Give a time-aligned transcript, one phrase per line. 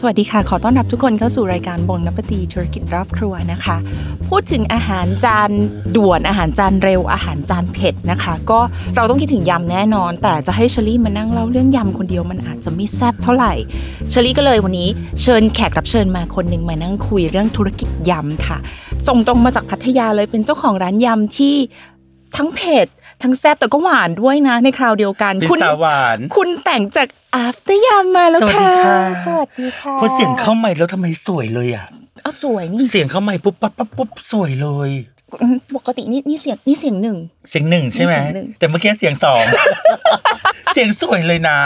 [0.00, 3.76] สวัสดีค่ะ ขอต้อนรับทุกคนเข้าสู่รายการบงนปตีธุรกิจรอบครัวนะคะ
[4.28, 5.50] พูดถึงอาหารจาน
[5.96, 8.60] ด่วนอาหารจานเร็วอาหารจานเผ็ดนะคะ ก็
[8.96, 13.52] เราต้องคิดถึงยำแน่นอน แต่จะให้เชลี่มานั่งเล่าเรื่องยำคนเดียวมันอาจจะไม่แซ่บเท่าไหร่
[14.10, 14.88] เชลี่ก็เลยวันนี้
[15.22, 18.58] เชิญแขกรับเชิญมาคนหนึ่งมานั่งคุยเรื่องธุรกิจยำค่ะ
[19.08, 21.54] ส่งตรงมาจากพัทยาเลยเป็นเจ้าของร้านยำที่
[22.36, 22.86] ทั้งเผ็ด
[23.22, 31.86] ทั้งแซ่บแต่ก็หวานด้วยนะ ในคราวเดียวกันเป็นคุณสาวหวาน คุณแต่งจากอาฟเตยามมาแล้วค่ะสวัสดีค่ะ สวัสดีค่ะพอเสียงเข้าใหม่แล้วทำไมสวยเลยอะ
[32.24, 35.15] อ้าวสวยนี่ เสียงเข้าใหม่ปุ๊บปั๊บปั๊บปุ๊บสวยเลยอืม
[35.76, 37.16] ปกตินี่นี่เสียงนี่เสียงหนึ่ง
[37.50, 39.42] เสียงหนึ่งใช่ไหมเสียงหนึ่งแต่เมื่อกี้เสียงสอง
[40.74, 41.58] เสียงสวยเลยนะ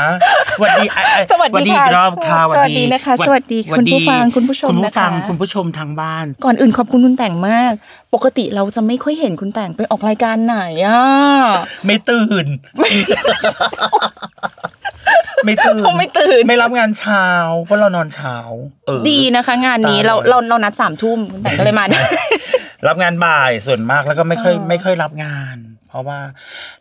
[0.57, 7.73] สวัสดีอะอะสวัสดีอีค่ะกรอบค่ะสวัสดีนะคะสวัสดีคุณผู้ฟังคุณผู้ชมคุณผู้ฟังนะคะคุณผู้ชมทางบ้าน ก่อนอื่นขอบคุณคุณแต่งมาก
[8.15, 11.03] ปกติเราจะไม่ค่อยเห็นคุณแต่งไปออกรายการไหนอะ
[11.87, 12.47] ไม่ตื่น
[15.45, 17.27] ไม่ตื่นเขาไม่ตื่น ไม่รับงานเช้า
[17.65, 18.37] เพราะเรานอนเช้า
[18.87, 22.01] เออดีนะคะ งานนี้ตายเราเลยเราเรานัดสามทุ่มคุณแต่งก็เลยมาได้
[22.89, 25.57] รับงานบ่ายส่วนมากแล้วก็ไม่ค่อยเออไม่ค่อยรับงาน
[25.89, 26.19] เพราะว่า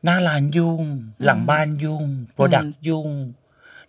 [0.04, 0.84] หน้าร้านยุ่ง
[1.26, 3.10] หลังบ้านยุ่ง product ยุ่ง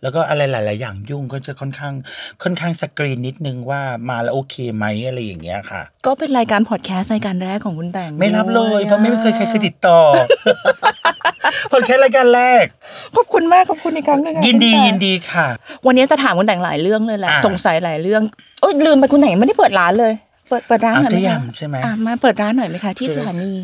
[0.02, 1.94] แล้วก็อะไรหลาย ๆ อย่างยุ่งก็จะค่อนข้าง
[2.42, 10.00] ค่อนข้างสกรีนนิดนึงว่ามาแล้วโอเคไหมอะไรอย่างเงี้ยค่ะ ก็เป็นรายการพอดแคสต์รายการแรกของคุณแต่งไม่รับเลยด้วยเพราะไม่เคยใครเคยติดต่อ
[11.72, 12.64] ผลแค่รายการแรก
[13.16, 15.46] ขอบคุณมากขอบคุณอีกครั้งหนึงค่ะยินดีคุณแต่งยินดีค่ะ
[15.86, 18.22] วันนี้จะถามคุณแต่งหลายเรื่องเลยแหละอ่าสงสัยหลายเรื่อง
[18.60, 20.12] โอ้ยลืมไปคุณแต่งยังไม่ได้เปิดร้านเลย
[20.50, 23.54] เปิดเปิดร้านหน่อยไหมอะคะได้ยำใช่ไหมอะมาเปิดร้านหน่อยไหมคะที่สถานี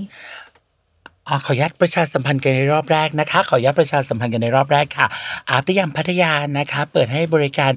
[1.29, 5.07] อขออนุญาตประชาสัมพันธ์กันในรอบแรกนะคะ ขออนุญาตประชาสัมพันธ์กันในรอบแรกค่ะ
[5.49, 7.73] อาบตยามพัทยานะคะ เปิดให้บริการ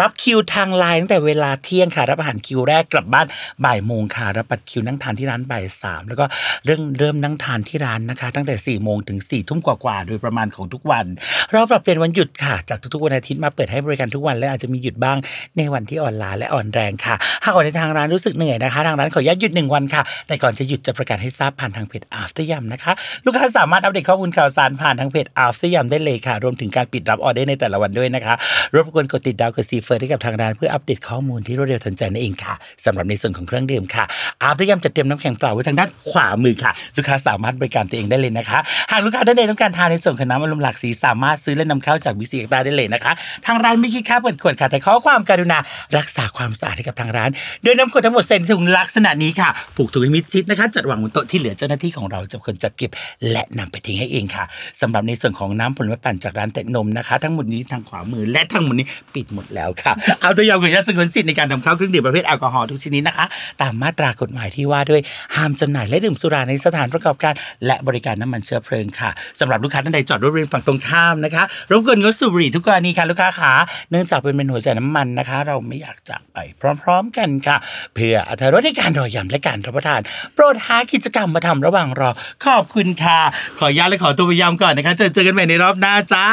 [0.00, 3.26] รับคิวทางไลน์ตั้งแต่เวลาเที่ยงค่ะรับอาหารคิวแรกกลับบ้าน
[3.64, 6.24] บ่ายโมงค่ะรับบัตรคิวนั่งทานที่ร้านบ่ายสามแล้วก็
[6.64, 11.04] เรื่องเริ่มนั่งทานที่ร้านนะคะ ตั้งแต่4ี่โมงถึง4ี่ทุ่มกว่าๆโดยประมาณของทุกวัน
[11.50, 15.16] เราปรับเปลี่ยนวันหยุดค่ะ จากทุกๆวันอาทิตย์มาเปิดให้บริการทุกวันและอาจจะมีหยุดบ้าง
[15.56, 17.14] ในวันที่อ่อนล้าและอ่อนแรงค่ะ
[17.44, 22.92] หากในทางร้านรู้สึกเหนื่อยนะคะ ทางร้านขออนุญาตหยุดหนึ่งวันค่ะ แต่ก่อนจะหยุดจะประกาศให้ทราบผ่านทางเพจ After Yum นะคะ
[23.24, 28.34] ลูกค้าสามารถอัปเดตข้อมูลข่าวสารผ่านทางเพจ After Yum ได้เลยค่ะ รวมถึงการปิดรับออเดอร์ในแต่ละวันด้วยนะคะ
[28.74, 34.04] รบกวนกดติดดาวกดซีเฟิร์ให้กับทางร้านเพื่ออัปเดตข้อมูลที่รวดเร็วทันใจนั่นเองค่ะสำหรับในส่วนของเครื่องดื่มค่ะ
[34.48, 38.58] After Yum จะเตรียมน้ำแข็งเปล่าไว้ทางด้านขวามือค่ะ ลูกค้าสามารถบริการตัวเองได้เลยนะคะ
[38.90, 43.12] หากลูกค้าท่านใดต้องการทานในส่วนของน้ำอารมณ์หลากสีสามารถซื้อและนำเข้าจากบิ๊กซีเอ็กได้เลยนะคะ
[43.46, 45.58] ทางร้านไม่คิดค่าเปิดขวดค่ะแต่ขอความกรุณา
[45.98, 47.30] รักษาความสะอาดให้กับทางร้าน
[47.62, 52.90] โดยน้ำขวดทั้งหมดใส่ในถุงลักษณะนี้ค่ะผูกถุงมิดชิดนะคะ จัดวางบนโต๊ะที่เหลือเจ้าหน้าที่ของเราจะคนจัดเก็บ
[53.30, 54.44] และนำไปทิ้งให้เองค่ะ
[54.80, 63.26] สำหรับในส่วนของน้ำผลไม้ปั่นจากร้านแตะนมนะคะ ทั้งหมดนี้ทางขวามือและทั้งหมดนี้ปิดหมดแล้วค่ะเอาตัวยาวขออนุญาตสงวนสิทธิ์ในการนำเข้าเครื่องดื่มประเภทแอลกอฮอล์ทุกชนิดนะคะ
[63.62, 65.00] ตามมาตรากฎหมายที่ว่าด้วย
[65.36, 67.34] ห้ามจำหน่ายและดื่มสุราในสถานประกอบการ
[67.66, 73.52] และบริการน้ำมันเชื้อเพลิงค่ะสำหรับลูกค้าท่านใดจอดรถบริเวณฝั่งตรงข้ามนะคะรบกวนงดสูบบุหรี่ทุกกรณีค่ะลูกค้าขา
[73.90, 76.38] เนื่องจากเป็นเมนูหัวใจน้ำมันนะคะ เราไม่อยากจากไป
[76.82, 77.56] พร้อม ๆ กันค่ะ
[77.94, 80.00] เพื่ออรรถรสในการรอยยำและการรับประทาน
[80.34, 82.10] โปรดหากิจกรรมมาทำระหว่างรอ
[82.44, 83.20] ขอบคุณค่ะ
[83.58, 86.26] ขออนุญาตและขอตัวไปยำก่อนนะคะเจอเจอกันใหม่ในรอบหน้าจ้า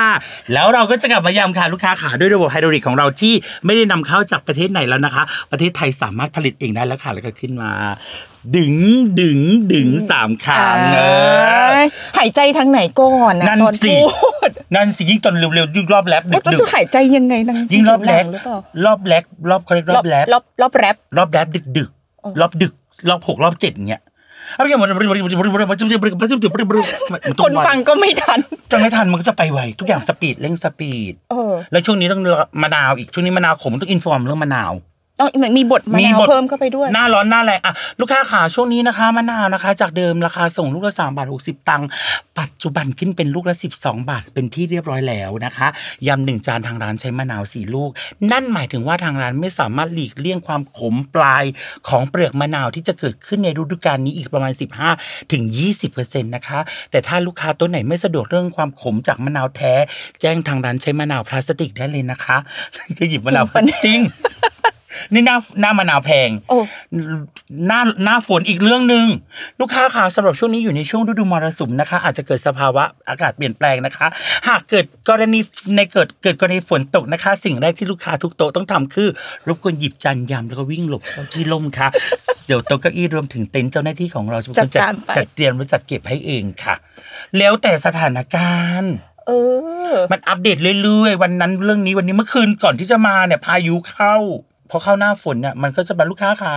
[0.54, 3.34] แล้วเราก็จะกลับมายำค่ะลูกค้าขาด้วยระบบไฮดรอลิกของเราที่
[3.66, 7.72] ไม่ได้นำเข้าจากประเทศไหนแล้วนะคะ ประเทศไทยสามารถผลิตเองได้แล้วค่ะแล้วก็ขึ้นมา
[8.58, 8.76] ดึง
[9.22, 9.40] ดึง
[9.74, 11.00] ดึงสามครั้งเอ
[11.76, 11.80] อ
[12.18, 22.74] หายใจทางไหนก่อนนะนั่นตอนสิพูดนั่นสิยิ่งตอนเร็วๆยิ่งรอบแรปดึว่ากจะดึกหายใจยังไงนางยิ่งรอบแรกหรือเปล่ารอบแรกรอบเขาเรียกรอบแรปรอบรอบแรปรอบแรปดึกดึกๆรอบดึก
[23.10, 24.02] รอบหกรอบเจ็ดอย่างเงี้ย
[24.56, 25.80] เอาอย่างมันมันมันมันมันมันมัน
[27.44, 28.40] คนฟังก็ไม่ทัน
[28.72, 31.14] จะไม่ทันมันก็จะไปไวทุกอย่างสปีดเร่งสปีด
[31.72, 32.22] แล้วช่วงนี้ต้อง
[32.62, 34.72] มะนาวอีกช่วงนี้มะนาวขมต้องอินฟอร์มเรื่องมะนาว
[35.20, 41.88] ต้องมีบทมะนาวเพิ่มเข้าไปด้วย หน้าร้อนหน้าแรงอะลูกค้าขาช่วงนี้นะคะมะนาวนะคะ จากเดิมราคาส่งลูกละ3บาท60ตังค์
[42.40, 45.68] ปัจจุบันขึ้นเป็นลูกละ12บาทเป็นที่เรียบร้อยแล้วนะคะ
[46.08, 47.90] ยำหนึ่งจานทางร้านใช้มะนาวสี่ลูก
[48.32, 51.44] นั่นหมายถึงว่าทางร้านไม่สามารถหลีกเลี่ยงความขมปลาย
[51.88, 54.54] ของเปลือกมะนาวที่จะเกิดขึ้นในฤดูกาลนี้อีกประมาณ
[54.92, 55.44] 15ถึง
[55.88, 56.60] 20%นะคะ
[56.92, 59.74] แต่ถ้าลูกค้าตัวไหนไม่สะดวกเรื่องความขมจากมะนาวแท้
[60.22, 62.38] แจ้งทางร้านใช้มะนาวพลาสติกได้เลยนะคะ
[62.98, 63.46] ก็หยิบมะนาว
[63.86, 64.00] จริง
[64.59, 66.58] ปะเนี่ยจริงนี่หน้าหน้ามะนาวแพงโอ้
[67.68, 69.06] หน้าหน้าฝนอีกเรื่องหนึ่ง
[69.60, 74.08] ลูกค้าค่ะสำหรับช่วงนี้อยู่ในช่วงฤดูมรสุมนะคะ อาจจะเกิดสภาวะอากาศเปลี่ยนแปลงนะคะ
[74.48, 75.40] หากเกิดกรณี
[75.76, 79.10] ในเกิดเกิดกรณีฝนตกนะคะ สิ่งแรกที่ลูกค้าทุกโต๊ะต้องทำคือ
[79.48, 81.88] รบกวนหยิบจานยำแล้วก็วิ่งหลบเข้าที่ร่มค่ะ
[82.46, 86.76] เดี๋ยวโต๊ะเก้าอี้รวมถึงเต็นท์เจ้าหน้าที่ของเราจะเป็นคนจัดการไป จัดเตรียมและจัดเก็บให้เองค่ะ
[87.38, 88.94] แล้วแต่สถานการณ์
[89.28, 89.36] เเอ
[89.94, 94.16] อ มันอัปเดตเรื่อยๆ วันนั้นเรื่องนี้วันนี้เมื่อคืนก่อนที่จะมาเนี่ยพายุเข้า
[94.70, 96.54] พอเข้าหน้าฝนเนี่ยมันก็จะบรรลูกค้าขา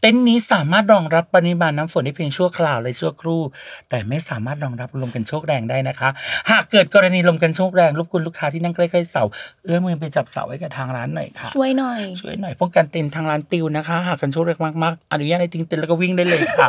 [0.00, 3.42] เต็นท์นี้สามารถรองรับปริมาณน้ำฝนได้เพียงชั่วคราวเลยชั่วครู่
[3.90, 6.08] แต่ไม่สามารถรองรับลมกันโชกแรงได้นะคะ
[6.50, 9.22] หากเกิดกรณีลมกันโชกแรงรบกวนลูกค้าที่นั่งใกล้ๆเสา
[9.64, 16.68] เอื้อมมือไปจับเสาไว้กับทางร้านหน่อยค่ะช่วยหน่อยช่วยหน่อยป้องกันเต็นท์ทางร้านปิวนะคะหากกันโชคแรงมากๆอนุญาตให้ทิ้งเต็นท์แล้วก็วิ่งได้เลยค่ะ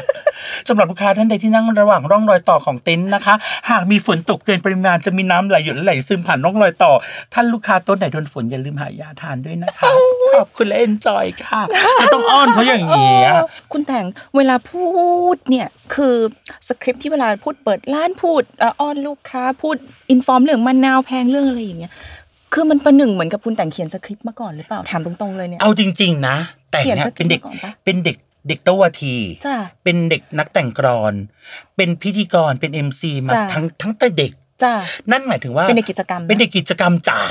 [0.68, 3.36] สำหรับลูกค้าท่านใดที่นั่งระหว่างร่องรอยต่อของเต็นท์นะคะ
[3.70, 6.92] หากมีฝนตกเกินปริมาณจะมีน้ำไหลหยดและไหลซึมผ่านร่องรอยต่อ
[7.34, 9.90] ท่านลูกค้าต้นไหนโดนฝนอย่าลืมหายาทานด้วยนะคะ
[10.34, 11.62] ขอบคุณและเอนจอยค่ะ
[12.00, 13.30] ไม่ต้องอ้อนเขาอย่างนี้ย
[13.72, 14.88] คุณแต่งเวลาพู
[15.36, 16.16] ดเนี่ยคือ
[16.68, 19.76] สคริปต์ที่เวลาพูดเปิดร้านพูดเอ่ออ้อนลูกค้าพูด
[20.12, 21.94] อินฟอร์มเรื่องมะนาวแพงเรื่องอะไรอย่างเงี้ย
[22.54, 26.36] คือมันประหนึ่งเหมือนกับคุณแต่งเขียนสคริปต์มาก่อนหรือเปล่าถามตรงๆเลยเนี่ยเอาจริง ๆ นะ
[26.72, 29.16] แต่เขียนเนี่ยสคริเป็ปต์นเด็กมาก่อนปะเป็นเด็กเด็กโตวที
[29.46, 31.14] จ้าเป็นเด็กนักแต่งกรอน
[31.78, 34.32] เป็นพิธีกรเป็นเอ็มซีมาจ้ะทั้งทั้งแต่เด็ก
[34.64, 34.74] จ้า
[35.12, 37.22] นั่นหมายถึงว่าเป็นเด็กกิจกรรมะเป็นเด็กกิจกรรมจ๋า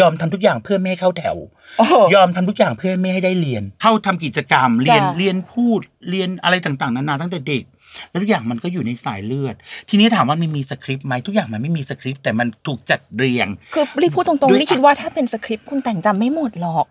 [0.00, 1.36] ยอมทำทุกอย่างเพื่อไม่ให้เข้าแถว
[1.78, 5.80] โอ้โหยอมทำทุกอย่างเพื่อไม่ให้ได้เรียน เข้าทำกิจกรรม เรียนจ้ะเรียนพูด
[6.10, 7.64] เรียนอะไรต่างๆนานาตั้งแต่เด็ก
[8.10, 9.54] แล้วทุกอย่างมันก็อยู่ในสายเลือด
[9.88, 16.86] ทีนี้ถามว่ามันมีสคริปต์ไหมทุกอย่างมันไม่มีสคริปต์แต่มันถูกจัดเรียง คือรีพูดตรงด้วยๆรีคิดว่าถ้าเป็นสคริปต์คุณแต่งจำไม่หมดหรอก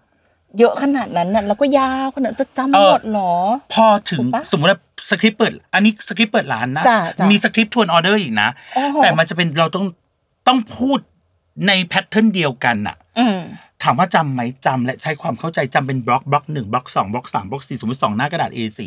[0.59, 3.33] เยอะขนาดนั้นน่ะแล้วก็ยาวขนาดจะจำหมดหรอ
[3.73, 4.79] พอถึงถูกปะสมมติว่า
[5.09, 9.85] สคริปต์เปิด อันนี้สคริปต์เปิดร้านนะจ้ะจ้ะมีสคริปต์ทวนออเดอร์อีกนะโอ้โหแต่มันจะเป็นเราต้อง
[10.47, 10.99] ต้องพูด
[11.67, 13.39] ใน pattern เดียวกันอะอืม
[13.83, 18.79] ถามว่าจำไหมจำและใช้ความเข้าใจจำเป็น block block หนึ่งบล็อกสองบล็อกสามบล็อกสี่สมมติสองหน้ากระดาษ A4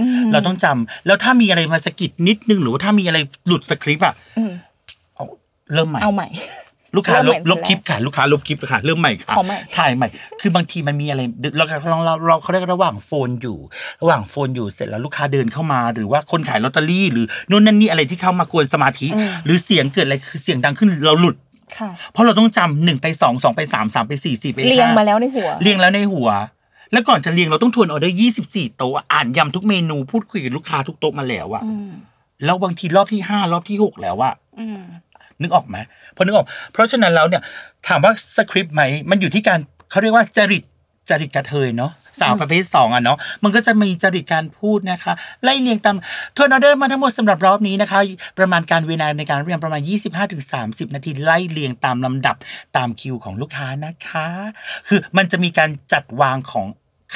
[0.00, 4.52] อืมเราต้องจำแล้วถ้ามีอะไรมาสะกิดนิดนึงหรือว่าถ้ามีอะไรหลุดสคริปต์อะอืม
[5.14, 5.24] เอา
[5.72, 6.28] เริ่มใหม่เอาใหม่
[6.96, 10.08] ลูกค้าเริ่ลมบใหม่ลบคลิปค่ะ ลูกค้าลบคลิปค่ะ เริ่มใหม่ค่ะขอใหม่ถ่ายใหม่
[10.40, 11.20] คือบางทีมันมีอะไร
[11.56, 13.58] เราเราเราเราเขาเรียกระหว่างโฟนอยู่
[14.02, 21.47] ระหว่างโฟนอยู่เสร็จแล้วลูกค้าเดินเข้ามา หรือว่าคนขายลอตเตอรี่ หรือนู่นนั่นนี่อะไรที่เข้ามากวนสมาธิอืมหรือเสียงเกิดอะไรคือเสียงดังขึ้นเราหลุดค่ะ
[22.12, 26.28] เพราะเราต้องจำหนึ่งไปสองสองไปสามสามไปสี่สี่ไปห้าเรียงมาแล้วในหัว เรียงแล้วในหัว
[26.92, 31.90] แล้วก่อนจะเรียงเราต้องทวนออเดอร์ยี่สิบสี่โต๊ะอ่านย้ำทุกเมนูพูดคุยกับลูกค้าทุกโต๊ะมาแล้วอะอืม
[32.44, 34.80] แล้วบางทีรอบที่ห้ารอบที่หกแล้วอะอืม
[35.40, 35.76] นึกออกไหม
[36.16, 37.42] พอนึกออก เพราะฉะนั้นแล้วเนี่ย
[37.88, 39.58] ถามว่าสคริปต์ไหมมันอยู่ที่การ
[39.90, 40.64] เขาเรียกว่าจริต
[41.08, 45.12] จริตกระเทยเนาะสาวประเภทสองอะเนาะมันก็จะมีจริตการพูดนะคะ
[45.42, 45.96] ไล่เรียงตาม
[46.36, 48.00] ทวนออเดอร์มาทั้งหมดสำหรับรอบนี้นะคะ
[48.38, 49.82] ประมาณการเวลาในการเรียงประมาณ
[50.38, 52.36] 25-30 นาทีไล่เรียงตามลำดับ
[52.76, 54.26] ตามคิวของลูกค้านะคะ
[54.88, 56.66] คือมันจะมีการจัดวางของ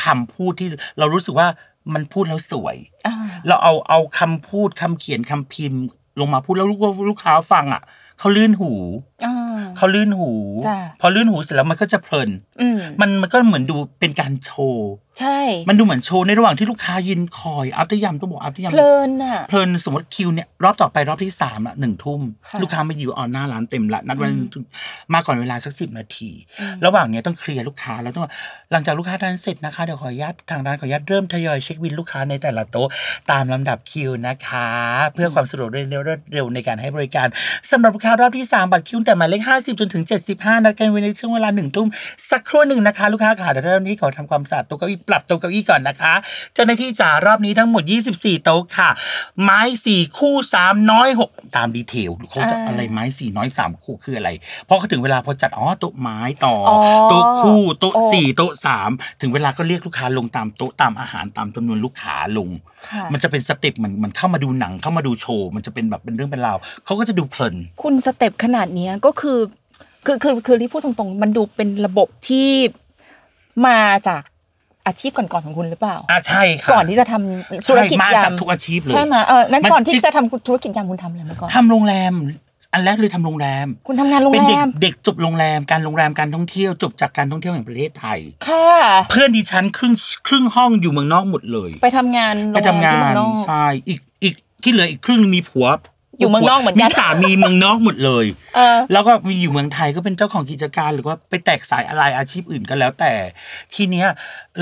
[0.02, 0.68] คำพูดที่
[0.98, 1.48] เรารู้สึกว่า
[1.94, 3.14] มันพูดแล้วสวยอ่า
[3.46, 5.80] เราเอาเอาคำพูดคำเขียนคำพิมพ์
[6.20, 6.80] ลงมาพูดแล้วลูก
[7.10, 7.82] ลูกค้าฟังอะ
[8.18, 8.72] เขาลื่นหู
[9.26, 10.30] อ่า เขาลื่นหู
[10.68, 12.30] จ้ะพอลื่นหูเสร็จแล้วมันก็จะเพลิน
[12.60, 24.64] อืมมันมันก็เหมือนดูเป็นการโชว์ใช่ มันดูเหมือนโชว์ในระหว่างที่ลูกค้ายืนคอยอัพตยำต้องบอกอัพตยำเพลินอะเพลินสมมติคิวเนี่ยรอบต่อไปรอบที่สามอะหนึ่งทุ่มค่ะลูกค้ามาอยู่ออนหน้าร้านเต็มละนัดวันอืม
[25.14, 26.30] มาก่อนเวลาสักสิบนาที
[26.60, 28.24] อืมระหว่างเนี้ยต้องเคลียร์ลูกค้าแล้วต้อง
[28.72, 32.88] หลังจากลูกค้าทานเสร็จนะคะเดี๋ยวขออนุญาตทางร้านขออนุญาตเริ่มทยอยเช็คบินลูกค้าในแต่ละโต๊ะ
[33.30, 34.68] ตามลำดับคิวนะคะ
[35.14, 37.28] เพื่อความสะดวกรวดเร็วรวดเร็วในการให้บริการ
[37.70, 40.04] สำหรับลูกค้ารอบที่3บัตรคิวแต่หมายเลข50จนถึง
[40.34, 41.88] 75นัดกันไว้ในช่วงเวลาหนึ่งทุ่ม
[42.30, 46.14] สักครู่หนึ่งนะคะ ลูกค้าค่ะเดี๋ยวเริ่มนี้ขอทำความสะอาดโต๊ะเก้าอี้ปรับโต๊ะเก้าอี้ก่อนนะคะ
[46.54, 47.82] เจ้าหน้าที่จ๋ารอบนี้ทั้งหมด
[48.14, 48.90] 24 โต๊ะค่ะ
[49.42, 54.30] ไม้สี่คู่สามน้อยหกตามดีเทลเขาจะอ่าอะไรไม้สี่น้อยสามคู่คืออะไร
[54.64, 56.78] เพราะเขาถึงเวลาพอจัดอ๋อโต๊ะไม้ต่อออ
[57.10, 58.90] โต๊ะคู่โต๊ะโอ้สี่โต๊ะสาม
[59.20, 62.48] ถึงเวลาก็เรียกลูกค้าลงตามโต๊ะตามอาหารตามจำนวนลูกค้าลง
[62.88, 69.38] ค่ะมันจะเป็น step เหมือนเหมันเข้ามาดูหนังเข้ามาดูโชว์มันจะเป็นแบบเป็นเรื่องเป็นราวเขาก็จะดูเพลิน คุณ step ขนาดเนี้ยก็คือ
[70.06, 72.48] คือคือคือรีพูดตรงๆ มันดูเป็นระบบที่
[73.66, 73.78] มา
[74.08, 74.22] จาก
[74.86, 82.14] อาชีพก่อนๆของคุณหรือเปล่าอะใช่ค่ะก่อนที่จะทำธุรกิจใช่มายำจากทุกอาชีพเลยใช่ไหมเออนั้นมันก่อนที่ที่จะทำธุรกิจยำคุณทำอะไรมาก่อนทำโรงแรม
[82.72, 88.68] อันแรกเลยทำโรงแรม คุณทำงานโรงเป็นแรเด็กมเด็กจบโรงแรม การโรงแรมการท่องเที่ยวจบจากการท่องเที่ยวแห่งประเทศไทย ค่ะ
[89.10, 89.94] เพื่อนดิฉันครึ่ง
[90.26, 95.66] ครึ่งห้องอยู่เมืองนอกหมดเลย ไปทำงานโรไปงแรทำมงาที่เมืนองนอกใช่อีกอีกที่เหลืออีกครึ่งนึงมีผัว
[96.18, 98.26] อยู่เมืองนอกเหมือนกันมีสามีเมืองนอกหมดเลย
[98.56, 103.12] เออ แล้วก็มีอยู่เมืองไทยก็เป็นเจ้าของกิจการหรือว่าไปแตกสายอะไรอาชีพอื่นก็แล้ว แต่
[103.74, 104.06] ทีเนี้ย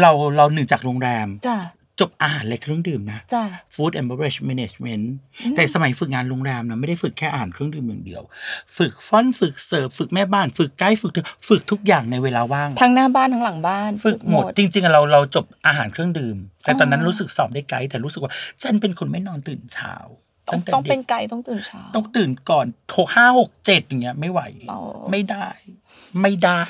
[0.00, 1.58] เราเราหนึ่งจากโรงแรมจ้า
[2.04, 5.04] จบอาหารและเครื่องดื่มนะ จ้า Food and Beverage Management
[5.56, 8.22] แต่สมัยฝึกงานโรงแรมนะไม่ได้ฝึกแค่อาหารเครื่องดื่มอย่างเดียว
[8.76, 11.12] ฝึกฟอนต์ฝึกเสิร์ฟฝึกแม่บ้าน ฝึกไกด์ฝึก
[11.48, 19.94] ฝึกทุกอย่างในเวลาว่าง ทั้งหน้าบ้านทั้งหลังบ้านฝึกหมดจริงๆอะเราเราจบอาหารเครื่องดื่ม แต่ตอนนั้นรู้สึกสอบได้ไกด์แต่รู้สึกว่าฉันเป็นคนไม่นอนตื่นเช้า
[20.52, 22.66] ต้องแต่ต้องด็กเป็นไก่ต้องตื่นเช้าต้องตื่นก่อน
[22.96, 24.40] หกห้าหกเจ็ดอย่างเงี้ยไม่ไหว
[24.70, 24.80] อ๋อ
[25.10, 25.46] ไม่ได้
[26.22, 26.60] ไม่ได้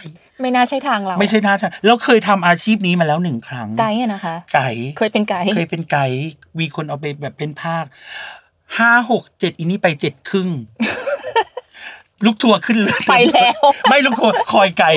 [0.40, 4.68] ไม่น่าใช่ทางเรา ไม่ใช่ท่าทางแล้วเคยทำอาชีพนี้มาแล้วหนึ่งครั้งไก่อะนะคะ ไก่
[4.98, 6.06] เคยเป็นไกด์เคยเป็นไกด์
[6.60, 7.84] มีคนเอาไปแบบเป็นภาค
[8.78, 10.48] ห้าหกเจ็ดอีนี่ไปเจ็ดครึ่ง
[12.24, 13.60] ลูกทัวร์ขึ้นเลยไปแล้ว
[13.90, 14.88] ไม่ลูกทัวร์คอยไกด์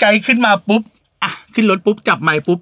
[0.00, 0.82] ไกด์ขึ้นมาปุ๊บ
[1.22, 2.58] อะขึ้นรถปุ๊บจับไมค์ปุ๊บ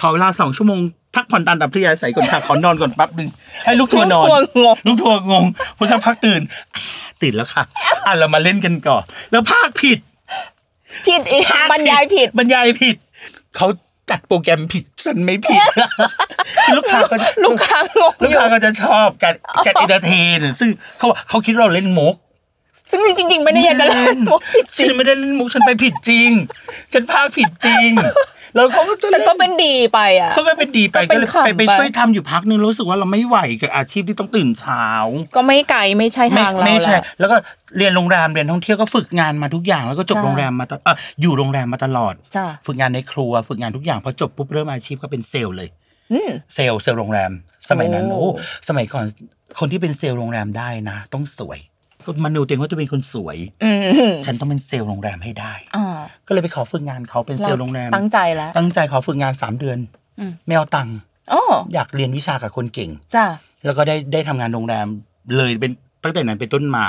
[0.00, 0.80] ขอเวลาสองชั่วโมง
[1.14, 3.28] พักผ่อนตามอัธยาศัยก่อนค่ะขอนอนก่อนแป๊บหนึง
[3.64, 5.44] ให้ลูกทัวร์นอน ลูกทัวร์งงลูกทัวร์งง
[5.76, 6.40] พอสักพักตื่น
[6.74, 6.80] อะ
[7.22, 7.62] ตื่นแล้วค่ะ
[8.06, 9.98] อะเรามาเล่นกันก่อนแล้วพากย์ผิด
[11.06, 12.96] ผิดอีกบรรยายผิดบรรยายผิด
[13.56, 13.66] เขา
[14.10, 15.60] จัดโปรแกรมผิดฉันไม่ผิด
[16.76, 19.34] ลูกค้าก็ลูกค้างงลูกอยู่ค้าก็จะชอบการ
[19.66, 22.14] การ entertainซึ่งเขาเขาคิดว่าเราเล่นมุก
[22.90, 26.30] ซึ่งจริง ๆ ไม่ได้อยากจะเล่นมุกผิดจฉัรินงไม่ได้เล่นมุกฉันไปผิดจริง
[26.92, 27.90] ฉันพากผิดจริง
[28.54, 34.84] แล้วเขาก็จะแต่ก็เป็นดีไปอะเขาก็เป็นดีไปก็ก็เป็นเลยขำไปไปไปช่วยทำอยู่พักนึงรู้สึกว่าเราไม่ไหวกับอาชีพที่ต้องตื่นเช้า
[35.36, 37.36] ก็ไม่ไกลไม่ใช่ไม่ทางเราไม่ใช่แหละแล้วก็
[37.76, 45.68] เรียนโรงแรมเรียนท่องเที่ยวก็ฝึกงานมาทุกอย่าง แล้วก็จบจ้ะโรงแรมมาตลอดเอ่ออยู่โรงแรมมาตลอดจ้ะฝึกงานในครัว ฝึกงานทุกอย่างพอจบปุ๊บเริ่มอาชีพก็เป็นเซลล์เลย
[46.12, 47.32] อืม sales sales โรงแรม
[47.68, 48.30] สมัยนั้นโอ้โอ้
[48.68, 49.04] สมัยก่อน
[49.58, 51.69] คนที่เป็นเซลล์โรงแรมได้นะ ต้องสวยก็
[52.24, 53.70] มโนตัวเองว่าจะเป็นคนสวย อื
[54.10, 55.86] มฉันต้องเป็นเซลล์โรงแรมให้ได้ อ่า
[56.26, 59.78] ก็เลยไปขอฝึกงานเขาเป็นเซลล์โรงแรม ตั้งใจแล้วตั้งใจขอฝึกงานสามเดือน
[60.18, 60.96] อืมไม่เอาตังค์
[61.32, 61.42] อ๋อ
[61.74, 63.26] อยากเรียนวิชากับคนเก่ง จ้ะ
[63.64, 64.86] แล้วก็ได้ได้ทำงานโรงแรม
[65.38, 65.72] เลยเป็น
[66.04, 66.86] ตั้งแต่นั้นเป็นต้นมา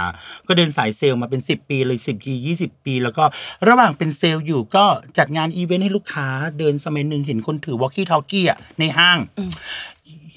[0.47, 3.23] ก็เดินสายเซลล์มาเป็น 10 ปีเลย 10ปี20 ปี แล้วก็
[3.67, 4.85] ระหว่างเป็นเซลล์อยู่ก็
[5.17, 6.27] จัดงานอีเวนต์ให้ลูกค้า
[6.59, 9.17] เดินสมัยหนึ่งเห็นคนถือวอลกี้ทอ k กี้อะในห้าง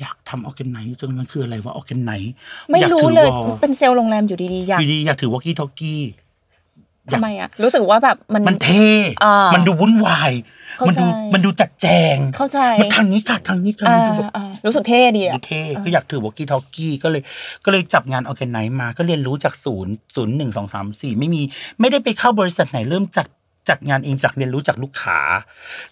[0.04, 2.12] อยากทำ organize จนมันคืออะไรวะ organize
[2.68, 6.02] ไม่อยากรู้ถือเลยวอลเป็นเซลล์โรงแรมอยู่ดีๆ อยากอยู่ดีอยากถือ walkie-talkie
[7.10, 8.88] อยากทำไมอะ รู้สึกว่าแบบมันมันเท่
[9.24, 10.32] อ่ามัมันดูวุ่นวาย
[10.76, 17.22] เข้ามันดูใจมันดูจัดแจง เข้าใจ มันทางนี้ค่ะทางนี้ค่ะอ่ามันดูแบบอ่ารู้สึกเท่ดีอะดูเท่ก็อยากถือวอกี้ทอ k กี้ก็เลย
[17.64, 21.42] ก็เลยจับงานออแกไนมา ก็เรียนรู้จากศูนย์ศูนย์หนึ่งสองสามสี่ไม่มี
[21.80, 23.26] ไม่ได้ไปเข้าบริษัทไหนเริ่มจัด
[23.68, 25.18] จัดงานเองจากเรียนรู้จากลูกค้า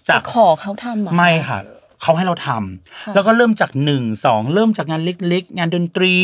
[0.09, 1.59] จากขอเขาทำเหรอไม่ค่ะ
[2.03, 6.17] เขาให้เราทำค่ะแล้วก็เริ่มจากหนึ่งสองเริ่มจากงานเล็ก ๆ งานดนตรี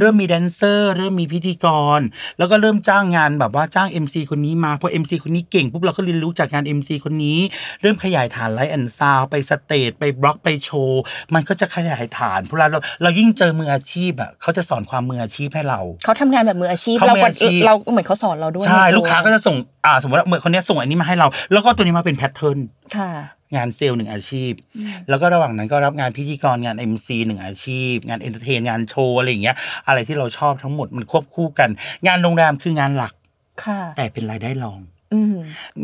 [0.00, 1.66] เริ่มมีแดนเซอร์ เริ่มมีพิธีก
[1.98, 2.00] ร
[2.38, 7.38] แล้วก็เริ่มจ้างงานแบบว่าจ้าง MC คนนี้มาพอ MC คนนี้เก่งปุ๊บเราก็เรียนรู้จากงาน MC คนนี้
[7.82, 11.02] เริ่มขยายฐาน light and sound ไป stage ไปบล็อกไปโชว์
[11.34, 19.56] มันก็จะขยายฐานเพราะเราเรายิ่งเจอมืออาชีพอะเขาจะสอนความมืออาชีพให้เราเขาทำงานแบบมืออาชีพเขาเรามืออาชีพเราเหมือนเขาสอนเราด้วยใช่ในตัวลูกค้าก็จะส่ง
[19.86, 22.58] อ่าสมมติว่าเมื่อคนเนี้ยส่งอันนี้มาให้เรา แล้วก็ตัวนี้มาเป็น pattern
[22.96, 23.10] ค่ะ
[23.54, 24.52] งานเซลล์หนึ่งอาชีพ
[25.08, 31.70] แล้วก็ระหว่างนั้นก็รับงานพิธีกรงาน MC หนึ่งอาชีพ งาน entertain งานโชว์อะไรอย่างเงี้ย อะไรที่เราชอบทั้งหมดมันควบคู่กัน
[32.06, 33.12] งานโรงแรมคืองานหลัก
[33.64, 34.80] ค่ะแต่เป็นรายได้รอง
[35.14, 35.36] อืม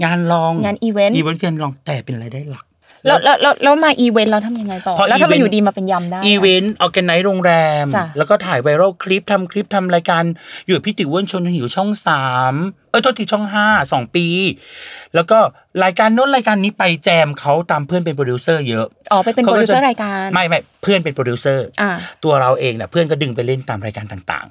[0.04, 2.64] งานรองงานอีเวนต์อีเวนต์เป็นรองแต่เป็นรายได้หลัก
[3.06, 10.24] แล้วแล้วแล้วแล้วมาอีเวนต์เราทำยังไงต่อพอแล้วทำไม event อยู่ดีมาเป็นยำได้อะอีเวนต์ organize โรงแรมจ้ะแล้วก็ถ่าย viral clip ทำคลิปทำรายการ
[10.66, 12.54] อยู่กับพี่ติ๋วอ้วนชวนหิวช่องสาม
[12.90, 14.26] เอ้ยโทษทีช่องห้าสองปี
[15.14, 15.38] แล้วก็
[15.84, 21.92] รายการโน้นรายการนี้ไปแจมเขาตามเพื่อนเป็นโปรดิวเซอร์เยอะอ๋อไปเป็นโปรดิวเซอร์รายการไม่ไม่เพื่อนเป็นโปรดิวเซอร์อ่า
[22.24, 24.46] ตัวเราเองเนี่ยเพื่อนก็ดึงไปเล่นตามรายการต่าง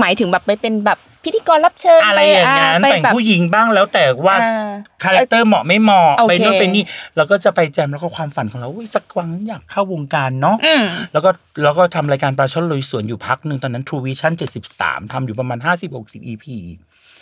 [0.00, 4.70] หมายถึงแบบไปเป็นแบบ พิธีกรรับเชิญๆอะไรอย่างนั้นไปแต่งแบบผู้หญิงบ้างแล้วแต่ว่าอ่า
[5.04, 6.84] character เหมาะไม่เหมาะโอเคไปโน่นไปนี่
[7.16, 11.30] เราก็จะไปแจมแล้วก็ความฝันของเราอุ๊ยสักวันอยากเข้าวงการเนาะอืมแล้วก็
[11.62, 14.32] แล้วก็ทำรายการปลาช่อนลุยสวนอยู่พักหนึ่งตอนนั้น True Vision
[14.72, 15.58] 73ทำอยู่ประมาณ
[15.94, 16.44] 50-60 EP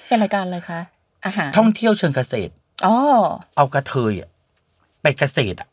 [0.09, 0.81] เป็นรายการอะไรคะ
[1.25, 2.53] อาหารท่องเที่ยวเชิงเกษตร
[2.87, 2.97] อ๋อ
[3.57, 4.29] เอากระเทยอะ
[5.03, 5.69] ไปเกษตรอะ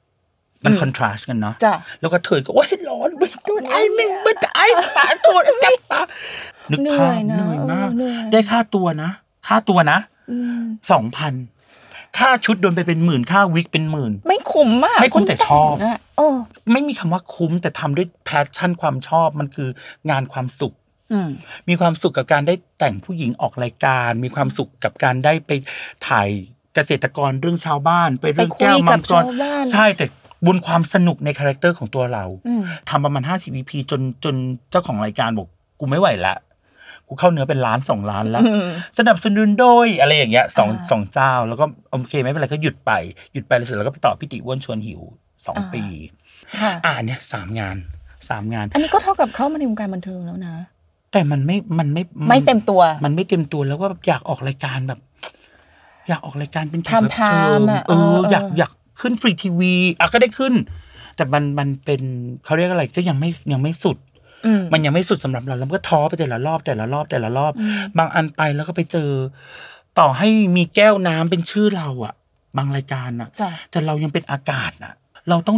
[0.65, 6.01] มันอืม contrast กันเนาะจ้ะแล้วก็เธอก็โอ้ยร้อนไปโดนไอ้มึงมันไอ้ปลาโกรธจับปลา
[6.71, 9.09] นึกเหนื่ภาอพยนะเหนื่อยมากเออเหนื่อยได้ค่าตัวนะ
[9.47, 9.99] ค่าตัวนะ
[10.31, 10.61] อืม
[10.91, 11.33] สองพัน
[12.17, 16.27] ค่าชุดโดนไปเป็นหมื่นค่าวิกเป็นหมื่น ไม่คุ้มมากไม่คุ้มแต่ชอบนะโอ้
[16.71, 19.69] ไม่มีคำว่าคุ้มแต่ทำด้วยแพชชั่นความชอบมันคือ
[20.09, 20.73] งานความสุข
[21.11, 21.29] อืม
[21.69, 25.51] มีความสุขกับการได้แต่งผู้หญิงออกรายการ มีความสุขกับการได้ไป
[26.07, 26.29] ถ่าย
[26.75, 30.05] เกษตรกรเรื่องชาวบ้าน ไปเรื่องแก้วไปคุยกัมับงกรชาวบ้านใช่แต่
[30.47, 34.35] บนความสนุกใน character ของตัวเราอืมทำประมาณ50 EP จนจน
[34.71, 35.47] เจ้าของรายการบอก
[35.79, 36.35] กูไม่ไหวละ
[37.07, 38.67] กูเข้าเนื้อเป็นล้านสองล้านแล้วอืม
[38.99, 42.91] สนับสนุนโดยอะไรอย่างเงี้ยสองอ่าสองเจ้า แล้วก็โอเคไม่เป็นไรก็หยุดไป
[43.33, 45.01] หยุดไปแล้วเสร็จแล้วก็ไปต่อพี่ติ๋วอ้วนชวนหิว
[45.45, 45.83] สองอ่าปี
[46.61, 47.77] ค่ะอ่าเนี่ยสามงาน
[48.29, 50.55] สามงาน อันนี้ก็เท่ากับเข้ามาในวงการบันเทิงแล้วนะ
[51.11, 54.99] แต่มันไม่มันไม่นไม่เต็มตัว มันไม่เต็มตัวแล้วก็แบบอยากออกรายการแบบ
[56.09, 60.53] อยากออกรายการเป็นแขกรับ Prime เชิญ time อะเอเออออยากเอออยาก ขึ้นฟรีทีวีอะก็ได้ขึ้น
[61.15, 62.01] แต่มันมันเป็น
[62.45, 63.97] เขาเรียกอะไรก็ยังไม่ยังไม่สุด
[64.45, 69.09] อืมมันยังไม่สุดสำหรับเราแล้วมันก็ท้อไปแต่ละรอบแต่ละรอบแต่ละรอบอืมบางอันไปแล้วก็ไปเจอ
[69.99, 72.13] ต่อให้มีแก้วน้ำเป็นชื่อเราอะ
[72.57, 74.93] บางรายการอะจ้ะแต่เรายังเป็นอากาศอะ
[75.29, 75.57] เราต้อง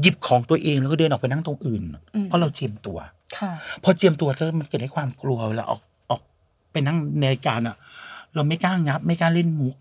[0.00, 1.82] หยิบของตัวเองแล้วก็เดินออกไปนั่งตรงอื่น
[2.14, 2.98] อืมเพราะเราเจียมตัว
[3.38, 3.52] ค่ะ
[3.84, 5.80] พอเจียมตัวแล้วมันเกิดให้ความกลัวเวลาออก
[6.10, 6.20] ออก
[6.72, 7.76] ไปนั่งในรายการอะ
[8.34, 9.76] เราไม่กล้างับ ไม่กล้าเล่นมุก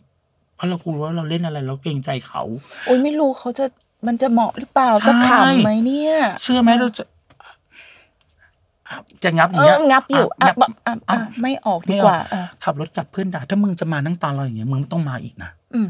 [0.58, 2.42] เพราะเรากลัวว่าเราเล่นอะไรเราเกรงใจเขา
[2.86, 3.66] โอ้ยไม่รู้เขาจะ
[4.08, 7.04] มันจะเหมาะหรือเปล่าใช่จะขำไหมเนี่ย เชื่อไหมเราจะ
[8.90, 15.90] อะจะงับอย่างเอเงี้อยงับอยู่อะอะงับอะอะอะอะไม่ออกดีไม่กเอาว่าเออขับรถกลับเพื่อนด่าถ้ามึงจะมานั่งตาลอยอย่างเงี้ยมึงต้องมาอีกนะอืม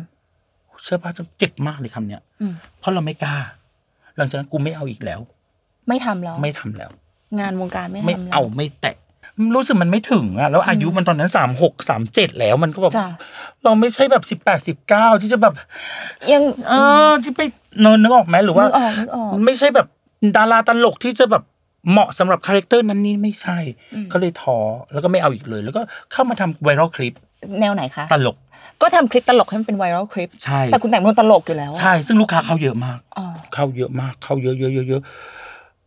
[0.84, 3.36] เชื่อป่ะเจ็บมากเลยคำเนี้ยอืมเพราะเราไม่กล้า
[4.18, 5.20] หลังจากนั้นกูไม่เอาอีกแล้ว
[5.88, 6.92] ไม่ทำแล้ว ไม่ทำแล้ว
[7.40, 8.96] งานวงการไม่ไม่ทำแล้วเอาไม่แตะ
[9.56, 13.08] รู้สึกมันไม่ถึงอะแล้วอายุมันตอนนั้นสามหกสามเจ็ดแล้วมันก็แบบจ้ะ
[13.64, 15.54] เราไม่ใช่แบบสิบแปดสิบเก้าที่จะแบบ
[16.32, 16.74] ยังเอ
[17.10, 17.42] อที่ไป
[17.82, 19.88] เนินนึกออกไหมหรือว่านึกออกนึกออกไม่ใช่แบบ
[20.36, 21.44] ดาราตลกที่จะแบบ
[21.92, 23.58] เหมาะสำหรับ character นั้นนี่ไม่ใช่
[24.12, 24.58] ก็เลยท้อ
[24.94, 27.14] แล้วก็ไม่เอาอีกเลย แล้วก็เข้ามาทำ viral clip
[27.60, 28.38] แนวไหนคะ ตลก
[28.82, 35.02] ก็ทำคลิปตลกให้มันเป็น viral clip ใช่แต่คุณแต่งเป็นคนตลกอยู่แล้วอะใช่ ซึ่งลูกค้าเข้าเยอะมากอ๋อเข้าเยอะมาก เข้าเยอะเยอะเยอะเยอะ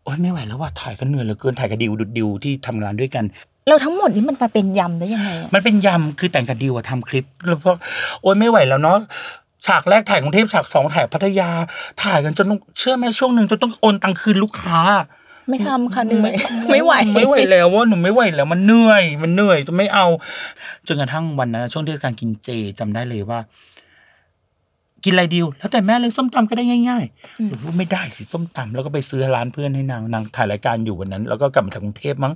[0.04, 3.24] โอ๊ยไม่ไหวแล้วว่าถ่ายกันเหนื่อยเหลือเกินถ่ายกับดิวดุดดิวที่ทำงานด้วยกัน
[3.68, 7.74] เราทั้งหมดนี้มันมาเป็นยำได้ยังไงอะมันเป็นยำคือแต่งกับดิวอะทำคลิปแล้วพอ
[8.22, 8.98] โอ๊ยไม่ไหวแล้วเนาะ
[9.66, 11.50] ฉากแรกถ่ายกรุงเทพฉากสองถ่ายพัทยา
[12.02, 14.80] ถ่ายกันจนต้องเชื่อไหมช่วงหนึ่งจนต้องโอนตังค์คืนลูกค้า
[15.48, 16.34] ไม่ทำค่ะเหนื่อย
[16.70, 20.06] ไม่ไหว ไม่ไหวแล้วว่าหนูไม่ไหวแล้วมันเหนื่อย มันเหนื่อยจะไม่เอา
[20.88, 23.38] จนกระทั่งวันนั้นช่วงเทศกาลกินเจจำได้เลยว่า
[25.04, 32.32] กินอะไรดิวแล้วแต่แม่เลยส้มตำก็ได้ง่ายๆหนูว่าไม่ได้สิส้มตำแล้วก็ไปซื้อร้านเพื่อนให้นางนางถ่ายรายการอยู่วันนั้น แล้วก็กลับมาจากกรุงเทพมั้ง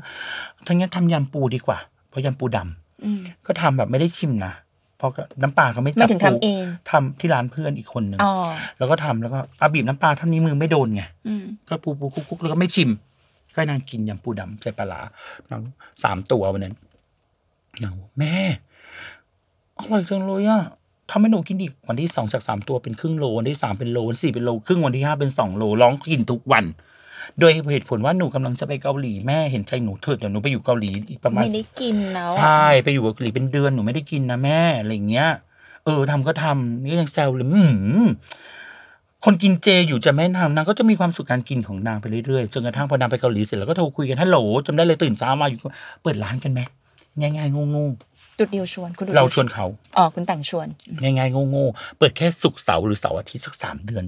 [0.66, 1.78] ทั้งนี้นทำยำปูดีกว่า
[2.08, 4.52] เพราะยำปูดำอืมก็ทำแบบไม่ได้ชิมนะ
[4.98, 8.32] เพราะก็น้ำปลาก็ไม่ไม่จับถึงทำเองทำที่ร้านเพื่อนอีกคนหนึ่งอ๋อ
[8.78, 12.90] แล้วก็ทำแล้วก็อาบีบน้ำปลาเท่านี้มือไม่โดนไงอืมก็ปูปูคุกคุกแล้วก็ไม่ชิม
[13.54, 15.00] ก็ให้นางกินยำปูดำใส่ปลาร้า
[15.50, 15.62] นาง
[16.02, 16.74] สามตัววันนั้น
[17.82, 18.34] นางบอกแม่
[19.78, 20.60] อร่อยจังเลยอะ
[21.10, 26.64] ทำให้หนูกินอีกวันที่สองจากสามตัวเป็นครึ่งโลวันที่สามเป็นโลวันที่สี่เป็นโลครึ่งวันที่ห้าเป็นสองโลร้องกินทุกวัน
[27.38, 35.28] โดยเหตุผลว่าหนูกำลังจะไปเกาหลีแม่เห็นใจหนูเถิดเดี๋ยวหนูไปอยู่เกาหลีอีกประมาณไม่ได้กินแล้วอะใช่ไปอยู่เกาหลีเป็นเดือนหนูไม่ได้กินนะแม่อะไรอย่างเงี้ย
[35.84, 37.62] เออทำก็ทำนี่ก็ยังแซวเลยอื
[38.04, 38.08] ม
[39.24, 45.58] คนกินเจอยู่จะไม่ทำนางก็จะมีความสุขการกินของนางไปเรื่อยๆจนกระทั่งพอนางไปเกาหลีเสร็จแล้วก็โทรคุยกันฮัลโหลจำได้เลยตื่นเช้ามาอยู่
[46.02, 46.60] เปิดร้านกันไหม
[47.20, 47.88] ง่ายๆโง่
[48.38, 49.66] จุดเดียวชวนคุณดูๆเราชวนเขา
[49.98, 50.66] อ๋อคุณแต่งชวน
[51.02, 54.04] ง่ายๆโง่ๆเปิดแค่ศุกร์เสาร์หรือเสาร์อาทิตย์สักสามเดือน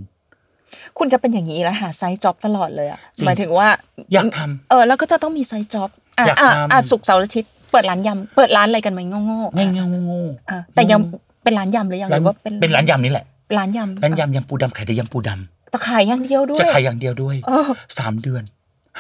[0.98, 3.68] คุณจะเป็นอย่างนี้แล้วหาไซต์จ็อบตลอดเลยอะจริงหมายถึงว่า
[4.12, 11.01] อยากทำเออแล้วก็จะต้องมีไซต์จ็อบอะอยากอะทำอะศุกร์เสาร์อาทิตย์เปิดร้านยำเปิดร้านอะไรกันไหมโง่โง่ๆง่ายๆโง่อะแต่ยัง
[11.42, 13.27] เป็นร้านยำหรือยังหร้านรือว่าเป็นเป็นร้านยำนี่แหละ
[13.59, 18.42] ร้านยำร้านยำยำปูดำขายแต่ยำปูดำแต่ขายอย่างเดียวด้วยจะขายอย่างเดียวด้วยเออสามเดือน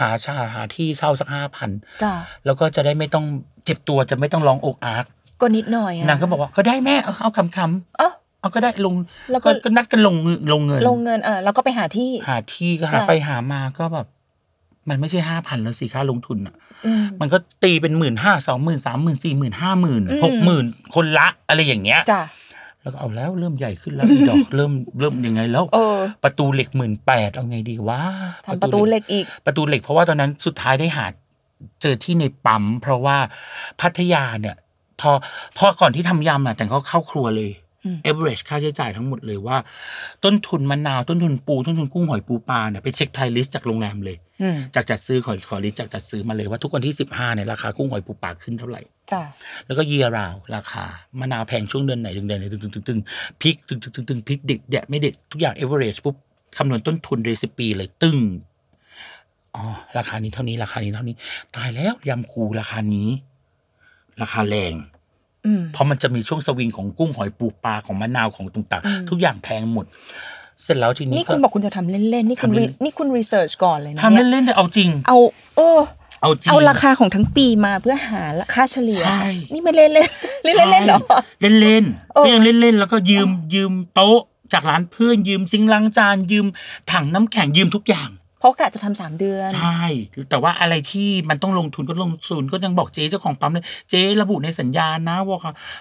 [0.00, 1.70] หาชาหาที่เช่าสักห้าพัน
[2.02, 2.14] จ้า
[2.46, 3.24] แล้วก็จะได้ไม่ต้อง
[3.64, 5.06] เจ็บตัวจะไม่ต้องร้องอกอาร์ก
[5.40, 8.94] ก็นิดหน่อยอะนางก็บอกว่าก็ได้แม่เอาเอาคำคำเอ้าๆเอาก็ได้ลง
[9.32, 14.06] แล้วก็ก็นัดกันลงเงินลงเงิน ลงเงินเออแล้วก็ไปหาที่ หาที่ก็หาจ้ะไปหามาก็แบบ
[14.88, 16.54] มันไม่ใช่ห้าพันแล้วสิค่าลงทุนอะ
[16.86, 22.22] อืมมันก็ตีเป็นหมื่นห้าสองหมื่นสามหมื่นสี่หมื่นห้าหมื่นอืมหกหมื่นคนละอะไรอย่างเงี้ยจ้า
[22.82, 28.00] แล้วก็เอาแล้วเริ่มใหญ่ขึ้นแล้วอีดอกเริ่มเริ่มยังไงแล้วเออประตูเหล็กหมื่นแปดเอาไงดีวะ
[28.46, 31.06] ทำประตูเหล็กอีก ประตูเหล็กเพราะว่าตอนนั้นสุดท้ายได้หา
[31.82, 33.16] เจอที่ในปั๊มเพราะว่า
[33.80, 34.56] พัทยาเนี่ย
[35.00, 35.10] พอ
[35.58, 37.52] พอก่อนที่ทำยำอะแต่เขาเข้าครัวเลย
[37.84, 39.56] อืมเอเวอเรค่าใช้จ่ายทั้งหมดเลยว่า
[40.24, 48.80] ต้นทุนมะนาว ต้นทุนปู ต้นทุนกุ้งหอยปูปลาเนี่ยไปเช็ค price list จากโรงแรมเลยอืมจากจัดซื้อขอขอ list จากจัดซื้อมาเลยว่าทุกวันที่สิบห้าเนี่ยราคากุ้งหอยปูปลาขึ้นเท่าไหร่
[49.12, 49.22] จ้า
[49.66, 50.84] แล้วก็เยียราวราคา
[51.20, 53.00] มะนาวแพงช่วงเดือนไหนถึงเดือนไหนตึงตึงตึงตึง
[53.42, 56.16] พริกตึงตึงตึงตึงพริกเด็กแดดไม่เด็ดทุกอย่างเอเวอเรจปุ๊บ
[56.58, 58.18] คำนวณต้นทุน recipe เลยตึ้ง
[59.54, 59.64] อ๋อ
[59.98, 61.16] ราคานี้เท่านี้ราคานี้เท่านี้
[61.56, 63.08] ตายแล้วยำปูราคานี้
[64.22, 64.74] ราคาแรง
[65.46, 69.86] อืมเพราะมันจะมีช่วงสวิงของกุ้งหอยปูปลาของมะนาวของตุงตักอืมทุกอย่างแพงหมด
[70.62, 75.18] เสร็จแล้วทีนี้นี่ก็คุณบอกคุณจะทำเล่นๆนี่คุณทำเล่นรีนี่คุณ research ก่อนเลยนะทำเนี่ยเล่นๆแต่เอาจริง เอา
[75.56, 75.80] เออ
[76.22, 78.22] เอาจริงเอาราคาของทั้งปีมาเพื่อหา
[78.54, 80.08] ค่าเฉลี่ยใช่นี่ไม่เล่นเล่น
[80.44, 80.98] เล่นเล่นเล่นเหรอ
[81.40, 84.20] เล่นเล่นๆเออก็ยังเล่นเล่นๆแล้วก็ยืมยืมโต๊ะ
[84.52, 86.46] จากร้านเพื่อนยืมซิงค์ล้างจานยืม
[86.92, 89.80] ถังน้ำแข็งยืมทุกอย่าง เพราะกะจะทำสามเดือน ใช่
[90.30, 95.38] แต่ว่าอะไรที่มันต้องลงทุนก็ลงทุนก็ยังบอกเจ๊เจ้าของปั๊มเลย เจ๊ระบุในสัญญานะว่า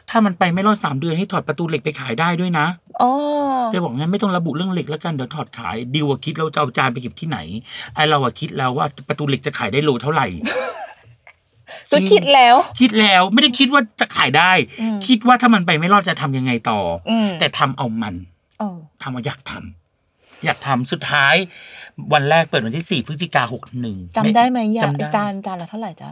[0.10, 2.66] ถ้ามันไปไม่รอดสามเดือนให้ถอดประตูเหล็กไปขายได้ด้วยนะ
[3.02, 3.12] อ๋อ
[3.72, 7.38] เจ๊บอกงั้นไม่ต้องระบุเรื่องเหล็กแล้วกันเดี๋ยวถอดขายดิวอะคิดเราจะเอาจานไปเก็บที่ไหน
[7.96, 10.28] ไอเราอะคิดแล้วว่าประตูเหล็กจะขายได้โลเท่าไหร่
[11.92, 18.16] ก็คิดแล้ว คิดแล้วไม่ได้คิดว่าจะขายได้อืมคิดว่าถ้ามันไปไม่รอดจะทำยังไงต่อออืมแต่ทำเอามัน
[18.60, 18.68] โอ้
[19.02, 19.85] ทำว่าอยากทำ
[20.46, 21.36] อยากทำสุดท้าย
[22.14, 26.10] วันแรกเปิดวันที่สี่พฤศจิกาหกหนึ่งจำได้ไหมยาจำได้จานจานละเท่าไหร่จ๊ะ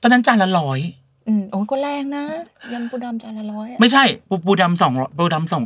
[0.00, 0.80] ตอนนั้นจานละร้อย
[1.28, 2.24] อืมโอ้ยก็แรงนะ
[2.72, 5.62] ยำปูดำจานละร้อยอะไม่ใช่ปูปูดำสองปูดำสอง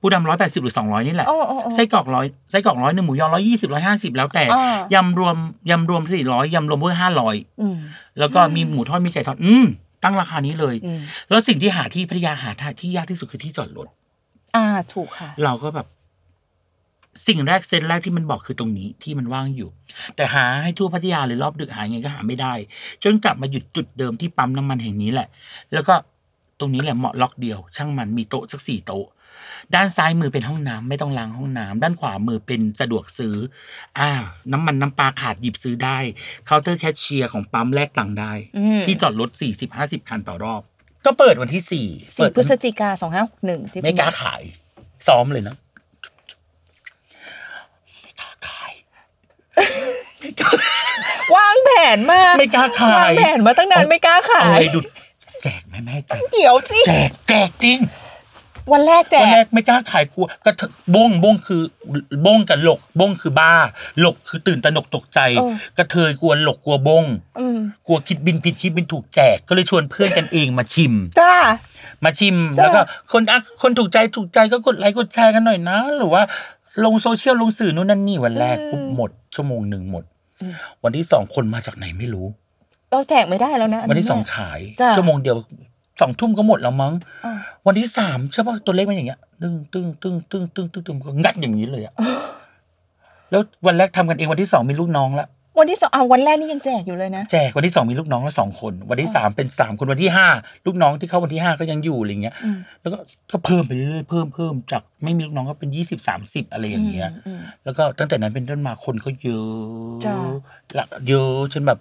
[0.00, 5.36] ปูดำร้อยแปดสิบหรือสองร้อยนี่แหละโอ้โอ้โอ้ไส้กรอกร้อยไส้กรอกร้อยหนึ่งหมูยอร้อยยี่สิบร้อยห้าสิบแล้วแต่อ่ายำรวม
[5.70, 7.76] ยำรวมสี่ร้อยยำรวมเพื่อห้าร้อยอืม
[8.18, 9.66] แล้วก็มีหมูทอดมีไก่ทอดอืม
[10.04, 13.86] ตั้งราคานี้เลยอืมแล้วสิ่งที่หาที่พัทยาหาที่ยากที่สุดคือที่จอดรถ
[14.56, 15.86] อ่าถูกค่ะ เราก็แบบ
[17.26, 19.70] สิ่งแรกเซนแรกที่มันบอกคือตรงนี้ที่มันว่างอยู่
[20.16, 22.54] แต่หาให้ทั่วพัทยาหรือรอบดึกหายังไงก็หาไม่ได้
[23.04, 25.28] จนกลับมาหยุดจุดเดิมที่ปั๊มน้ำมันแห่งนี้แหละ
[25.72, 25.94] แล้วก็
[26.58, 29.06] ตรงนี้แหละเหมาะล็อกเดียว ช่างมันมีโต๊ะสักสี่โต๊ะ
[29.74, 33.36] ด้านซ้ายมือเป็นห้องน้ำไม่ต้องล้างห้องน้ำด้านขวามือเป็นสะดวกซื้อ
[33.98, 34.10] อ่า
[34.52, 35.98] น้ำมันน้ำปลาขาดหยิบซื้อได้
[36.46, 39.30] เคาน์เตอร์แคชเชียร์ของปั๊มแลกตังค์ได้อืมที่จอดรถ
[39.70, 40.62] 40-50 คันต่อรอบ
[41.06, 44.42] ก็เปิดวันที่สี่สี่พฤศจิกาสองห้าหนึ่งที่ไม่กล้าขาย
[45.06, 45.56] ซ้อมเลยนะ
[48.02, 48.72] ไม่กล้าขาย
[51.36, 54.84] วางแผนมากไม่กล้าขายวางแผนมาตั้งนานไม่กล้าขาเอายอะไรดุด
[55.42, 57.80] แจกแม่แม่แจกเกี่ยวสิแจกแจกจริง
[58.72, 60.62] วันแรกแจวันแรกกไม่กล้าขายกลัวกระเท
[60.94, 61.62] บ้งบ้งคือ
[62.26, 63.52] บ้งกับหลกบ้งคือบ้า
[64.00, 65.20] หลกคือตื่นตระหนกตกใจ
[65.78, 67.04] กระเทยกลัวหลกกลัวบ้ง
[67.38, 71.34] อืมกลัวคิดบินผิดคิดบินถูกแจกก็เลยชวนเพื่อนกันเองมาชิม จ้า
[72.04, 72.80] มาชิมจ้ะแล้วก็
[73.12, 76.22] คนอะคนถูกใจถูกใจก็กดไลค์กดแชร์กันหน่อยนะ หรือว่า
[76.84, 80.04] ลงโซเชียลลงสื่อนู่นนั่นนี่วันแรกปุ๊บหมด ชั่วโมงหนึ่งหมด
[80.84, 82.26] วันที่สองคนมาจากไหนไม่รู้
[82.90, 85.36] เราแจกไม่ได้แล้วนะ วันที่สองแม่ขายจ้ะชั่วโมงเดียว
[86.00, 86.92] สองทุ่มก็หมดแล้วมั้ง
[87.24, 87.34] อ่า
[87.66, 91.94] วันที่สามใช่ป่ะตัวเลขมันอย่างเงี้ยตึ้งตึ้งตึ้งตึ้งตึ้งตึ้งตึ้งก็งัดอย่างนี้เลยอะ
[93.30, 95.26] แล้ววันแรกทำกันเองวันที่สองมีลูกน้องละ
[95.58, 100.28] วันที่สองอะวันแรกนี่ยังแจกอยู่เลยนะ แจกวันที่สองมีลูกน้องละสองคน วันที่สามเป็นสามคนวันที่ห้า
[100.66, 102.98] ลูกน้องที่เข้าวันที่ห้าก็ยังอยู่อะไรเงี้ยอืมแล้วก็
[103.32, 109.54] ก็เพิ่มไปเรื่อยๆเพิ่มเพิ่มจากไม่มีลูกน้องก็เป็นยี่สิบสามสิบอะไรอย่างเงี้ยอืมแล้วก็ตั้งแต่นั้นเป็นต้นมาคนก็เยอะ
[110.04, 110.16] จ้ะ
[110.74, 111.78] หลักเยอะจนแบบ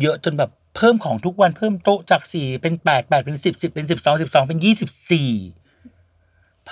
[0.00, 5.30] เยอะจนแบบเพิ่มของทุกวันเพิ่มโต๊ะจากสี่เป็นแปดแปดเป็นสิบสิบเป็นสิบสองสิบสองเป็นยี่สิบสี่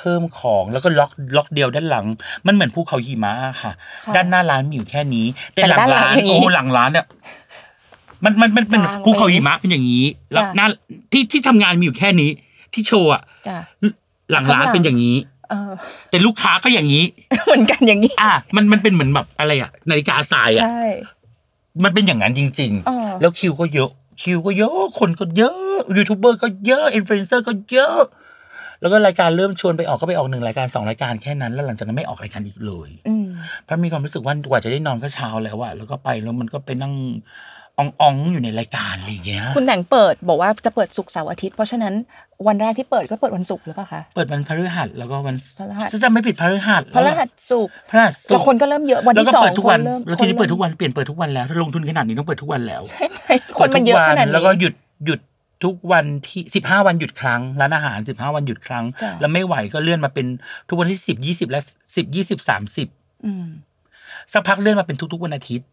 [0.01, 2.07] เพิ่มของแล้วก็ล็อกล็อกเดียวด้านหลัง
[2.47, 3.73] มันเหมือนภูเขาหิมะอะค่ะ
[4.07, 7.07] ค่ะ ด้านหน้าร้านมีอยู่แค่นี้ แต่แต่หลังด้านหลังร้านอย่างนี้โอ้หลังร้านเนี่ย
[8.25, 10.67] มันมันมันเป็นกลางภูเขาหิมะเป็นอย่างนี้ แล้วจ้ะหน้า
[11.13, 12.31] ที่ที่ทำงานมีอยู่แค่นี้
[12.75, 13.59] ที่โชว์อะจ้า
[14.33, 15.17] หลังร้านเป็นอย่างนี้
[15.51, 15.73] เออ
[16.11, 17.05] แต่ลูกค้าก็อย่างนี้
[17.45, 20.83] เหมือนกันอย่างนี้ อะมันมันเป็นเหมือนแบบอะไรอะนาฬิกาทรายอะใช่
[21.85, 23.91] มันเป็นอย่างนั้นจริงเออๆแล้วคิวก็เยอะ
[24.23, 27.97] คิวก็เยอะ คนก็เยอะยูทูบเบอร์ก็เยอะอินฟลูเอนเซอร์ก็เยอะ
[28.81, 33.27] แล้วก็รายการเริ่มชวนไปออกก็ไปออกหนึ่งรายการสองรายการแค่นั้น แล้วหลังจากนั้นไม่ออกรายการอีกเลยอืม
[33.65, 36.95] เพราะมีความรู้สึกว่ากว่าจะได้นอนก็เช้าแล้วอะแล้วก็ไปแล้วมันก็ไปนั่ง
[37.79, 41.95] อ่องๆอยู่ในรายการอะไรอย่างเงี้ย คุณแต่งเปิดบอกว่าจะเปิดศุกร์เสาร์อาทิตย์ เพราะฉะนั้น
[42.47, 53.21] วันแรกที่เปิดก็เปิดวันศุกร์หรือเปล่าคะ เปิดวันพฤหัสแล้วก็วันพฤหัสจะจำไม่ผิดพฤหัสพฤหัสศุกร์พฤหัสศุแล้วกร์คนก็เริ่มเยอะวันแล้วที่ก็สองเปิดทุกวันคริ่มแล้วทีนี้คเปิดริ่มทุกวันเปลี่ยนเปิดทุกวันแล้วถ้าลงทุนขนาดนี้ต้องเปิดทุกวันแล้ว ใช่ไหม
[53.59, 54.75] คนมันเยอะขนาดนี้แล้วก็หยุด
[55.07, 55.21] หยุด
[55.65, 60.27] ทุกวันที่สิบห้าวันหยุดครั้งร้านอาหารสิบห้าวันหยุดครั้งจ้ะแล้วไม่ไหวก็เลื่อนมาเป็น
[60.69, 61.61] ทุกวันที่สิบยี่สิบและ
[61.97, 62.89] สิบยี่สิบสามสิบ
[63.25, 63.47] อืม
[64.33, 65.67] สักพักเลื่อนมาเป็นทุกๆวันอาทิตย์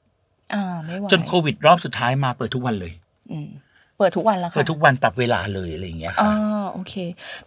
[0.53, 2.93] อ่าไม่ไหวจนโควิดรอบสุดท้ายมาเปิดทุกวันเลย
[3.31, 3.49] อืม
[3.97, 6.93] เปิดทุกวันแล้วค่ะเปิดทุกวันปรับเวลาเลยอะไรอย่างเงี้ยอ่าค่ะโอเค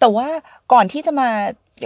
[0.00, 0.26] แต่ว่า
[0.72, 1.29] ก่อนที่จะมา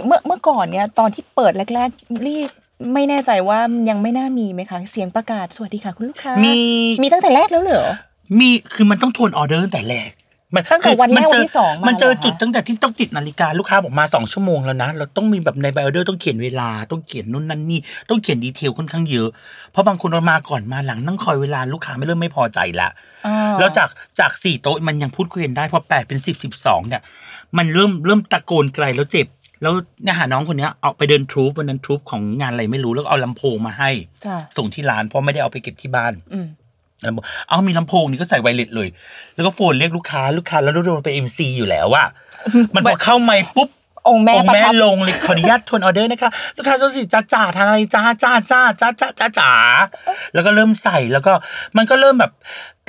[0.05, 2.49] เมื่อเมื่อก่อนเนี่ยตอนที่เปิดแรกๆรีบ
[2.93, 6.57] ไม่แน่ใจว่ายังไม่น่ามีไหมคะเสียงประกาศสวัสดีค่ะคุณลูกค้ามี
[7.03, 7.85] มีตั้งแต่แรกแล้วเหรอ
[8.39, 10.09] มีคือมันต้องทวนออเดอร์ตั้งแต่แรก
[10.55, 19.29] มันตั้งแต่คือวันแรกมัเจวันที่สองมามันเจอเหรอคะจุดตั้งแต่ที่ต้องติดนาฬิกาลูกค้าบอกมาสองชั่วโมงแล้วนะเราต้องมีแบบในไบออเดอร์ต้องเขียนเวลาต้องเขียนนู่นนั่นนี่ต้องเขียนดีเทลค่อนข้างเยอะ
[19.71, 22.89] เพราะบางคนเรามาก่อนมาหลังนั่งคอยเวลาลูกค้าไม่เริ่มไม่พอใจละ
[23.27, 23.89] อ่าแล้วจาก
[24.19, 27.01] จากสี่โต๊ะมันยังพูดคุยกันได้พอแปดเป็นสิบสิบสองเนี่ย
[27.57, 29.27] มันเริ่มเริ่มตะโกนไกลแล้วเจ็บ
[29.61, 33.91] แล้วเนี่ยหาน้องคนเนี้ยเอาไปเดินทรูปวันนั้นทรูปของงานอะไรไม่รู้แล้วก็เอาลำโพงมาให้
[34.25, 36.64] จ้ะส่งที่ร้านเพราะไม่ได้เอาไปเก็บที่บ้านอืมแล้วบอก
[37.47, 38.87] เอามีลำโพงนี่ก็ใส่ไวเลสเลย
[39.35, 42.07] แล้วก็โฟนเรียกลูกค้าลูกค้าแล้วโดนเป็นเอ็มซีอยู่แล้วอะ
[42.75, 43.69] มันพอเข้าไม่ปุ๊บ
[44.09, 49.51] องค์แม่องค์พระแม่ทับลงเลยขออนุญาตทวนออเดอร์นะคะลูกค้าต้องสิจ้าจ่าทานอะไรจ้าจ้าจ้าจ้าจ้าจ้าจ๋า
[50.33, 51.33] แล้วก็เริ่มใส่แล้วก็
[51.77, 52.31] มันก็เริ่มแบบ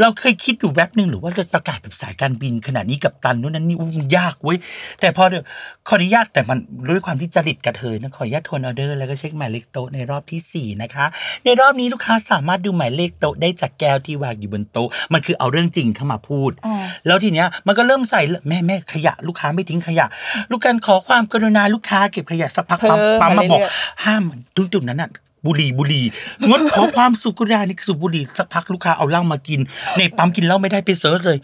[0.00, 4.58] เราเคยคิดอยู่แวบหนึ่งหรือว่าจะประกาศแบบสายการบินขนาดนี้กัปตันนู่นนั่นนี่อู้ยากเว้ย
[5.00, 5.44] แต่พอเดี๋ยว
[5.88, 11.06] ขออนุญาตแต่มันด้วยความที่จริตกะเทยนะขออนุญาตทวนออเดอร์แล้วก็เช็คหมายเลขโต๊ะในรอบที่สี่นะคะ
[11.44, 16.74] ในรอบนี้ลูกค้าสามารถดูหมายเลขโต๊ะได้จากแก้วที่วางอยู่บนโต๊ะมันคือเอาเรื่องจริงเข้ามาพูดอ่า
[17.06, 20.06] แล้วทีเนี้ยมันก็เริ่มใส่แม่แม่ขยะ ลูกค้าไม่ทิ้งขยะ
[20.50, 23.72] ลูกการขอความกรุณาลูกค้าเก็บขยะสักพักปั๊มเพิ่มปั๊มมามาบอกเรื่อย
[24.04, 24.22] ห้าม
[24.56, 25.10] ตรงจุดนั้นน่ะ
[25.46, 26.04] บุหรี่บุหรี่
[26.48, 29.60] งดขอความสุกรุณานี่สูบบุหรี่สักพักลูกค้าเอาเหล้ามากิน
[29.98, 31.38] ในปั๊มกินเหล้าไม่ได้ไปเซิร์ชเลย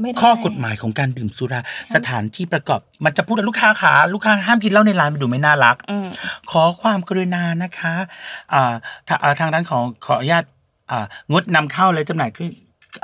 [0.00, 1.60] ไม่ได้ข้อกฎหมายของการดื่มสุรา
[1.94, 6.08] สถานที่ประกอบ มันจะพูดว่าลูกค้าขาลูกค้าห้ามกินเหล้าในร้านมันดูไม่น่ารักอืม
[6.50, 7.94] ขอความกรุณานะคะ
[8.52, 8.72] อ่า
[9.08, 10.44] ทาอ่าทางด้านของขออนุญาต
[10.90, 12.50] อ่างดนำเข้าและจำหน่ายเครื่อง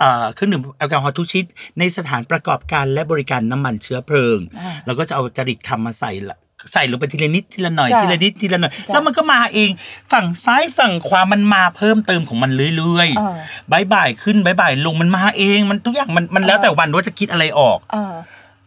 [0.03, 1.45] อ่าเครื่องดื่มแอลกอฮอล์ทุกชนิด
[1.79, 6.39] ในสถานประกอบการและบริการน้ำมันเชื้อเพลิงอ่าแล้วก็จะเอาจริตคำมาใส่ละ
[6.73, 9.71] ใส่ลงไปทีละนิดทีละหน่อยจ้ะทีละนิดทีละหน่อยจ้ะแล้วมันก็มาเอง
[10.13, 18.15] ฝั่งซ้ายฝั่งขวามันมาเพิ่มเติมของมันเรื่อยเออๆบายบ่ายขึ้นบายบ่ายลงมันมาเอง มันทุกอย่างมันมันแล้วแต่วันว่าจะคิดอะไรออกเออ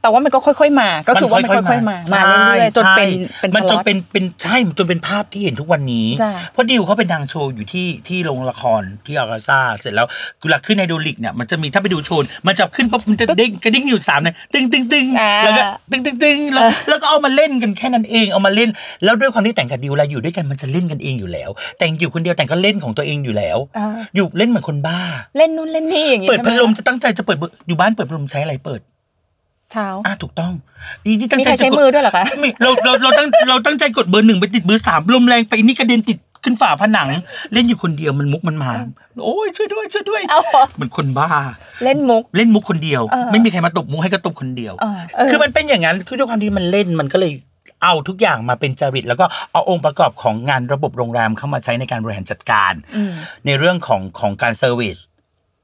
[0.02, 10.08] แต่ว่ามันก็ค่อย ๆ มา ก็คือว่ามันค่อยๆมามาเรื่อยๆจนเป็นใช่เป็นมันสจล็นอตเป็นเป็นใช่จนเป็นภาพที่เห็นทุกวันนี้จ้ะเพราะดิวเขาเป็นนางโชว์อยู่ที่ที่โรงละครที่อากาซ่าเสร็จแล้ว
[10.42, 18.70] เวลาขึ้นในดูลิกเนี่ยมันจะมีถ้าไปดูโชว์มันจะขึ้นปุ๊บมันจะเด้งกระดิ่งอยู่สามเนี่ยตึงตึงตึงอ่าแล้วก็ตึงตึงตึงแล้วแล้วก็เอามาเล่นกันแค่นั้นเองเอามาเล่น
[19.04, 25.00] แล้วด้วยความที่แต่งกับดิวเวลาอยู่ด้วยกันมันจะเล่นกันเองอยู่แล้ว แต่งอยู่คนเดียวแต่งก็เล่นของตัวเองอยู่แล้วอ่าอยู่เล่นเหมือนคนบ้า
[25.38, 28.82] เล่นนู่นเล่นนี่อย่างงี้เปิดใช่ไหพัดลมจะตั้งใจจะเปิดเบอร์อยู่บ้านเปิดพัดลมใช้อะไรเปิด
[29.74, 30.54] เท้าอะถูกต้อง
[31.06, 37.10] นี่นี่ตั้งมีใจใครจะใช้กดมือด้วยเหรอคะไม่เราเราเราตั้งเราตั้งใจกดเบอร์หนึ่งไปติดเบอร์สามลมแรงไปนี่กระเด็นติดขึ้นฝาผนัง
[37.54, 38.72] เล่นอยู่คนเดียวมันมุกมันมา
[39.24, 41.28] โอ้ยช่วยด้วยช่วยด้วยเอาเหรอมันคนบ้า
[41.84, 47.34] เล่นมุกเล่นมุกคนเดียวเออไม่มีใครมาตบมุกให้ก็ตบคนเดียวเออเออคือมันเป็นอย่างนั้นคือด้วยความที่มันเล่นมันก็เลย
[47.84, 53.14] เอาทุกอย่างมาเป็นจริต แล้วก็เอาองค์ประกอบของงานระบบโรงแรมเข้ามาใช้ในการบริหารจัดการอืม
[53.46, 54.98] ในเรื่องของของการ service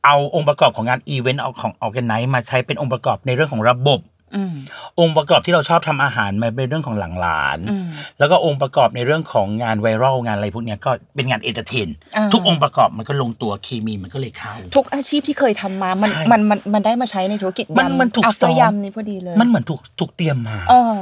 [0.07, 4.01] เอาองค์ประกอบของงานอีเวนต์เอาของ organize มาใช้เป็นองค์ประกอบในเรื่องของระบบ
[4.35, 4.53] อืม
[4.99, 7.87] องค์ประกอบที่เราชอบทำอาหารมาเป็นเรื่องของหลังร้านอืม
[8.19, 20.93] แล้วก็องค์ประกอบในเรื่องของงานไวรัลงานอะไรพวกเนี้ยก็เป็นงานเอนเตอร์เทนอ่าทุกองค์ประกอบมันก็ลงตัวเคมีมันก็เลยเข้า ทุกอาชีพที่เคยทำมามันใช่มันมันมันได้มาใช้ในธุรกิจมันยำมันถูกอัฟเตซ้ออมร์ยำนี่พอดีเลย มันเหมือนถูกถูกเตรียมมาเออ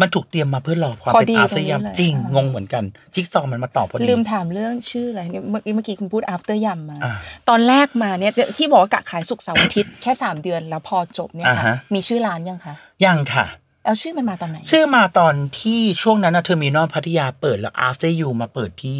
[0.00, 7.14] มันถูกเตรียมมาเพื่อรอความพอเป็นดีอาตรสงนี้ยามเลย จริงอ่างงงเหมือนกันจิ๊กซอว์มันมาตอบพอดีลืมถามเรื่องชื่ออะไรเนี่ยเมื่อกี้เมื่อกี้คุณพูด after ยำมา อ่า
[7.48, 13.46] ตอนแรกมาเนี่ยที่บอกว่ากะขายสุกร์เสาร์อาทิตย์ แค่ 3 เดือนแล้วพอจบเนี่ยอ่าค่ะฮะ มีชื่อร้านยังคะยังค่ะ
[13.84, 18.98] แล้วชื่อมันมาตอนไหน ชื่อมาตอนที่ช่วงนั้นนะ Terminal พัทยาเปิดแล้ว After You มาเปิดที่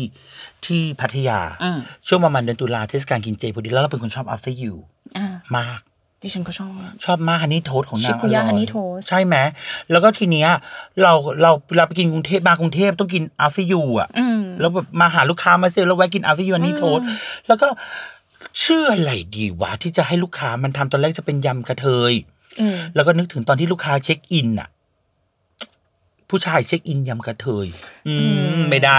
[0.66, 1.78] ที่พัทยา อืม
[2.08, 4.74] ช่วงประมาณเดือนตุลาเทศกาลกินเจพอดีแล้วเราเป็นคนชอบ After You
[5.18, 5.26] อ่า
[5.56, 5.80] มาก
[6.24, 6.72] ดิฉันก็ชอบ
[7.04, 9.36] ชอบมากฮันนี่โทสของนางชิคุย่าอร่อ honey toast ใช่ไหม
[9.90, 10.48] แล้วก็ทีเนี้ย
[11.02, 17.00] เราเราเราไปกินกรุงเทพมากรุงเทพต้องกินอาฟิยูอะ อืม แล้วแบบมาหาลูกค้ามาเซลแล้วแวะกิน After You honey toast
[17.48, 17.68] แล้วก็
[18.62, 22.12] ชื่ออะไรดีวะที่จะให้ลูกค้ามันทำตอนแรกจะเป็นยำกระเทย
[22.60, 24.68] อืม แล้วก็นึกถึงตอนที่ลูกค้าเช็คอินอะ
[26.30, 27.66] ผู้ชายเช็คอินยำกระเทย
[28.08, 28.14] อื
[28.56, 28.96] ม ไม่ได้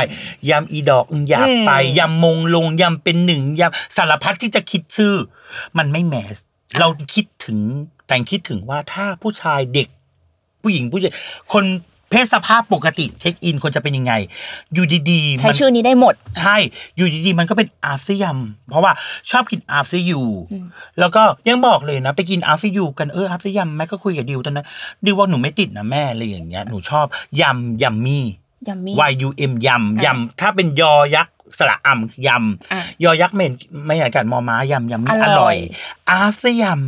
[0.49, 5.15] ยำอีดอกอืมอยากไปยำมงลงยำเป็นหนึ่งยำสารพัดที่จะคิดชื่อ
[5.77, 6.38] มันไม่แมส
[6.79, 7.59] เราคิดถึง
[8.07, 9.88] แต่งคิดถึงว่าถ้าผู้ชายเด็ก
[10.61, 11.13] ผู้หญิงผู้ชาย
[11.53, 11.65] คน
[12.11, 14.13] เพศสภาพปกติเช็คอินควรจะเป็นยังไง
[14.73, 16.55] อยู่ดีๆใช้มันชื่อนี้ได้หมด ใช่
[16.97, 18.91] อยู่ดีๆ มันก็เป็นอาฟซิยัมเพราะว่า
[19.31, 20.21] ชอบกินอาฟซิยู
[20.99, 24.67] แล้วก็ยังบอกเลยนะ ไปกินอาฟซิยูกันเอออาฟซิยัมแม่ก็คุยกับดิวตอนนั้น
[25.05, 27.05] ดิวว่าหนูไม่ติดนะแม่อะไรอย่างเงี้ยหนูชอบ
[27.41, 28.25] ยำยัมมี่
[28.67, 33.51] ยัมมี่ Y U M ยำยำถ้าเป็นยอยักษ์ สระอ่ำคือยอะำยอยักษ์เมน
[33.85, 35.57] ไม่อยากกัดมอม้ายำยำมี่ออร่ร่ออยย
[36.09, 36.81] อาฟซิยัม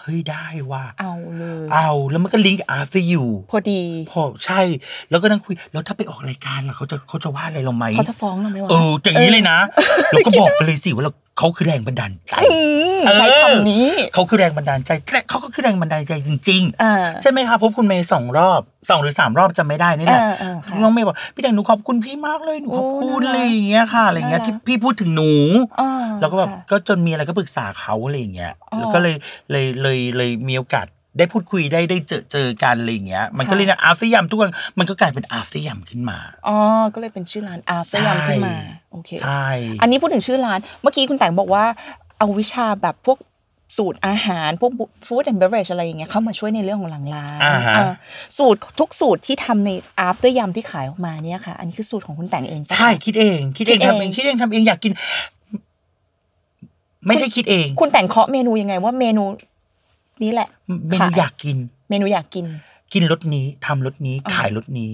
[0.00, 4.60] เฮ้ยได้ว่า เอาเลย เอาแล้วมันก็ลิงก์อาฟซิยูพอดี พอใช่
[5.10, 9.58] แล้วก็นั่งคุย แล้วถ้าไปออกรายการล่ะเขาจะเขาจะว่าอะไรเราไหมเขาจะฟ้องเราไหมวะเอออย่างนี้เลยนะ
[10.10, 12.60] เราก็บอกไปเลยสิว่าเรา เขาคือแรงบันดาลใจอื
[13.00, 25.32] มใช้คำนี้เขาคือแรงบันดาลใจและเขาก็คือแรงบันดาลใจจริงอ่าๆใช่ไหมคะพบคุณเมย์สองรอบสองหรือสามรอบจำไม่ได้นี่แหละเออเออค่ะน้องเมย์บอกพี่แดงหนูขอบคุณพี่มากเลยหนูขอบโอ้คุณน่ารักอะไรอย่างเงี้ยค่ะอะไรเงี้ยน่ารักที่พี่พูดถึงหนู
[25.80, 29.14] อ่าแล้วก็แบบค่ะก็จนมีอะไรก็ปรึกษาเขาอะไรอย่างเงี้ยอ๋อแล้วก็เลย
[29.50, 30.86] เลยเลยเลยมีโอกาส
[31.18, 36.18] ได้พูดคุยได้ได้เจอเจอกันอะไรอย่างเงี้ย มันก็ค่ะเลยนะอาฟิยัมทุกคนมันก็กลายเป็นอาฟิยัมขึ้นมา
[36.48, 36.56] อ๋อ
[36.94, 38.54] ก็เลยเป็นชื่อร้านอาสยามขึ้นมา
[38.92, 39.44] โอเคใช่
[39.82, 41.64] อันนี้พูดถึงชื่อร้าน เมื่อกี้คุณแต่งบอกว่า
[42.18, 43.18] เอาวิชาแบบพวก
[43.76, 44.72] สูตรอาหารพวก
[45.06, 47.92] food and beverage อะไรอย่างเงี้ยเข้ามาช่วยในเรื่องของหลังร้านอ่าฮะอ่า
[48.38, 49.70] สูตรทุกสูตรที่ทำใน
[50.08, 54.92] after ยำที่ขายออกมาเนี่ยค่ะ อันนี้คือสูตรของคุณแต่งเองปะคะใช่คิดเองคิดเอง คิดเองทำเองคิดเองทำเองอยากกิน
[57.06, 59.24] ไม่ใช่คิดเอง คุณแต่งเคาะเมนูยังไงว่าเมนู
[60.22, 60.48] นี้แหละ
[60.88, 61.56] เมนูขายอยากกิน
[61.90, 62.46] เมนูอยากกิน
[62.92, 64.90] กินรสนี้ทำรสนี้อ่าขายรสนี้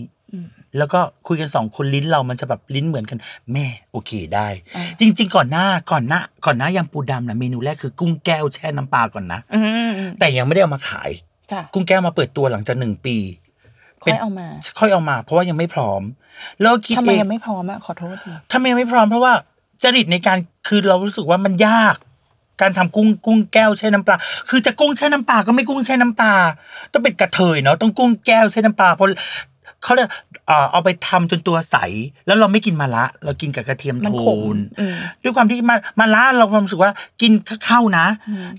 [0.79, 3.19] แล้วก็คุยกันสองคนลิ้นเรามันจะแบบลิ้นเหมือนกัน
[3.53, 11.11] แม่โอเคได้อ่าจริง ๆ ก่อนหน้าก่อนหน้า ก่อนหน้ายำปูดำนะเมนูแรกคือกุ้งแก้วแช่น้ำปลาก่อนนะอืมแต่ยังไม่ได้เอามาขาย
[11.53, 13.17] จ้ะกุ้งแก้วมาเปิดตัวหลังจากหนึ่งปี
[14.03, 14.47] ค่อยเอามา
[14.79, 16.03] ค่อยเอามา เพราะว่ายังไม่พร้อม
[16.61, 19.33] แล้วคิดทำไมเองยังไม่พร้อมอะขอโทษทีทำไมยังไม่พร้อมเพราะว่า
[19.83, 21.97] จริตในการคือเรารู้สึกว่ามันยาก
[22.61, 24.17] การทำกุ้งกุ้งแก้วแช่น้ำปลา
[24.49, 26.33] คือจะกุ้งแช่น้ำปลาก็ไม่กุ้งแช่น้ำปลา
[26.93, 29.09] ต้องเป็นกระเทยเนาะ ต้องกุ้งแก้วแช่น้ำปลาเพราะ
[29.85, 30.09] เขาเรียก
[30.47, 31.77] เอ่อเอาไปทำจนตัวใส
[32.27, 36.93] แล้วเราไม่กินมะระ เรากินกับกระเทียมมันโทขมนอืมด้วยความที่มามาระเราความรู้สึกว่า
[37.23, 37.33] กิน
[37.67, 38.07] เข้านะ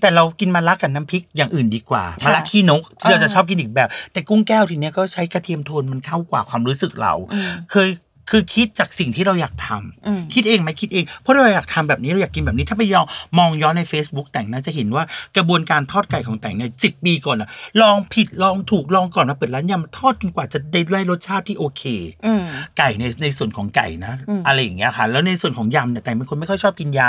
[0.00, 7.88] แต่เรากินมาระกับน้ำพริกอย่างอื่นดีกว่าค่ะมาระขี้นกที่เราจะอ่าชอบกินอีกแบบ แต่กุ้งแก้วทีเนี้ยก็ใช้กระเทียมโทนมันเข้ากว่าความรู้สึกเราอืมเคย
[8.30, 13.06] คือคิดจากสิ่งที่เราอยากทำอืมคิดเองไหมคิดเอง เพราะเราอยากทำแบบนี้เราอยากกินแบบนี้ ถ้าไปยอง
[13.38, 15.04] มองย้อนใน Facebook แต่งนะจะเห็นว่า
[15.36, 17.48] กระบวนการทอดไก่ของแต่งเนี่ยสิปีก่อนอะ
[17.82, 21.82] ลองผิดลองถูกลองก่อนมาเปิดร้านยำทอดจนกว่าจะได้ได้รสชาติที่โอเค
[22.26, 22.42] อืม
[22.78, 27.00] ไก่ในในส่วนของไก่นะอืมอะไรอย่างเงี้ยค่ะ แล้วในส่วนของยำเนี่ยแต่งเป็นคนไม่ค่อยชอบกินย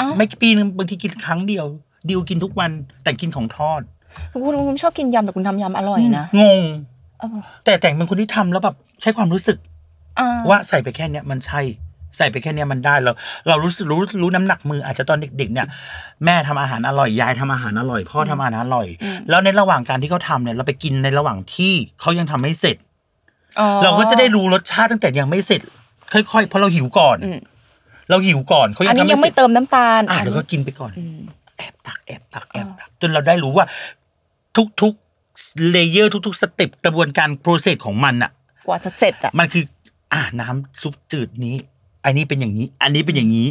[0.00, 1.66] อ้าวำไม่ปีนึงบางทีกินครั้งเดียว
[2.08, 2.70] ดิวกินทุกวัน
[3.02, 3.82] แต่งกินของทอด
[4.32, 6.62] คุณคุณชอบกินยำแต่คุณทำยำอร่อยนะงง
[7.20, 9.58] เออแต่แต่งเป็นคนที่ทำแล้วแบบใช้ความรู้สึก
[10.20, 11.60] อ่าว่าใส่ไปแค่เนี้ยมันใช่
[12.16, 13.12] ใส่ไปแค่เนี้ยมันได้เรา
[13.48, 15.66] เรารู้สึกรู้รู้น้ำหนักมืออาจจะตอนเด็ก ๆ เนี่ย
[16.24, 18.86] แม่ทำอาหารอร่อยยายทำอาหารอร่อยพ่อทำอาหารอร่อย
[19.28, 22.76] แล้วในระหว่างการที่เขาทำเนี่ยเราไปกินในระหว่างที่เขายังทำไม่เสร็จ
[23.60, 25.60] อ๋อ เราก็จะได้รู้รสชาติตั้งแต่ยังไม่เสร็จ
[26.12, 27.38] ค่อยๆเพราะเราหิวก่อน อืม
[28.10, 31.20] เราหิวก่อนเขายัอันงนี้ทำยังไม่เสไม่ร็จเติมน้ำตาลอะนเดี๋ยวก็นี้กินไปก่อน อืม
[31.56, 33.66] แอบตักแอบตักแอบตักจนเราได้รู้ว่า
[34.80, 38.30] ทุกๆ layer ทุกๆ step กระบวนการ process ของมันอะ
[38.66, 39.64] กว่าจะเสร็จอะ มันคือ
[40.12, 41.56] อ่าน้ำซุปจืดนี้
[42.04, 43.48] อันนี้เป็นอย่างนี้ อันนี้เป็นอย่างนี้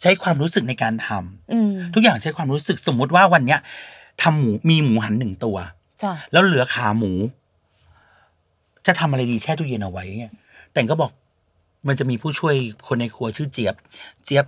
[0.00, 3.60] ใช้ความรู้สึกในการทำอืมทุกอย่างใช้ความรู้สึกสมมุติว่าวันเนี้ย
[4.22, 5.56] ทำหมูมีหมูหันหนึ่งตัว
[6.02, 7.12] จ้ะแล้วเหลือขาหมู
[8.86, 10.34] จะทำอะไรดีแช่ตู้เย็นเอาไว้เงี้ย
[10.72, 11.10] แต่งก็บอก
[11.88, 12.54] มันจะมีผู้ช่วย
[12.86, 13.74] คนในครัวชื่อเจี๊ยบ
[14.24, 14.44] เจี๊ยบ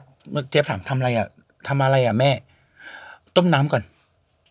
[0.48, 1.28] เจี๊ยบถามทำอะไรอะ
[1.68, 2.30] ทำอะไรอะแม่
[3.36, 3.82] ต้มน้ำก่อน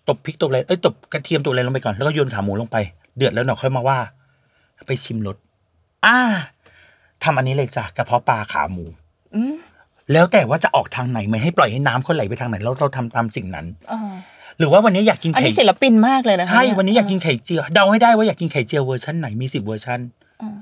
[0.07, 2.77] ตบพริกตบอะไรเอ้ยตบกระเทียมตบอะไรลงไปก่อนแล้วก็โยนขาหมูลงไป
[3.15, 3.97] เดือดแล้วเนาะค่อยมาว่า
[4.87, 5.37] ไปชิมรส
[6.05, 6.17] อ่า
[7.23, 8.85] ทำอันนี้เลยจ้ะกระเพาะปลาขาหมู
[9.35, 9.53] อืม
[10.13, 13.99] แล้วแต่ว่าจะออกทางไหนไม่ให้ปล่อยให้น้ำเขาไหลไปทางไหนแล้วเราทำตามสิ่งนั้นอ่า
[14.59, 19.99] หรือว่าวันนี้อยากกินอันไข่นี้ศิลปินมากเลยนะคะใช่เยวันนี้อยากกินไข่เจียวเดาให้ได้ว่าอยากกินไข่เจียวเวอร์ชันไหนมีสิบเวอร์ชัน
[20.41, 20.55] อ่า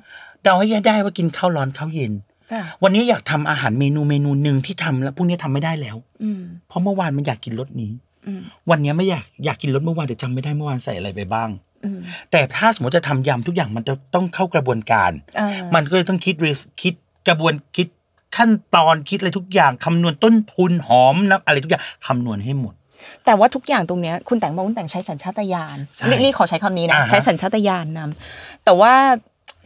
[0.43, 2.13] เดาให้ได้ว่ากินข้าวร้อนข้าวเย็น
[2.51, 7.91] จ้ะวันนี้อยากทำอาหารเมนูเมนูหนึ่งที่ทำแล้วพรุ่งนี้ทำไม่ได้แล้ว อืมเพราะเมื่อวานมันอยากกินรสนี้
[8.27, 11.68] อืมวันนี้ไม่อยากอยากกินรสเมื่อวานแต่จำไม่ได้เมื่อวานใส่อะไรไปบ้างอืม
[12.31, 16.93] แต่ถ้าสมมติจะทำยำทุกอย่างมันจะต้องเข้ากระบวนการอ่ามันก็เลยต้องคิด risk คิด
[17.27, 17.87] กระบวนคิด
[18.37, 22.73] ขั้นตอนคิดอะไรทุกอย่างคำนวณต้นทุนหอมนะอะไรทุกอย่างคำนวณให้หมด
[23.25, 28.93] แต่ว่าทุกอย่างตรงเนี้ยคุณแต่งบอกคุณแต่งใช้สัญชาตญาณใช่เรียกเรียกขอใช้คำนี้นะอ่าฮะใช้สัญชาตญาณนำแต่ว่า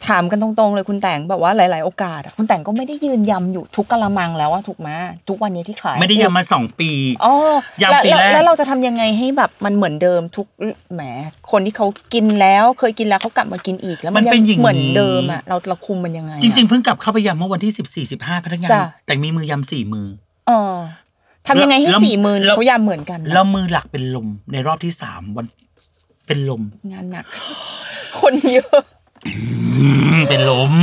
[0.08, 4.90] ถามกันตรงๆเลยคุณแต่งแบบว่าหลาย ๆ โอกาสอะคุณแต่งก็ไม่ได้ยืนยำอยู่ทุกกะละมังแล้วอะถูกไหม
[5.30, 6.92] ทุกวันนี้ที่ขายไม่ได้ยำมาสองปี
[7.26, 7.34] อ๋อ
[7.82, 10.48] ยำแล้วปีแล้วแรกแล้วเราจะทำยังไงให้แบบมันเหมือนเดิมทุก
[10.94, 11.02] แหม
[11.52, 20.08] คนที่เขากินแล้วเคยกินแล้วเขากลับมากินอีกแล้วมันมันเป็นอย่างนี้เหมือนเดิมอะเราเราคุมมันยังไงอะจริง ๆ เพิ่งกลับเข้าไปยำเมื่อวันที่สิบสี่สิบห้าพนักงานจ้ะแต่มีมือยำสี่มือ
[20.48, 20.76] เออ
[21.48, 25.46] ทำยังไงให้แล้วสี่หมื่นแล้วเขายำเหมือนกันนะแล้วมือหลักเป็นลมในรอบที่สามวัน
[26.28, 26.62] เป็นลม
[26.92, 27.26] งานหนัก
[28.20, 28.93] คนเยอะอืม
[30.30, 30.74] เป็นลม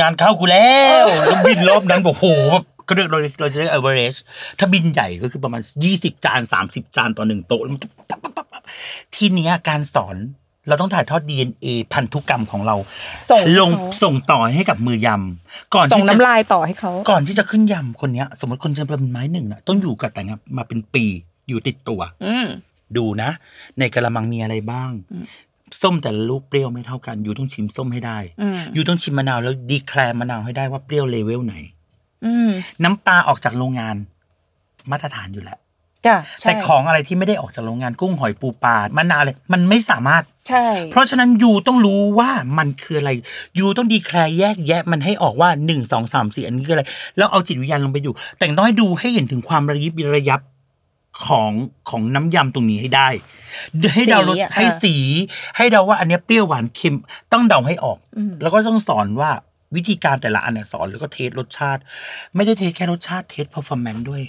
[0.00, 4.18] งานเข้ากูแล้วแล้วบินรอบนั้นบอกโหแบบก็เรียกเราเราจะเรียก average
[4.58, 8.62] ถ้าบินใหญ่ก็คือประมาณยี่สิบจานสามสิบจานต่อหนึ่งโต๊ะแล้วมันปั๊บปั๊บปั๊บปั๊บ
[9.14, 10.16] ทีเนี้ยการสอน
[10.68, 12.76] เราต้องถ่ายทอด DNA พันธุกรรมของเรา
[13.30, 21.04] ส่งลงเขาส่งต่อให้กับมือยำก่อนส่งที่จะน้ำลายต่อให้เขาก่อนที่จะขึ้นยำคนเนี้ย สมมติคนจะเป็นไม้หนึ่งนะต้องอยู่กับแต่งงมาเป็นปี
[21.48, 22.46] อยู่ติดตัวอืม
[22.96, 23.30] ดูนะ
[23.78, 25.24] ในกระมังมีอะไรบ้างอืม
[25.82, 31.54] ส้มแต่ละลูกเปรี้ยวไม่เท่ากันอยู่ต้องชิมส้มให้ได้อืมอยู่ต้องชิมมะนาวแล้วดีแคลร์มะนาวให้ได้ว่าเปรี้ยวเลเวลไหน
[32.24, 32.50] อืม
[32.84, 33.96] น้ำปลาออกจากโรงงาน
[34.90, 35.58] มาตรฐานอยู่แล้ว
[36.06, 43.10] จ้ะใช่แต่ของอะไรที่ไม่ได้ออกจากโรงงานกุ้งหอยปูปลามะนาวเลยมันไม่สามารถใช่ เพราะฉะนั้นยูต้องรู้ว่ามันคืออะไร
[43.58, 46.84] ยูต้องดีแคลร์แยกแยะมันให้ออกว่าหนึ่งสองสามสี่อันนี้คืออะไร
[47.16, 50.40] แล้วเอาจิตวิญญาณลงไปอยู่ แต่ต้องให้ดูให้เห็นถึงความระยิบระยับ
[51.26, 51.52] ของ
[51.90, 53.08] ของน้ำยำตรงนี้ให้ได้
[53.94, 54.94] ให้เดารสให้สี
[55.56, 56.96] ให้เดาว่าอันเนี้ยเปรี้ยวหวานเค็ม
[57.32, 59.30] ต้องเดาให้ออกอืมแล้วก็ต้องสอนว่า
[59.76, 61.80] วิธีการแต่ละอันเนี่ยสอนแล้วก็เทสรสชาติ
[62.34, 64.22] ไม่ได้เทสแค่รสชาติเทส performance ด้วย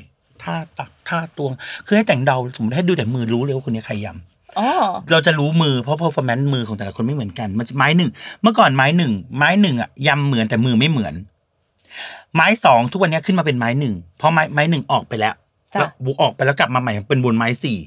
[0.43, 1.52] ท่าตักท่าตวง
[1.86, 4.69] คือให้แต่งเดาสมมติให้ดูแต่มือรู้เลยว่าคนนี้ใครยำอ๋อ
[5.12, 11.13] เราจะรู้มือเพราะ performance มือของแต่ละคนไม่เหมือนกันมันจะไม้หนึ่งเมื่อก่อนไม้หนึ่งไม้หนึ่งอะยำเหมือนแต่มือไม่เหมือน
[12.36, 15.38] ไม้สองทุกวันนี้ขึ้นมาเป็นไม้หนึ่งเพราะไม้ไม้หนึ่งออกไปแล้วจ้ะ
[15.71, 17.77] แล้วบุกออกไปแล้วกลับมาใหม่เป็นบนไม้สี่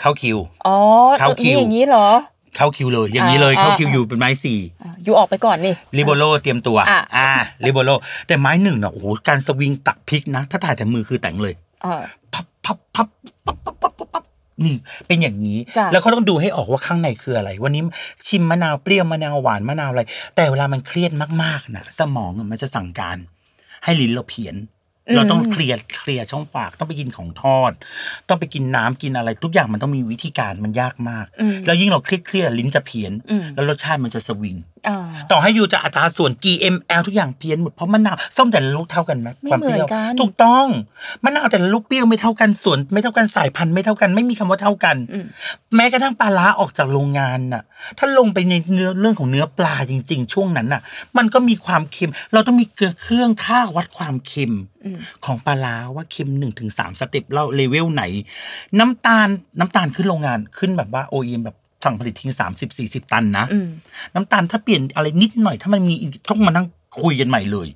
[0.00, 0.76] เข้าคิวอ๋อ
[1.18, 2.08] เข้าคิวอย่างนี้เหรอ
[2.56, 4.58] เข้าคิวเลย อย่างนี้เลยเข้าคิวอยู่เป็นไม้สี่
[5.04, 6.78] อยู่ออกไปก่อนนี่ริโบโลเตรียมตัว
[7.16, 7.28] อ่า
[7.66, 7.90] ริโบโล
[8.26, 11.54] แต่ไม้หนึ่งเนาะโอ้โหการสวิงตักพลิกนะ ถ้าถ่ายแต่มือคือแต่งเลย
[12.34, 13.08] พับพับพับ
[13.46, 14.24] พับพับพับพับ
[14.64, 14.74] นี่
[15.06, 15.58] เป็นอย่างนี้
[15.92, 17.82] แล้วเขาต้องดูให้ออกว่าข้างในคืออะไร วันนี้
[18.26, 20.02] ชิมมะนาวเปรี้ยวมะนาวหวานมะนาวอะไร
[20.36, 23.18] แต่เวลามันเครียดมากๆนะสมองมันจะสั่งการ
[23.84, 24.54] ให้ลิ้นเราเพี้ยน
[25.16, 27.72] เราต้องเคลียร์เคลียร์ช่องปากต้องไปกินของทอด
[28.28, 34.56] ต้องไปกินน้ำกินอะไร ทุกอย่างมันต้องมีวิธีการมันยากมากอืมแล้วยิ่งเราเครียดเครียดลิ้นจะเพี้ยนอืมแล้วรสชาติมันจะสวิง
[34.88, 34.98] อ่า
[35.30, 40.66] ต่อให้อยู่จะอัตราส่วนกี่ ml ทุกอย่างเพี้ยนหมดเพราะมะนาวส้มแต่ละลูกเท่ากันไหมไม่ความเปรี้ยวเหมือนกันถูกต้อง
[41.24, 45.26] มะนาวแต่ละลูกเปรี้ยวไม่เท่ากันส่วน ไม่เท่ากันสายพันธุ์ไม่เท่ากันไม่มีคำว่าเท่ากันอืม
[45.76, 47.62] แม้กระทั่งปลาร้าออกจากโรงงานน่ะ
[47.98, 50.82] ถ้าลงไปในเนื้อเรื่องของเนื้อปลาจริง ๆ ช่วงนั้นน่ะ
[51.16, 54.54] มันก็มีความเค็ม เราต้องมีเกลือเครื่องค่าวัดความเค็ม
[54.84, 54.91] อืม
[55.24, 58.04] ของปลาร้าว่าเค็มหนึ่งถึงสาม step เรา level ไหน
[58.78, 59.28] น้ำตาล
[59.58, 63.68] น้ำตาลขึ้นโรงงานขึ้นแบบว่า OEM แบบสั่งผลิตทิ้งสามสิบสี่สิบตันนะอืม
[64.14, 66.66] น้ำตาลถ้าเปลี่ยนอะไรนิดหน่อย ถ้ามันมีอีกต้องมานั่ง
[67.02, 67.68] คุยกันใหม่เลย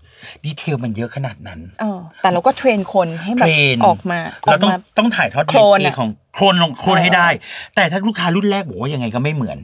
[0.45, 7.29] ดีเทลมันเยอะขนาดนั้นเออแต่เราก็เทรนคนให้แบบเทรนออกมาออเรากต้องมาต้องถ่ายทอดโคลน DNA อะของโคโคลนลงโคลนให้ได้
[7.75, 9.59] แต่ถ้าลูกค้ารุ่นแรกบอกว่ายังไงก็ไม่เหมือน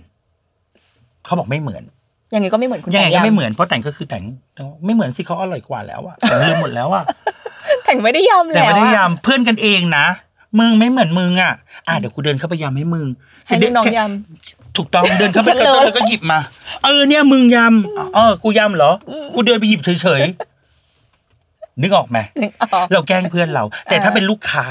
[1.25, 1.83] เขาบอกไม่เหมือน
[2.35, 4.25] ยังไงก็ไม่เหมือนคุณยังไงแต่ก็ยำไม่เหมือนเพราะแต่งก็คือแต่ง
[4.85, 7.05] ไม่เหมือนสิเขาอร่อยกว่าแล้วอะแต่งลืมหมดแล้วอะ
[7.85, 10.07] แต่งไม่ได้ยำแล้วแต่ไม่ได้อะยำเพื่อนกันเองนะ
[10.59, 11.53] มึงไม่เหมือนมึงอะ
[11.89, 13.07] อะเดี๋ยวกูเดินเข้าไปยำให้มึง
[13.47, 14.01] ให้ลูกน้องย
[14.77, 16.41] ถูกต้องเดินเข้าไปเฉลยแล้วก็หยิบมา
[16.85, 18.93] เออเนี่ยมึงยำเออกูยำเหรอ
[19.35, 24.67] กูเดินไปหยิบเฉยๆนึกออกไหมำนึกออกเราแกล้งเพื่อนเรา แต่เออถ้าเป็นลูกค้า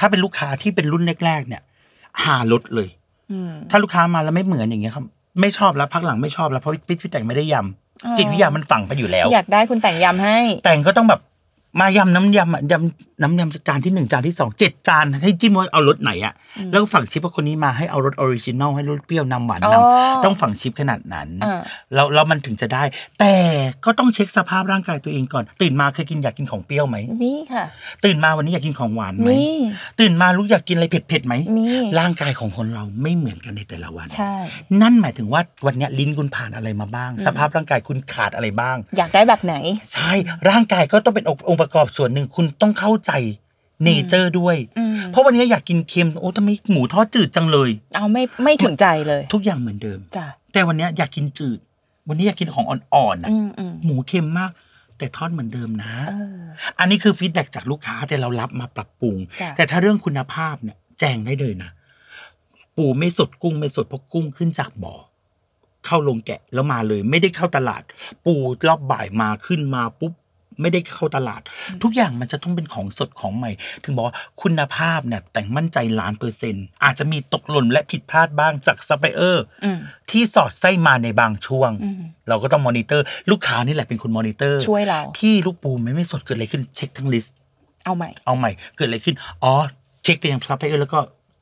[0.00, 1.62] ถ้าเป็นลูกค้าที่เป็นรุ่นแรกๆเนี่ย
[2.24, 2.88] หาลดเลย
[3.32, 5.04] อืมถ้าลูกค้ามาแล้วไม่เหมือนอย่างเงี้ยครับ
[5.40, 11.20] ไม่ชอบแล้วพักหลังไม่ชอบแล้วเพราะฟิตฟิตแต่งไม่ได้ยำจิตวิทยามันฝังไปอยู่แล้ว อยากได้คุณแต่งยำให้ แต่งก็ต้องแบบ
[11.80, 16.34] มายำน้ำยำอะยำน้ำยำจานที่หนึ่งจานที่สองเจ็ดจานให้จิ้มว่าเอารสไหนอะ
[16.70, 21.60] แล้วก็ฝังชิปว่าคนนี้มาให้เอารส original ให้รสเปรี้ยวนำหวานนอ๋อำต้องฝังชิปขนาดนั้นอ่า
[21.94, 22.82] แล้วแล้วมันถึงจะได้
[23.20, 23.34] แต่
[23.84, 27.64] ก็ต้องเช็คสภาพร่างกายตัวเองก่อน ตื่นมาเคยกินอยากกินของเปรี้ยวไหมมีค่ะ
[28.04, 29.42] ตื่นมาวันนี้อยากกินของหวานไหมมี
[30.00, 31.66] ตื่นมารู้อยากกินอะไรเผ็ดๆไหมมี
[31.98, 34.34] ร่างกายของคนเราไม่เหมือนกันในแต่ละวันใช่
[34.82, 39.54] นั่นหมายถึงว่าวันเนี้ยลิ้นคุณผ่านอะไรมาบ้าง สภาพร่างกายคุณขาดอะไรบ้าง อยากได้แบบไหน
[39.92, 40.12] ใช่
[40.48, 43.12] ร่างกายก็ต้องเป็นองค์ประกอบส่วนหนึ่งคุณต้องเข้าใจ
[43.84, 51.58] nature ด้วยอืมเพราะวันนี้อยากกินเค็มโอ้ทำไมหมูทอดจืดจังเลย เอาไม่ไม่ถึงใจเลย ทุกอย่างเหมือนเดิมจ้ะแต่วันนี้อยากกินจืด
[52.08, 54.50] วันนี้อยากกินของอ่อนๆนะอืมอืมหมูเค็มมาก
[54.98, 56.40] แต่ทอดเหมือนเดิมนะเออ
[56.78, 61.70] อันนี้คือ feedback จากลูกค้าแต่เรารับมาปรับปรุงจ้ะแต่ถ้าเรื่องคุณภาพเนี่ย แจ้งได้เลยนะ
[62.76, 64.94] ปูไม่สดกุ้งไม่สดเพราะกุ้งขึ้นจากบ่อ
[65.86, 67.82] เข้าลงแกะแล้วมาเลย ไม่ได้เข้าตลาด
[68.24, 68.34] ปู
[68.68, 70.12] รอบบ่ายมาขึ้นมาปุ๊บ
[70.60, 71.40] ไม่ได้เข้าตลาด
[71.82, 73.50] ทุกอย่างมันจะต้องเป็นของสดของใหม่
[73.84, 79.78] ถึงบอกว่าคุณภาพเนี่ยแต่งมั่นใจล้านเปอร์เซ็นต์อาจจะมีตกหล่นและผิดพลาดบ้างจากซัพพลายเออร์อืม
[80.10, 87.36] ที่สอดไส้มาในบางช่วงอืมเราก็ต้องมอนิเตอร์ ลูกค้านี่แหละเป็นคนมอนิเตอร์ ช่วยเรา ที่ลูกปูไม่ไม่สดเกิดอะไรขึ้นเช็คทั้ง list
[87.84, 89.52] เอาใหม่ เอาใหม่เกิดอะไรขึ้นอ๋อ
[90.04, 90.98] เช็คไปยังซัพพลายเออร์แล้วก็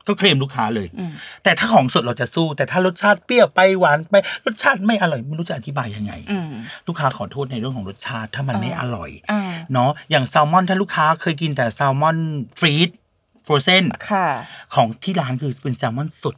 [0.07, 1.12] ก็เคลมลูกค้าเลยอืม
[1.44, 4.14] แต่ถ้าของสดเราจะสู้ แต่ถ้ารสชาติเปรี้ยวไปหวานไป
[4.46, 6.53] รสชาติไม่อร่อยไม่รู้จะอธิบายยังไงอืม
[6.88, 9.42] ลูกค้าขอโทษในเรื่องของรสชาติถ้ามันไม่อร่อยอ่า
[9.72, 12.18] เนาะอย่างแซลมอนถ้าลูกค้าเคยกินแต่แซลมอน
[12.59, 12.90] freeze
[13.47, 14.26] frozen ค่ะ
[14.74, 16.36] ของที่ร้านคือเป็นแซลมอนสด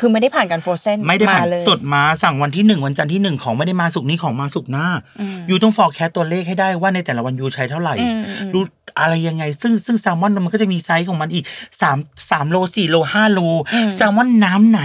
[0.00, 4.86] คือไม่ได้ผ่านการ frozen ไม่ได้ผ่านเลยสดมาสั่งวันที่หนึ่งวันจันทร์ที่หนึ่งของไม่ได้มาศุกร์นี้ของมาศุกร์หน้า
[5.20, 8.62] อืม you ต้อง forecast ตัวเลขให้ได้ว่าในแต่ละวัน you ใช้เท่าไหร่อืมอืมรู้
[9.00, 11.44] อะไรยังไง ซึ่งซึ่งแซลมอนมันก็จะมีไซส์ของมันอีก
[11.80, 11.98] สาม
[12.30, 13.40] สามโลสี่โลห้าโล
[13.74, 14.82] อืมแซลมอนน้ำไหน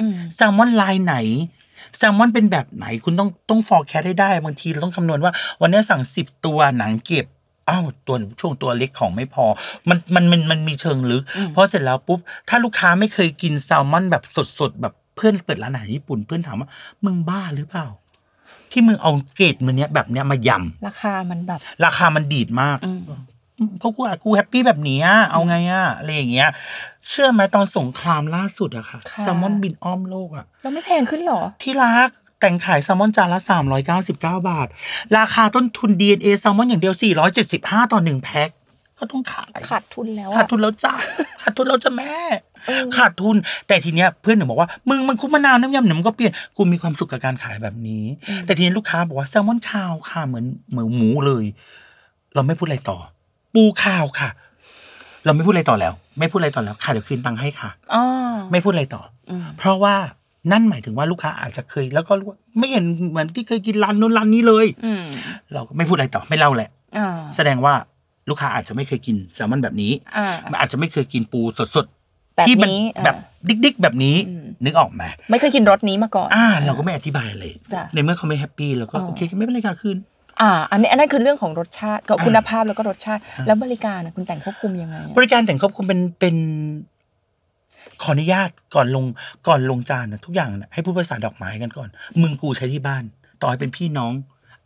[0.00, 1.16] อืมแซลมอนลายไหน
[1.96, 7.26] แซลมอนเป็นแบบไหนคุณต้องต้อง forecast ให้ได้ บางทีเราต้องคำนวณว่า วันนี้สั่งสิบตัวหนังเก็บ
[7.68, 9.44] อ้าวตัวช่วงตัวเล็กของไม่พอ
[9.88, 14.22] มันมันมันมันมีเชิงลึกเพราะเสร็จแล้วปุ๊บถ้าลูกค้าไม่เคยกินแซลมอนแบบ
[14.58, 16.68] สดๆแบบเพื่อนเปิดร้านอาหารญี่ปุ่นเพื่อนถามว่า
[17.04, 17.86] มึงบ้าหรือเปล่า
[18.70, 23.00] ที่มึงเอาเกรดมันเนี้ยแบบเนี้ยมายำราคามันแบบ ราคามันดีดมากอืม
[23.82, 26.48] ก็กูอะกูแฮปปี้แบบเนี้ยเอาไงอะอะไรอย่างเงี้ย
[27.08, 32.08] เชื่อไหมตอนสงครามล่าสุดอะค่ะค่ะแซลมอนบินอ้อมโลกอะแล้วไม่แพงขึ้นเหรอ ที่รัก
[32.40, 33.40] แต่งขายแซลมอนจานละ
[33.88, 34.68] 399 บาท
[35.16, 36.94] ราคาต้นทุน DNA แซลมอนอย่างเดียว
[37.42, 38.50] 475 ต่อหนึ่งแพ็ค
[38.98, 40.94] ก็ต้องขายขาดทุนแล้วขาอะดทุนแล้วจ้า
[41.42, 42.14] ขาดทุนแล้วจ้ะแม่
[42.66, 43.36] เออขาดทุน
[43.68, 48.04] แต่ทีเนี้ยเพื่อนหนูบอกว่ามึงมันคุกมะนาวน้ำยำหนึ่งมันก็เปลี่ยนกูมีความสุขกับการขายแบบนี้
[48.46, 51.44] แต่ทีนี้ลูกค้าบอกว่าแซลมอนคาวค่ะเหมือนเหมือนหมูเลย
[52.34, 52.98] เราไม่พูดอะไรต่อ
[53.54, 54.28] ปูคาวค่ะ
[55.24, 58.02] เราไม่พูดอะไรต่อแล้ว ไม่พูดอะไรต่อแล้ว ค่ะเดี๋ยวคืนตังค์ให้ค่ะอ๋อ
[58.50, 59.96] ไม่พูดอะไรต่ออมเพราะว่า
[60.52, 65.04] นั่นหมายถึงว่าลูกค้าอาจจะเคย แล้วก็รู้ว่าไม่เห็นเหมือนที่เคยกินร้านนู้นร้านนี้เลยอืม
[65.54, 67.74] เราก็ไม่พูดอะไรต่อไม่เล่าแหละอ่าแสดงว่า
[68.30, 71.40] ลูกค้าอาจจะไม่เคยกินแซลมอนแบบนี้อ่ามันอาจจะไม่เคยกินปู
[71.76, 71.86] สด
[72.36, 73.16] แบบๆที่มันนี้อ่าแบบ
[73.64, 77.44] ดิกๆ แบบนี้อืมนึกออกไหมไม่เคยกินรสนี้มาก่อนอ่า เราก็ไม่อธิบายอะไร
[77.74, 79.96] จ้ะในเมื่อเขาไม่แฮปปี้เราก็อ๋อโอเคไม่เป็นไรค่ะคืน
[80.40, 86.36] อ่าอันนี้อันนั้นคือเรื่องของรสชาติกับอ่าคุณภาพแล้วก็รสชาติ แล้วบริการอะคุณแต่งควบคุมยังไงอะบริการแต่งควบคุมเป็นเป็น
[88.02, 89.04] ขออนุญาตก่อนลง
[89.48, 91.88] ก่อนลงจานนะทุกอย่างนะให้พูดภาษาดอกไม้กันก่อน
[92.22, 93.04] มึงกูใช้ที่บ้าน
[93.40, 94.12] ต่อให้เป็นพี่น้อง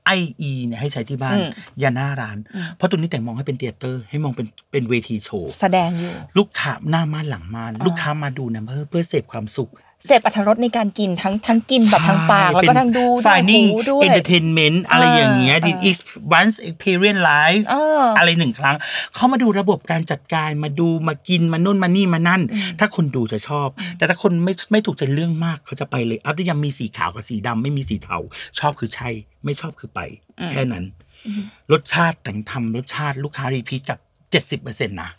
[0.07, 0.11] ไอ
[0.41, 1.51] อีเนี่ยให้ใช้ที่บ้านอืม
[1.81, 9.71] อย่าหน้าร้านอืมเพราะตัวนี้แต่งมองให้เป็นเตียเตอร์ ให้มองเป็นเป็นเวทีโชว์ แสดงอยู่ ลูกค้าหน้าม่านหลังม่านอ่าลูกค้ามาดูนะเพื่อเพื่อเสพความสุข
[10.07, 15.99] เสพอรรถรสในการกินทั้งทั้งกินแบบทางปากแล้วก็ทางดู dining หูด้วยเอนเตอร์เทนเมนต์อะไรอย่างเงี้ยอ่าดิ is
[16.39, 18.77] once experience life เออออะไรหนึ่งครั้ง
[19.15, 28.19] เขามาดูระบบการจัดการมาดูมากินมานู่นมานี่มานั่นอืมถ้าคนดูจะชอบ แต่ถ้าคนไม่ไม่ถูกใจเรื่องมากเขาจะไปเลยอัพได้ยังมีสีขาวกับสีดำไม่มีสีเทา
[28.59, 29.09] ชอบคือใช่
[29.45, 30.01] ไม่ชอบคือไป
[30.53, 30.85] แค่นั้น
[31.73, 33.99] รสชาติแต่งทำรสชาติลูกค้า repeat กับ
[34.31, 35.11] เจ็ดสิบเปอร์เซ็นต์นะ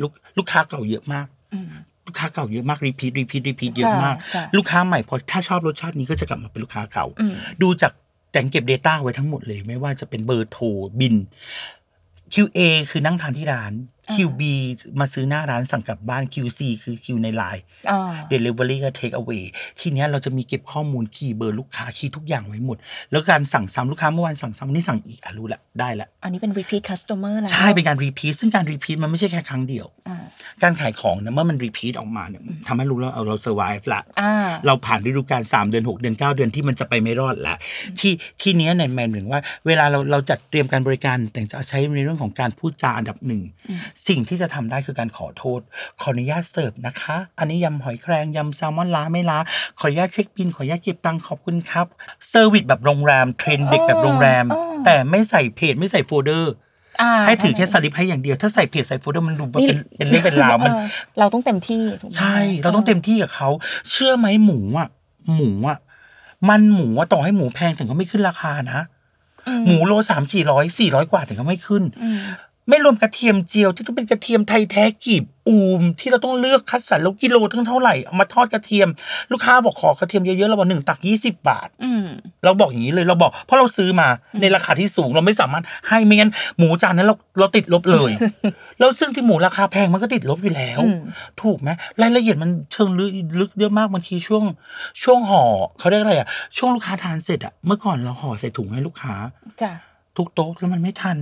[0.00, 1.66] ลูกลูกค้าเก่าเยอะมากอืม
[2.06, 7.92] ลูกค้าเก่าเยอะมาก repeat repeat repeat เยอะมากจ้ะลูกค้าใหม่พอถ้าชอบรสชาตินี้ก็จะกลับมาเป็นลูกค้าเก่าอืมดูจาก
[8.32, 10.64] แต่งเก็บ Data ไว้ทั้งหมดเลย ไม่ว่าจะเป็นเบอร์โทร
[11.00, 11.14] บิน
[12.34, 12.58] QA
[12.90, 13.72] คือนั่งทานที่ร้าน
[14.14, 14.42] QB
[15.00, 18.00] มาซื้อหน้าร้านสั่งกลับบ้าน QC คือคิวในไลน์อ่า
[18.32, 19.42] Delivery ก็ Take away
[19.80, 22.76] ทีเนี้ยเราจะมีเก็บข้อมูล key เบอร์ลูกค้า key ทุกอย่างไว้หมด
[23.10, 30.18] แล้วการสั่งซ้ำลูกค้าเมื่อวานสั่งซ้ำวันนี้สั่งอีกอะรู้ละได้ละ อันนี้เป็น repeat customer แล้วใช่เป็นการ repeat ซึ่งการ repeat มันไม่ใช่แค่ครั้งเดียวอ่า
[30.62, 34.32] การขายของเนี่ยเมื่อมัน repeat ออกมาเนี่ยทำให้รู้แล้วเอาเรา survive ละอ่า
[34.66, 37.54] เราผ่านฤดูกาลสามเดือนหกเดือนเก้าเดือนที่มันจะไปไม่รอดละ
[38.00, 43.42] ที่ที่เนี้ยเนี่ยแมนถึงว่า เวลาเราเราจัดเตรียมการบริการแต่จะใช้ในเรื่องของการพูดจาอันดับหนึ่ง
[44.08, 45.60] สิ่งที่จะทำได้คือการขอโทษ
[46.00, 49.38] ขออนุญาตเสิร์ฟนะคะ อันนี้ยำหอยแครงยำแซลมอนล้าไม่ล้า
[49.78, 51.86] ขออนุญาตเช็คบิล ขออนุญาตเก็บตังค์ขอบคุณครับ
[52.28, 56.52] service แบบโรงแรม train เด็กแบบโรงแรมอ๋อแต่ไม่ใส่เพจไม่ใส่โฟลเดอร์
[57.00, 60.86] อ่าให้ถือแค่สลิปให้อย่างเดียว ถ้าใส่เพจใส่โฟลเดอร์มันดูเป็นเป็นเรื่องเป็นราวมันเออ
[61.18, 63.48] เราต้องเต็มที่ถูกไหมใช่ เราต้องเต็มที่กับเขา
[63.90, 64.88] เชื่อไหมหมูอะ
[65.34, 65.78] หมูอะ
[66.48, 68.80] มันหมูอะต่อให้หมูแพงถึงก็ไม่ขึ้นราคานะ
[69.66, 72.18] หมูโลสามสี่ร้อยสี่ร้อยกว่าถึงก็ไม่ขึ้นอืม
[72.68, 78.88] ไม่รวมกระเทียมเจียวที่ต้องเป็นกระเทียมไทยแท้กรีบอูม ที่เราต้องเลือกคัดสรรแล้วกิโลตั้งเท่าไหร่เอามาทอดกระเทียม
[79.32, 82.06] ลูกค้าบอกขอกระเทียมเยอะๆเราบอกหนึ่งตักยี่สิบบาทอืม
[82.44, 84.08] เราบอกอย่างนี้เลยเราบอกเพราะเราซื้อมา
[84.40, 88.12] ในราคาที่สูงเราไม่สามารถให้ไม่งั้นหมูจานนั้นเราเราติดลบเลย
[88.78, 90.98] แล้วซึ่งที่หมูราคาแพงมันก็ติดลบอยู่แล้วอืม
[91.42, 91.70] ถูกไหม
[92.02, 93.10] รายละเอียดมันเชิงลึก
[93.40, 94.44] ลึกเยอะมากบางทีช่วง
[95.02, 95.42] ช่วงห่อ
[95.78, 99.14] เขาเรียกอะไรอะช่วงลูกค้าทานเสร็จอะเมื่อก่อนเราห่อใส่ถุงให้ลูกค้า
[99.62, 99.72] จ้ะ
[100.16, 101.18] ทุกโต๊ะแล้วมันไม่ทัน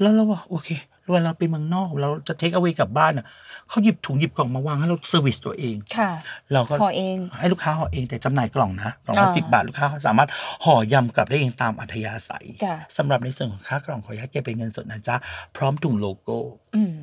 [0.00, 0.70] แล้วเราบอกโอเค
[1.12, 3.26] เวลาไปเมืองนอกเราจะเทคเอาไว้กลับบ้านอะ
[3.68, 6.10] เขาหยิบถุงหยิบกล่องมาวางให้เราเซอร์วิสตัวเองค่ะ
[6.52, 10.28] เราก็ห่อเอง ให้ลูกค้าห่อเองแต่จำหน่ายกล่องนะกล่องละอ่าสิบบาทลูกค้าสามารถ
[10.64, 15.16] ห่อยำกลับได้เองตามอัธยาศัยจ้ะสำหรับในส่วนของค่ากล่องขออนุญาตเก็บเป็นเงินสดนะจ๊ะ
[15.56, 16.38] พร้อมถุงโลโก้
[16.74, 16.94] อืม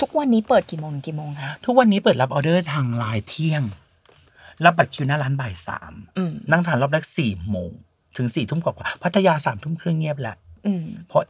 [0.00, 3.62] ทุกวันนี้เปิดกี่โมงถึงกี่โมงคะทุกวันนี้เปิดรับออเดอร์ทางไลน์เที่ยง
[4.64, 7.70] รับบัตรคิวหน้าร้านบ่ายสามอืมนั่งทานรอบแรกสี่โมง
[8.16, 10.36] ถึงสี่ทุ่มกว่าๆพัทยาสามทุ่มครึ่งเงียบแหละ
[10.66, 11.22] อืมเพราะ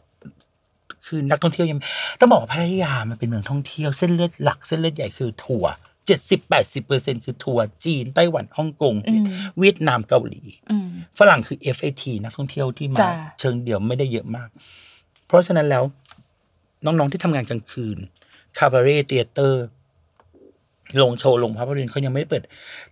[1.07, 1.79] คือนักท่องเที่ยวยัง
[2.21, 5.73] ต้องบอกว่าพัทยามันเป็นเมืองท่องเที่ยวเส้นเลือดหลักเส้นเลือดใหญ่คือทัวร์
[6.07, 9.27] เจ็ดสิบแปดสิบเปอร์เซ็นคือทัวร์จีนไต้หวันฮ่องกงอืม
[9.59, 10.89] เวียดนามเกาหลีอืม
[11.19, 14.49] ฝรั่งคือ FAT นักท่องเที่ยวที่มาจ้ะเชิงเดี่ยวไม่ได้เยอะมาก
[15.27, 15.85] เพราะฉะนั้นแล้ว
[16.85, 17.99] น้องๆที่ทำงานกลางคืน
[18.59, 19.65] คาบาเร่เตียเตอร์
[21.03, 22.43] ลงโชว์ลงภาพยนตร์เขายังไม่ได้เปิด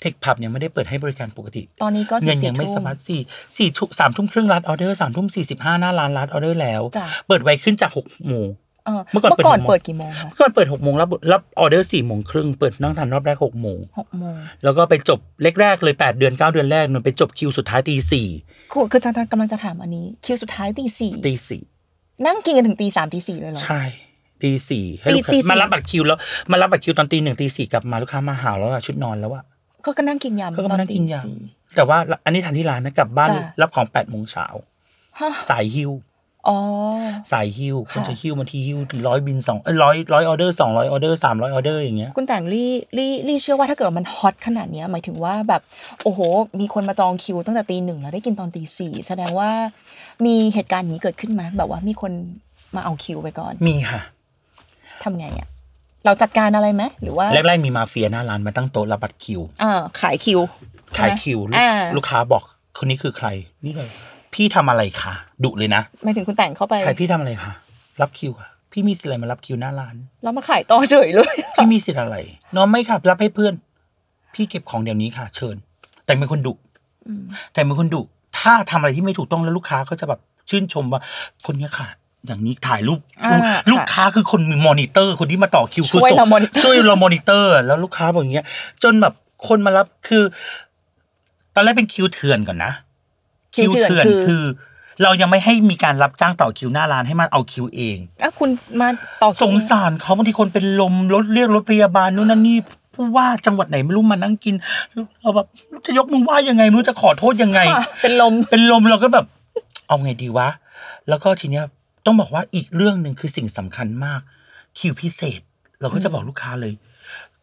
[0.00, 3.20] เทคพับยังไม่ได้เปิดให้บริการปกติ ตอนนี้ก็เงินสี่ยังไม่ทุ่สามารถสี่
[3.56, 8.48] สี่ทุ่มสามทุ่มครึ่ง last order สามทุ่มสี่สิบห้าหน้าร้าน last order แล้วจ้ะเปิดไวขึ้นจากหกโมง
[8.86, 15.18] เออเมื่อก่อนเมื่อก่อนเปิเปิดดกี่กี่โมโมงงคะเมื่อก่อนเปิดหกโมงรับรับออเดอร์สี่โมงครึ่งเปิดนั่งทานรอบแรกหกโมงหกโมงแล้วก็ไปจบ
[15.60, 18.28] แรกๆเลยแปดเดือนเก้าเดือนแรกนนไปจบคิวสุดท้ายตีสี่
[18.72, 21.62] คือคือจะกำลังจะถามอันนี้ คิวสุดท้ายตีสี่ตีสี่
[22.26, 23.82] นั่งกินกันถึงตีสามตีสี่เลยเหรอใช่
[24.42, 26.18] ตีสี่ให้ตีลูกค้าตีสี่มารับบัตรคิวแล้ว
[26.52, 29.44] มารับบัตรคิวตอนตีหนึ่งตีสี่กลับมาลูกค้ามาหาแล้วอะชุดนอนแล้วอะ
[29.84, 34.46] ก็ก็นั่งกินยำก็ตมาอนนั่งตีกินยสี่ำแต่ว่าอันนี้ทานที่ร้านนะกลับบ้านจ้ะ รับของแปดโมงเช้า
[35.20, 35.92] ฮะสายหิ้ว
[36.48, 36.58] อ๋อ
[37.32, 38.78] สายหิ้วคนค่ะจะหิ้วบางทีหิ้ว
[39.08, 45.62] ร้อยบิลสองเอ้ยร้อยร้อยออเดอร์สองร้อยออเดอร์สามร้อยออเดอร์อย่างเงี้ย คุณแต่งลี่ลี่ลี่เชื่อว่าถ้าเกิดมัน hot ขนาดเนี้ยหมายถึงว่าแบบ
[46.04, 46.20] โอ้โห
[46.60, 49.50] มีคนมาจองคิวตั้งแต่ตีหนึ่งแล้วได้กินตอนตีสี่แสดงว่า
[50.26, 52.12] มีเหตุการณ์อย่างนี้เกิดขึ้นไหมแบบว่ามีคน
[52.76, 54.00] มาเอาคิวไปก่อน มีค่ะ
[55.04, 55.48] ทำไงอะ
[56.04, 60.40] เราจัดการอะไรไหมหรือว่าแรกๆมีมาเฟียหน้าร้านมาตั้งโต๊ะรับบัตรคิวอ่าขายคิว
[60.94, 62.42] ใช่ขายไหมคิวลูกอ่าลูกค้าบอก
[62.78, 63.28] คนนี้คือใคร
[63.64, 63.90] นี่เลย
[64.34, 67.52] พี่ทำอะไรคะดุเลยนะหมายถึงคุณแต่งเข้าไปใช่พี่ทำอะไรคะ
[68.00, 72.16] รับคิวค่ะพี่มีสิทธิ์อะไรมารับคิวหน้าร้านแล้วมาขายต่อเฉยเลยพี่มีสิทธิ์อะไร
[72.56, 73.54] น้องไม่ครับรับให้เพื่อน
[74.34, 75.56] พี่เก็บของเดี๋ยวนี้ค่ะ เชิญ
[76.04, 76.54] แต่เป็นคนดุ
[77.06, 77.22] อืม
[77.52, 78.02] แต่เป็นคนดุ
[78.38, 81.00] ถ้าทำอะไรที่ไม่ถูกต้องแล้วลูกค้าก็จะแบบชื่นชมว่า
[81.46, 81.88] คนเนี้ยค่ะ
[82.26, 88.46] อย่างนี้ถ่ายรูปอ่าลูกค้าคือคนมีมอนิเตอร์ คนที่มาต่อคิวช่วยคือส่งเรา monitor ช่วยเรามอนิเตอร์ แล้วลูกค้าบอกอย่างเงี้ย
[88.82, 89.14] จนแบบ
[89.48, 90.22] คนมารับคือ
[91.54, 92.72] ตอนแรกเป็นคิวเถื่อนก่อนนะ
[93.56, 94.44] คิวเถื่อนคือคือ
[95.02, 98.50] เรายังไม่ให้มีการรับจ้างต่อคิวหน้าร้านให้มาเอาคิวเองอะคุณ
[98.80, 98.88] มา
[99.22, 102.56] ต่อคิวสงสารเขาบางทีคนเป็นลมรถเรียกรถพยาบาลนู่นนั่นนี่
[102.94, 104.54] ผู้ว่าจังหวัดไหนไม่รู้มานั่งกิน
[105.20, 105.46] เราแบบ
[105.86, 109.26] จะยกมือไหว้ยังไงไม่รู้จะขอโทษยังไงค่ะเป็นลมเป็นลมเราก็แบบ
[109.86, 110.48] เอาไงดีวะ
[111.08, 111.64] แล้วก็ทีเนี้ย
[112.04, 114.20] ต้องบอกว่าอีกเรื่องหนึ่งคือสิ่งสำคัญมาก
[114.78, 115.40] คิวพิเศษ
[115.80, 116.72] เราก็จะบอกลูกค้าเลย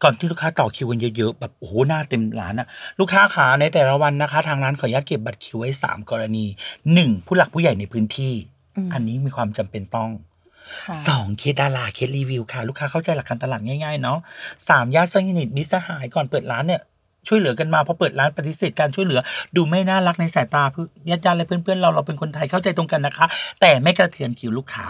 [0.02, 2.66] ก่อนที่ลูกค้าต่อคิวกันเยอะๆแบบโอ้โหหน้าเต็มร้านอะ
[3.00, 6.44] ลูกค้าขาในแต่ละวันนะคะ ทางร้านขออนุญาตเก็บบัตรคิวไว้สามกรณี
[6.94, 8.34] หนึ่งผู้หลักผู้ใหญ่ในพื้นที่
[8.76, 10.10] อืมอันนี้มีความจำเป็นต้อง
[10.84, 14.18] ค่ะสองเคสดาราเคสรีวิวค่ะ ลูกค้าเข้าใจหลักการตลาดง่ายๆเนาะ
[14.68, 16.80] สามญาติสนิทมิตรสหายก่อนเปิดร้านเนี่ย
[17.28, 19.20] ช่วยเหลือกันมาพอเปิดร้านปฏิเสธการช่วยเหลือ
[19.56, 23.26] ดูไม่น่ารักในสายตาเพื่ญาติญาติและเพื่อนๆเราเราเป็นคนไทยเข้าใจตรงกันนะคะ
[23.60, 24.86] แต่ไม่กระเทือนคิวลูกค้า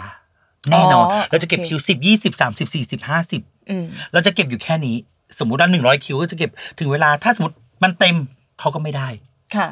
[0.71, 4.95] แน่นอนอ๋อเราจะเก็บโอเคคิวสิบยี่สิบสามสิบสี่สิบห้าสิบอืมเราจะเก็บอยู่แค่นี้
[5.39, 8.15] สมมุติว่าหนึ่งร้อยคิวก็จะเก็บถึงเวลาถ้าสมมติมันเต็ม
[8.59, 9.07] เขาก็ไม่ได้
[9.55, 9.67] ค่ะ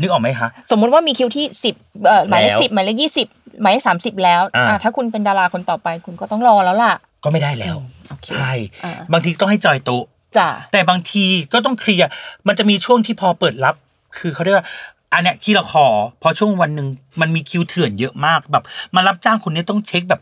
[0.00, 1.74] นึกออกไหมคะสมมุติว่ามีคิวที่สิบ
[2.06, 3.28] เอ่อหมายเลขแล้วสิบหมายเลขยี่สิบ
[3.62, 6.92] หมายเลขสามสิบแล้วอ่าอ่าถ้าคุณเป็นดาราคนต่อไปคุณก็ต้องรอแล้วล่ะ
[7.24, 7.76] ก็ไม่ได้แล้ว
[8.08, 8.50] โอเคใช่
[8.84, 10.04] อ่าบางทีต้องให้จอยโต๊ะ
[10.36, 12.08] จ้ะแต่บางทีก็ต้องเคลียร์
[12.46, 13.74] มันจะมีช่วงที่พอเปิดรับ
[14.18, 14.66] คือเขาเรียกว่า
[15.12, 15.86] อันเนี้ยคิวละคอ
[16.22, 16.88] พอช่วงวันหนึ่ง
[17.20, 18.64] มันมีคิวเถื่อนเยอะมากแบบ
[18.94, 20.20] มารับจ้างคนนี้ต้องเช็คแบบ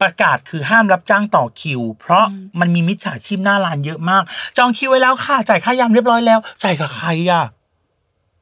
[0.00, 2.24] ประกาศคือห้ามรับจ้างต่อคิว เพราะ
[2.60, 4.22] มันมีมิจฉาชีพหน้าร้านเยอะมาก
[4.58, 7.44] จองคิวไว้แล้วค่ะจ่ายค่ายามเรียบร้อยแล้วจ่ายกับใครอะ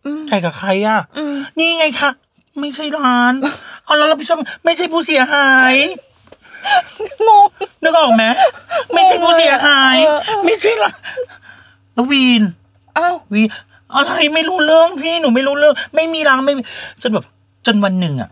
[0.04, 2.10] อืมจ่ายกับใครอะอืมนี่ไงคะ
[2.60, 3.34] ไม่ใช่ร้าน
[3.84, 5.74] เอาแล้วเราไปชมไม่ใช่ผู้เสียหาย
[7.28, 7.44] งง
[7.82, 8.24] นึกออกไหม
[8.94, 10.92] ไม่ใช่ผู้เสียหายเออเออไม่ใช่ละ
[11.94, 12.42] แล้ววีน
[12.96, 13.42] อ้าววี
[13.94, 16.62] อะไรไม่รู้เรื่องพี่หนูไม่รู้เรื่อง ไม่มีรังไม่มี
[17.02, 17.24] จนแบบ
[17.66, 18.30] จนวันหนึ่งอะ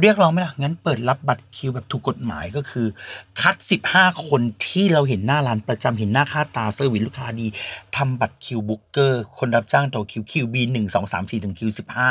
[0.00, 2.86] เรียกร้องไหมล่ะงั้นเปิดรับบัตรคิวแบบถูกกฎหมายก็คือ
[3.40, 7.46] คัดสิบห้าคนที่เราเห็นหน้าร้านประจำเห็นหน้าค่าตาเซอร์วิสลูกค้าดี
[7.96, 12.10] ทำบัตรคิวบุ๊กเกอร์คนรับจ้างต่อคิวคิวบีหนึ่งสองสามสี่ถึงคิวสิบห้า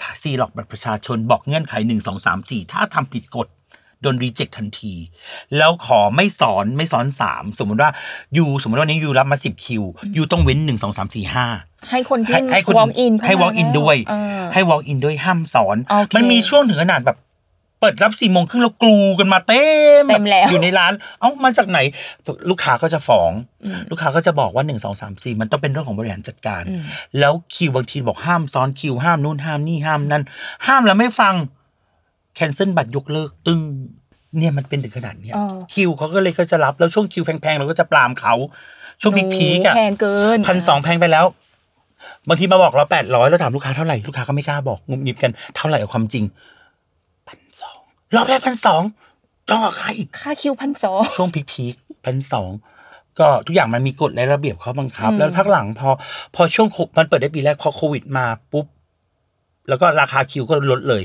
[0.00, 3.48] ถ้าซีหลอกบัตรประชาชนบอกเงื่อนไขหนึ่งสองสามสี่ถ้าทำผิดกฎ
[4.02, 4.94] โดนรีเจ็คทันที
[5.56, 7.90] แล้วขอไม่สอนไม่สอนสามสมมติว่า
[8.38, 9.82] ยูสมมติว่าวันนี้ยูรับมาสิบคิว
[10.16, 11.46] ยูต้องเว้นหนึ่งสองสามสี่ห้า
[11.90, 17.18] ให้คนที่ให้ให้คน walk in ให้ walk in ด้วยเออให้ walk in ด้วยห้ามสอนโอเคมันมีช่วงถึงขนาดแบบ
[17.82, 19.64] เปิดรับสี่โมงครึ่งแล้วกลูกันมาเต็
[20.02, 21.78] มเต็มแล้วอยู่ในร้าน เอ้ามาจากไหน
[22.50, 23.32] ลูกค้าก็จะฟ้อง
[23.90, 26.82] ลูกค้าก็จะบอกว่าหนึ่งสองสามสี่มันต้องเป็นเรื่องของบริหารจัดการอืม
[27.18, 30.24] แล้วคิวบางทีบอกห้ามซ้อนคิวห้ามนู่นห้ามนี่ห้ามนั่น
[30.66, 31.34] ห้ามแล้วไม่ฟัง
[32.34, 33.60] cancel บัตรยกเลิกตึ้ง
[34.38, 38.34] เนี่ยมันเป็นถึงขนาดเนี้ยเออคิวเขาก็เลยก็จะรับแล้วช่วงคิวแพงๆเราก็จะปรามเขา
[39.02, 41.24] ช่วง peak ๆอะแพงเกินพันสองแพงไปแล้ว
[42.28, 46.24] บางทีมาบอกเราแปดร้อยแล้วถามลูกค้าเท่าไหร่ลูกค้าก็ไม่กล้าบอกงุบงิบกันเท่าไหร่เอาความจริง
[47.28, 47.78] พันสอง
[48.14, 48.82] รอบแรกพันสอง
[49.48, 52.50] จองกับใครค่าคิวพันสองช่วง peak ๆพันสอง
[53.18, 55.88] ก็ทุกอย่างมันมีกฎและระเบียบเขาบังคับอืมแล้วพักหลังพอ
[56.34, 58.66] พอช่วงโคมันเปิดได้ปีแรกพอโควิดมาปุ๊บ
[59.68, 61.02] แล้วก็ราคาคิวก็ลดเลย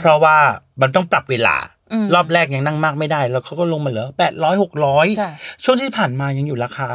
[0.00, 0.36] เพราะว่า
[0.80, 1.56] มันต้องปรับเวลา
[1.92, 5.30] อืมรอบแรกยังนั่งมากไม่ได้ แล้วเขาก็ลงมาเหลือแปดร้อยหกร้อยจ้ะ
[5.64, 6.88] ช่วงที่ผ่านมายังอยู่ราคา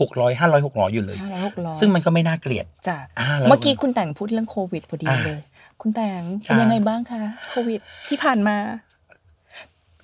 [0.00, 5.40] หกร้อยห้าร้อยหกร้อยอยู่เลยห้าร้อยหกร้อยซึ่งมันก็ไม่น่าเกลียดจ้ะอ่าแล้วเมื่อกี้คุณแต่งพูดเรื่องโควิดพอดีอ่าเลย
[5.80, 8.56] คุณแต่งเป็นจ้ะยังไงบ้างคะโควิดที่ผ่านมา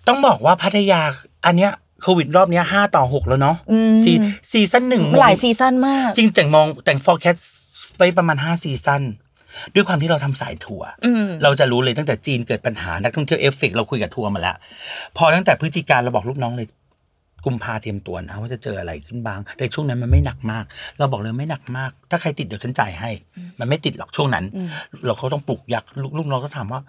[0.08, 1.00] ต้องบอกว่าพัทยา
[1.46, 7.42] อันเนี้ยโควิดรอบเนี้ยห้าต่อหกแล้วเนาะอืม sea season หนึ่งหลาย season มาก จริงแต่งมองแต่ง forecast
[7.98, 9.02] ไปประมาณห้า season
[9.74, 14.56] ด้วยความที่เราทำสายทัวร์อืมเราจะรู้เลยตั้งแต่จีนเกิดปัญหานักท่องเที่ยวเอฟเฟกต์เราคุยกับทัวร์มาแล้ว
[15.16, 16.68] พอตั้งแต่พฤศจิกาเราบอกลูกน้องเลย
[17.46, 20.64] กุมภาเตรียมตัวนะว่าจะเจออะไรขึ้นบ้าง แต่ช่วงนั้นมันไม่หนักมาก
[20.98, 23.10] เราบอกเลยไม่หนักมาก ถ้าใครติดเดี๋ยวฉันจ่ายให้
[23.60, 24.68] มันไม่ติดหรอกช่วงนั้นอืม
[25.06, 26.80] เราก็ต้องปลุกยักษ์ลูกลูกน้องก็ถามว่า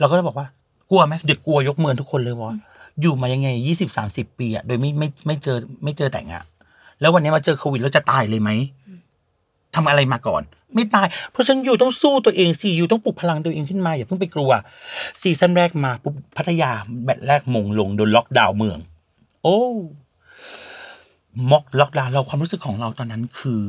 [0.00, 0.46] เราก็เลยบอกว่า
[0.90, 2.56] กลัวไหมเด็กกลัวยกมือทุกคนเลยว่า
[3.00, 6.44] อยู่มายังไงยี่สิบสามสิบปีอะโดยไม่ไม่ไม่เจอไม่เจอแต่งอะ
[7.00, 8.50] แล้ววันนี้มาเจอโควิดแล้วจะตายเลยไหม
[9.74, 10.42] ทำอะไรมาก่อน
[10.74, 14.50] ไม่ตาย เพราะฉะนั้นอยู่ต้องสู้ตัวเองสิอยู่ต้องปลุกพลังตัวเองขึ้นมาอย่าเพิ่งไปกลัว
[15.22, 16.70] season แรกมาปุ๊บพัทยา
[17.04, 18.78] match แรกมงลงโดนล็อกดาวน์เมือง
[19.42, 19.58] โอ้
[21.50, 23.62] ม็อกล็อกดาวน์เราความรู้สึกของเราตอนนั้นคือ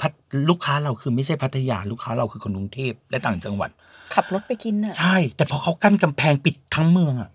[0.00, 0.12] พัท
[0.48, 3.70] ลูกค้าเราคือไม่ใช่พัทยา ลูกค้าเราคือคนกรุงเทพและต่างจังหวัด
[4.14, 7.30] ขับรถไปกินอะ ใช่ แต่พอเขากั้นกำแพงปิดทั้งเมืองอะ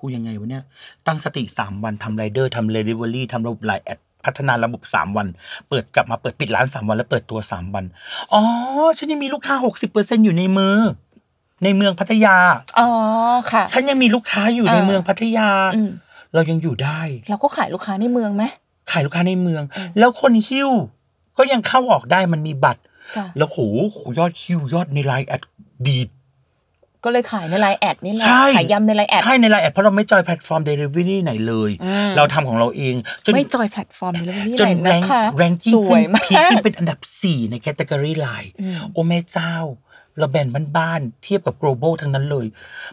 [0.00, 0.64] กูยังไงวะเนี่ย
[1.06, 5.26] ตั้งสติสามวันทำไรเดอร์ทำเดลิเวอรี่ทำระบบไลน์แอด พัฒนาระบบสามวัน
[5.68, 7.84] เปิดกลับมาเปิดปิดร้านสามวัน แล้วเปิดตัวสามวัน
[8.32, 8.42] อ๋อ
[8.98, 10.76] ฉันยังมีลูกค้าหกสิบเปอร์เซ็นต์อยู่ในมือ
[11.64, 12.36] ในเมืองพัทยา
[12.78, 12.88] อ๋อ
[13.52, 15.90] ค่ะ ฉันยังมีลูกค้าอยู่ในอ่าเมืองพัทยาอืม
[16.34, 18.44] เรายังอยู่ได้ เราก็ขายลูกค้าในเมืองไหม
[18.90, 19.62] ขายลูกค้าในเมือง
[19.98, 20.70] แล้วคนหิ้ว
[21.38, 22.80] ก็ยังเข้าออกได้มันมีบัตร
[23.16, 23.58] จ้ะแล้วโห
[24.18, 25.42] ยอดหิ้วยอดในไลน์แอด
[25.86, 26.08] ดีด
[27.08, 32.94] ก็เลยขายในไลน์แอดนี่แหละใช่ขายยำในไลน์แอด ใช่ในไลน์แอดเพราะเราไม่จอยแพลตฟอร์มเดลิเวอรี่ไหนเลยอืมเราทำของเราเอง
[33.24, 39.54] จนไม่จอยแพลตฟอร์มเลยนี่จไหนนแรนะงคะแรงจิ้สงวยขึ้นมาพีคขึ้นกเป็นอันดับ 4 ในแคตตากรีไลน์อืมโอ้แม่เจ้า
[40.20, 42.46] เราแบนบ้านๆเทียบกับ global ทั้งนั้นเลย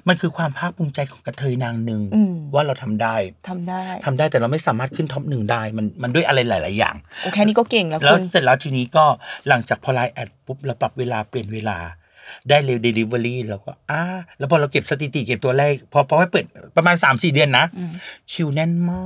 [0.07, 3.15] มันคือความภาคภูมิใจของกระเทยนางหนึ่งอืมว่าเราทำได้
[3.49, 9.05] ทำได้ทำได้แต่เราไม่สามารถขึ้น top หนึ่งได้ มันมันด้วยอะไรหลาย ๆ อย่างโอแค่นี้ก็เก่งแล้วแล้วคุณเสร็จแล้วทีนี้ก็
[9.47, 11.77] หลังจากพอไลน์แอดปุ๊บเราปรับเวลาเปลี่ยนเวลา
[12.49, 14.01] ได้เร็วเดลิเวอรี่เราก็อ่า
[14.37, 16.45] แล้วพอเราเก็บสถิติเก็บตัวเลขพอพอให้เปิด
[16.75, 17.91] ประมาณ3 4เดือนนะอืม
[18.31, 19.01] คิวแน่นมา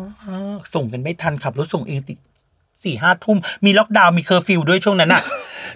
[0.58, 2.14] ก ส่งกันไม่ทันขับรถส่งเองติ
[2.84, 5.24] สี่ห้าทุ่ม มีล็อกดาวน์มีเคอร์ฟิวด้วยช่วงนั้นอะ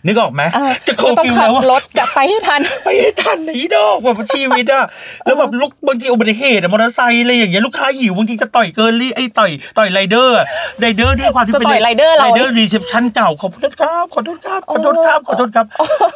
[0.06, 4.86] นึกออกไหมเออจะเคอก็ร์ต้องฟิวขับแล้วอะรถกลับไปให้ทันไปให้ทันไหนดอกแบบชีวิตอะ
[5.26, 15.66] แล้วแบบลูกบางทีอุบัติเหตุอะมอเตอร์ไซค์อะไรอย่างเงี้ยลูกค้าหิวบางทีจะต่อยเกินลี่ไอ้ต่อยต่อยไรเดอร์อะไรเดอร์ด้วยความที่จะเป็นต่อยไรเดอร์เราไรเดอร์รีเซพชันเก่าขอโทษครับขอโทษครับขอโทษครับขอโทษครับ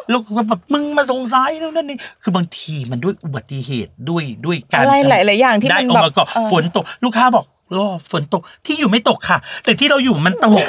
[0.10, 7.46] แล้วก็แบบมึงมาสงสัยนู่นนั่นนี่คือบางทีมันด้วยอุบัติเหตุด้วยด้วยการอะไรหลายๆอย่างที่ได้มันองแบบค์ประกอบเออฝนตกลูกค้าบอก
[7.78, 10.62] รอฝนตกที่อยู่ไม่ตกค่ะ แต่ที่เราอยู่มันตก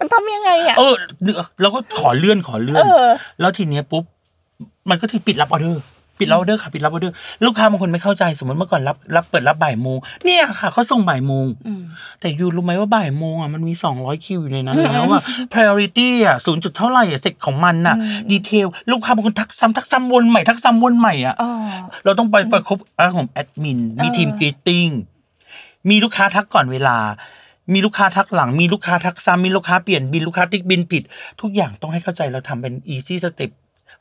[0.00, 0.94] มันทำยังไงอะ เออ
[1.60, 3.06] เราก็ขอเลื่อนขอเลื่อน เออ
[3.40, 4.04] แล้วทีเนี้ยปุ๊บ
[4.90, 5.82] มันก็ที่ปิดรับออเดอร์
[6.20, 7.14] ปิดรับออเดอร์ค่ะปิดรับออเดอร์
[7.44, 11.82] ลูกค้าบางคนไม่เข้าใจสมมติเมื่อก่อนรับรับเปิดรับบ่ายโมงเนี่ยค่ะเขาส่งบ่ายโมงอืม
[12.20, 15.22] แต่ you รู้ไหมว่าบ่ายโมงอะมันมี 200 คิวอยู่ในนั้นแล้วอะ
[15.52, 21.50] priority อะศูนย์จุดเท่าไหร่อะเสร็จของมันน่ะอืม detail ลูกค้าบางคนทักซ้ำทักซ้ำวนใหม่ทักซ้ำวนใหม่อะ อ๋อ
[22.04, 24.86] เราต้องไปประคบอะไรของแอดมิน มีเออทีม greeting
[25.88, 26.96] มีลูกค้าทักก่อนเวลา
[27.72, 31.02] มีลูกค้าทักหลัง มีลูกค้าทักซ้ำมีลูกค้าเปลี่ยนบิลลูกค้าติ๊กบิลผิด
[31.40, 33.50] ทุกอย่างต้องให้เข้าใจเราทำเป็น easy step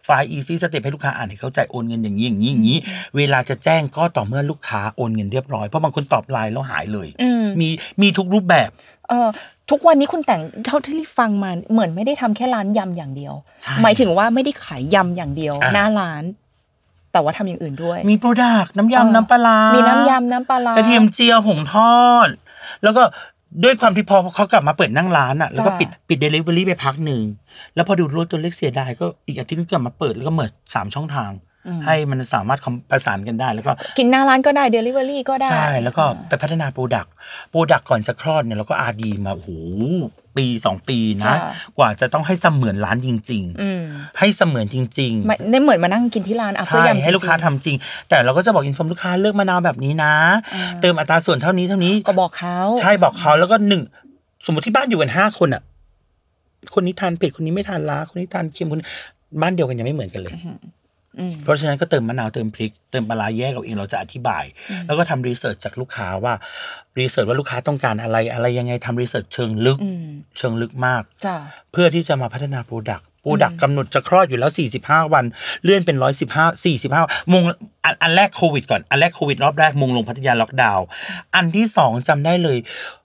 [0.06, 2.80] ไฟล์ easy step ให้ลูกค้าอ่านให้เข้าใจโอนเงินอย่างนี้อย่างนี้อย่างนี้
[3.18, 7.68] เวลาจะแจ้งก็ต่อเมื่อลูกค้าโอนเงินเรียบร้อยเพราะบางคนตอบไลน์แล้วหายเลยอืมมี
[8.02, 8.70] มีทุกรูปแบบ
[9.10, 9.28] เออ
[9.72, 13.34] ทุกวันนี้คุณแต่งเท่าที่ฟังมาเหมือนไม่ได้ทำแค่ร้านยำอย่างเดียว
[13.64, 16.24] ใช่หมายถึงว่าไม่ได้ขายยำอย่างเดียวอะหน้าร้าน
[17.14, 22.30] แต่ว่าทำอย่างอื่นด้วย มี product น้ำเออยำน้ำปลาร้ามีมีน้ำยำน้ำปลาร้ากระเทียมเจียวหงทอด
[22.84, 23.04] แล้วก็
[23.64, 27.22] ด้วยความที่พอเขากลับมาเปิดนั่งร้านอะแล้วก็จ้ะปิดปิดเดลิเวอรี่ไปพักหนึ่ง
[27.76, 31.32] แล้วพอดูรถตัวเลขเสียดายก็อีกอาทิตย์นึงกลับมาเปิดแล้วก็เมิดสามช่องทาง
[31.86, 37.14] ให้มันสามารถคอมประสานกันได้แล้วก็ กินหน้าร้านก็ได้เดลิเวอรี่ก็ได้ ใช่ แล้วก็ไปพัฒนาโปรดักต์
[37.52, 39.50] โปรดักต์ก่อนจะคลอดเนี่ยเราก็อาดีมาโอ้โห
[40.38, 41.36] ปีสองปีนะจ้ะ
[41.78, 47.76] กว่าจะต้องให้เสมือนร้านจริงอืมๆให้เสมือนจริงๆไม่ได้เหมือนมานั่งกินที่ร้านอัฟเตอใช่ร์ยำให้ลูกค้าทำจริง
[48.10, 50.14] แต่เราก็จะบอก inform ลูกค้าเลือกมะนาวแบบนี้นะ
[50.56, 53.82] อ่าเติมอัตราส่วนเท่านี้เท่านี้ก็บอกเขาใช่บอกเขาแล้วก็หนึ่ง
[54.46, 55.62] สมมติที่บ้านอยู่กันห้าคนอะ
[56.74, 58.88] คนนี้ทานเผ็ดคนนี้ไม่ทานล้าคนนี้ทานเค็มคนนี้
[59.42, 60.58] บ้านเดียวกันยังไม่เหมือนกันเลยอืม
[61.44, 64.44] เพราะฉะนั้นก็เติมมะนาวเติมพริก เติมปลาร้าแยกเอาเองเราจะอธิบาย
[64.86, 66.34] แล้วก็ทำ research จากลูกค้าว่า
[67.00, 70.08] research ว่าลูกค้าต้องการอะไรอะไรยังไงทำ research เชิงลึกอืม
[70.38, 71.36] เชิงลึกมากจ้ะ
[71.72, 74.52] เพื่อที่จะมาพัฒนา product product กำหนดจะคลอดอยู่แล้ว
[74.84, 75.26] 45 วัน
[75.64, 77.44] เลื่อนเป็น 115 45มง
[77.84, 80.86] อันอันแรกโควิดก่อน อันแรกโควิดรอบแรกมงลงพัทยาล็อกดาวน์
[81.36, 82.58] อันที่สองจำได้เลย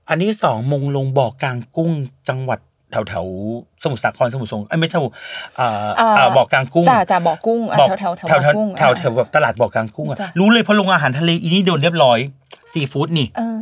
[0.09, 1.93] อันที่สองมงลงบ่อกลางกุ้ง
[2.29, 2.59] จังหวัด
[2.91, 4.99] แถวแถวๆสมุทรสาครสมุทรสงครามเอ้ยไม่ใช่
[5.57, 12.19] เอ่อเอ่อเอ่อบ่อกลางกุ้งจ้ะจ้ะบอกกุ้งอะบอกแถวแถวแถวแถวบอกกุ้งแถวแถวแบบตลาดบ่อกลางกุ้งอะจ้ะรู้เลยเพราะลงอาหารทะเลอีนี่โดนเรียบร้อย
[12.73, 13.59] ซีฟู้ดนี่เออ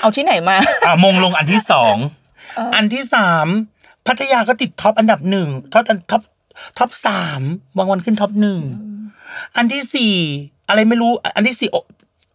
[0.00, 0.56] เอาที่ไหนมา
[0.86, 1.96] อะมงลงอันที่สอง
[2.56, 3.46] เอออัอันที่สาม
[4.06, 6.22] พัทยาก็ติดท็อปอันดับหนึ่งท็อปท็อป
[6.78, 7.40] ท็อปสาม
[7.76, 8.58] บางวันขึ้นท็อปหนึ่ง
[9.56, 10.14] อันที่สี่
[10.68, 11.76] อะไรไม่รู้ อันที่สี่โอ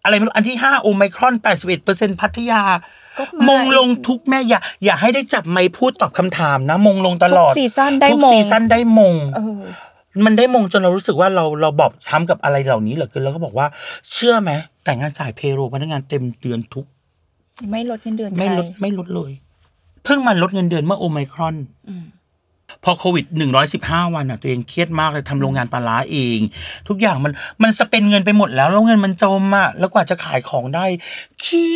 [0.03, 2.81] อะไรไม่รู้อันที่ห้าโอไมครอนแปดสิบเอ็ดเปอร์เซ็นพัทยาก็
[3.19, 9.63] มามงลงทุกแม่อย่าอย่าให้ได้จับไมค์พูดตอบคำถามนะ มงลงตลอดทุกซีซั่นได้ทุกมงซีซั่นได้มงเออ
[10.25, 13.67] มันได้มงจนเรารู้สึกว่าเราเราบอบช้ำกับอะไรเหล่านี้เหลือเกินแล้วก็บอกว่า
[14.11, 14.51] เชื่อไหม
[14.83, 16.85] แต่งงานจ่ายเพโรพนักงานเต็มเดือนทุก
[17.71, 19.31] ไม่ลดเงินเดือนไม่ลดใครไม่ลดเลย
[20.03, 21.55] เพิ่งมาลดเงินเดือนเมื่อโอไมครอน
[21.89, 22.05] อืม
[22.83, 26.39] พอโควิดหนึ่งร้อยสิบห้าวันอะตัวเองเครียดมากเลยทำโรงงานปลาร้าเอง
[26.87, 30.85] ทุกอย่างมันมันสเปนเงินไปหมดแล้วแล้วเงินมันจมอะแล้วกว่าจะขายของได้
[31.41, 31.67] เครี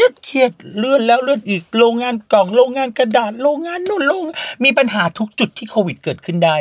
[0.00, 4.24] ยดเครียดเลื่อนแล้วเลื่อนอีกโรงงานกล่องโรงงานกระดาษโรงงานนู่นโรง
[4.64, 6.56] มีปัญหาทุกจุดที่โควิดเกิดขึ้นได้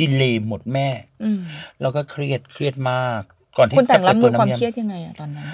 [0.00, 0.88] ดิเลย์หมดแม่
[1.22, 1.40] อืม
[1.80, 3.22] แล้วก็เครียดเครียดมาก
[3.56, 5.46] ก่อนที่คุณแต่งจะรับมือปิความน้ำเครียดยังไงอะตอนนั้น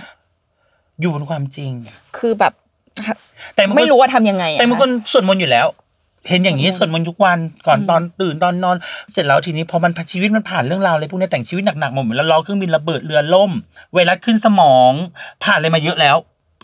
[1.00, 1.72] อยู่บนความจริง
[2.18, 2.52] คือแบบ
[3.54, 5.66] แต่บางคนไม่รู้ว่าทำยังไงอะแต่บางคนสวดมนต์อยู่แล้ว
[6.28, 8.76] เห็นอย่างนี้สสววดดมมนต์นต์ทุกวันก่อนตอนตื่นตอนนอน
[9.12, 13.50] เสร็จแล้วทีนี้พอมันชีวิตมันผ่านเรื่องราวอะไรพวกนี้แต่งชีวิตหนักๆหมดเหมือนแล้วล้อเครื่องบินระเบิดเรือล่ม
[13.92, 14.92] ไวรัสขึ้นสมอง
[15.44, 16.16] ผ่านอะไรมาเยอะแล้ว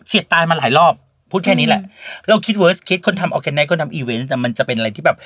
[0.06, 0.94] เฉียดตายมาหลายรอบ
[1.30, 1.80] พูดแค่นี้แหละ
[2.28, 5.16] เราคิด worst case คนทำออแกไนคนทำอีเวนต์แต่มันจะเป็นอะไรที่แบบ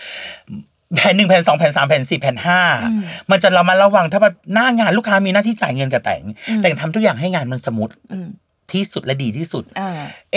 [0.97, 2.61] แผ่นหนึ่งแผ่นสองแผ่นสามแผ่นสี่แผ่นห้า
[3.31, 6.22] มันจะเรามาระวังถ้าแบบหน้างานลูกค้ามีหน้าที่จ่ายเงินกับแต่ง
[6.62, 8.28] แต่งทำทุกอย่างให้งานมัน smooth อืม
[8.75, 9.91] ที่สุดและดีที่สุดอ่า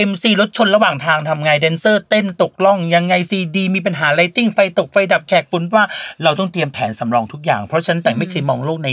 [0.09, 5.83] MC รถชนระหว่างทางทำไง dancer เต้นตกร่องยังไงซีดีมีปัญหา lighting ไฟตกไฟดับแขกฝุ่นว่า
[6.23, 8.89] เราต้องเตรียมแผนสำรองทุกอย่าง เพราะฉะนั้นแต่งไม่เคยมองโลกใน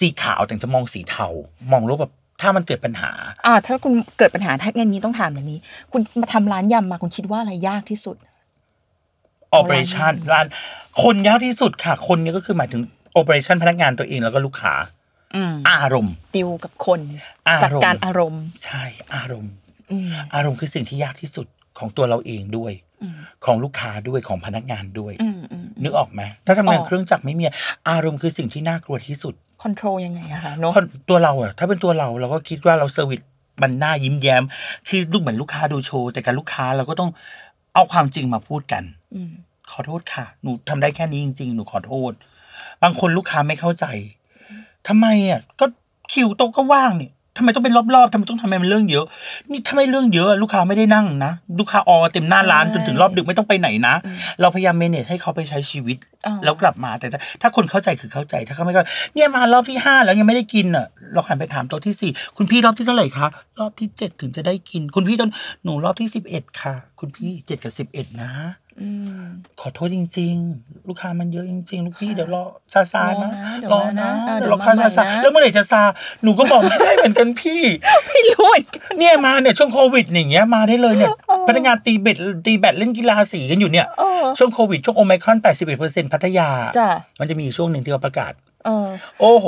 [0.00, 1.26] สีขาวแต่งจะมองสีเทา
[1.72, 3.10] มองโลกแบบถ้ามันเกิดปัญหา
[3.46, 5.58] อ่า ถ้าคุณเกิดปัญหาถ้าอย่างนี้ต้องถามอย่างนี้
[5.92, 8.16] คุณมาทำร้านยำมาคุณคิดว่าอะไรยากที่สุด
[9.58, 10.46] operation ร้าน
[11.02, 12.82] คนยากที่สุดค่ะ คนนี้ก็คือหมายถึง
[13.20, 14.74] operation พนักงานตัวเองแล้วก็ลูกค้า
[15.34, 17.00] อืมอารมณ์ติวกับคน
[17.48, 19.52] อารมณ์จัดการอารมณ์ ใช่อารมณ์
[19.90, 21.46] อืมอารมณ์คือสิ่งที่ยากที่สุด
[21.78, 22.72] ของตัวเราเองด้วย
[23.02, 23.14] อืม
[23.44, 27.44] ของลูกค้าด้วยของพนักงานด้วยอืมอืมนึกออกไหมถ้าทำงานออกเครื่องจักรไม่มี
[27.90, 33.20] อารมณ์คือสิ่งที่น่ากลัวที่สุดคอนโทรลยังไงอะคะเนาะคนตัวเราอะถ้าเป็นตัวเราเราก็คิดว่าเราเซอร์วิส
[33.62, 34.42] มันน่ายิ้มแย้ม
[34.88, 37.10] คือลูกเหมือนลูกค้าดูโชว์แต่กับลูกค้าเราก็ต้อง
[37.74, 38.82] เอาความจริงมาพูดกัน
[39.14, 39.32] อืม
[39.72, 42.12] ขอโทษค่ะ หนูทำได้แค่นี้จริง ๆ หนูขอโทษ
[42.82, 43.86] บางคนลูกค้าไม่เข้าใจ
[44.88, 45.66] ทำไมอะก็
[46.12, 49.06] คิวโต๊ะก็ว่างนี่ทำไมต้องเป็นรอบๆทำไมต้องทำให้มันเรื่องเยอะ
[49.50, 53.94] นี่ถ้าไม่เรื่องเยอะลูกค้าไม่ได้นั่งนะลูกค้าออเต็มหน้าร้านจนถึงรอบดึกไม่ต้องไปไหนนะ
[54.40, 58.84] เราพยายามเมเนจให้เขาไปใช้ชีวิตอ่าแล้วกลับมาแต่ถ้าถ้าคนเข้าใจคือเข้าใจถ้าเขาไม่เข้า
[59.14, 63.26] เนี่ยมารอบที่ห้าแล้วยังไม่ได้กินอะเราหันไปถามโต๊ะที่สี่คุณพี่รอบที่เท่าไหร่คะ
[63.60, 65.30] รอบที่เจ็ดถึงจะได้กิน คุณพี่ตอน
[65.64, 68.30] หนูรอบที่สิบเอ็ดค่ะ คุณพี่เจ็ดกับสิบเอ็ดนะ
[68.67, 68.67] อืม
[69.60, 72.42] ขอโทษจริง ๆ ลูกค้ามันเยอะจริง ๆ ลูกพี่เดี๋ยวรอ
[72.74, 75.82] ซาซารอนะนะเดี๋ยวรอมานะนะเออเดี๋ยวเดี๋ยวรอค่ามาซาใหม่ซานะแล้วเมื่อไหร่จะซา
[76.22, 77.62] หนูก็บอกไม่ได้เหมือนกันพี่
[78.06, 82.16] ไม่รู้เหมือนกันเนี่ยมาเนี่ยช่วงโควิดอย่างเงี้ยมาได้เลยเนี่ยเออพนักงานตีเบ็ด
[82.46, 85.38] ตีแบดเล่นกีฬาสีกันอยู่เนี่ยเออช่วงโควิดช่วงโอไมครอน
[85.74, 86.48] 81%พัทยา
[86.78, 88.32] จ้ะมันจะมีอยู่ช่วงหนึ่งที่เขาประกาศ
[88.66, 88.88] เออ
[89.20, 89.46] โอ้โห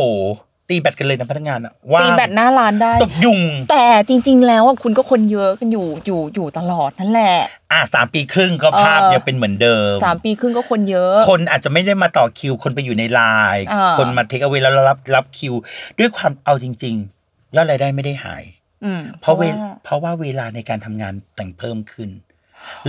[0.70, 3.40] ตีแบดกันเลยนะพนักงานอะว่าตีแบตหน้าร้านได้ตบยุง
[3.70, 7.36] แต่จริง ๆ แล้วอะคุณก็คนเยอะกันอยู่อยู่อยู่ตลอดนั่นแหละ
[7.72, 13.20] อะสามปีครึ่งก็ภาพเออยังเป็นเหมือนเดิมสามปีครึ่งก็คนเยอะ คนอาจจะไม่ได้มาต่อคิว คนไปอยู่ในไล
[13.54, 15.54] น์อ่าคนมาเทคเอาไว้แล้วรับรับคิว
[15.98, 16.94] ด้วยความเอาจริง
[17.26, 18.44] ๆ ยอดรายได้ไม่ได้หาย
[18.84, 19.42] อืมเพราะเว
[19.84, 22.10] เพราะว่าเวลาในการทำงานแต่งเพิ่มขึ้น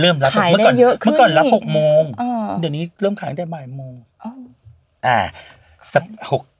[0.00, 4.32] เริ่มรับขายเมื่อก่อนได้เยอะขึ้นเมื่อก่อนรับนี่หกโมงอ่าเดี๋ยวนี้เริ่มขายตั้งแต่บ่ายโมงอ๋อ
[5.06, 5.18] อ่า
[5.94, 6.51] สักหกอืม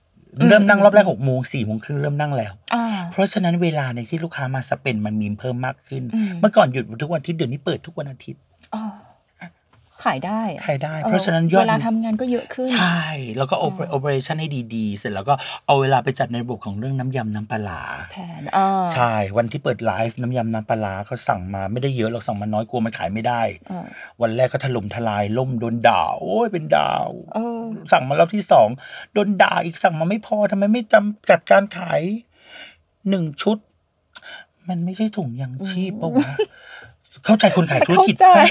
[0.48, 8.40] เริ่มนั่งรอบแรกหกโมงสี่โมงครึ่งเริ่มนั่งแล้วอ่าเพราะฉะนั้นเวลาในที่ลูกค้ามาสเปนมันมีเพิ่มมากขึ้นอืมเมื่อก่อนหยุดทุกวันอาทิตย์เดี๋ยวนี้เปิดทุกวันอาทิตย์
[8.74, 8.82] อ๋อ
[10.04, 13.02] ขายได้อะขายได้ออเพราะฉะนั้นยอดเวลาทำงานก็เยอะขึ้น ใช่
[13.36, 13.66] แล้วก็โอ
[14.00, 15.34] เปอเรชั่นให้ดีๆ เสร็จแล้วก็
[15.66, 17.82] เอาเวลาไปจัดในระบบของเรื่องน้ำยำน้ำปลาร้า
[18.12, 23.84] แทนอ่าใช่ วันที่เปิดไลฟ์น้ำยำน้ำปลาร้าเขาสั่งมาไม่ได้เยอะหรอกสั่งมาน้อยกลัวมันขายไม่ได้อ่า
[24.22, 28.68] วันแรกก็ถล่มทลายล่มโดนด่าโอ้ยเป็นดาวเออสั่งมารอบที่สอง
[29.12, 32.02] โดนด่าอีกสั่งมาไม่พอทำไมไม่จำกัดการขาย
[33.08, 33.58] หนึ่งชุด
[34.68, 36.30] มันไม่ใช่ถุงยังชีพปะวะ
[37.24, 38.46] เข้าใจคนขายธุรกิจเข้าใจปะ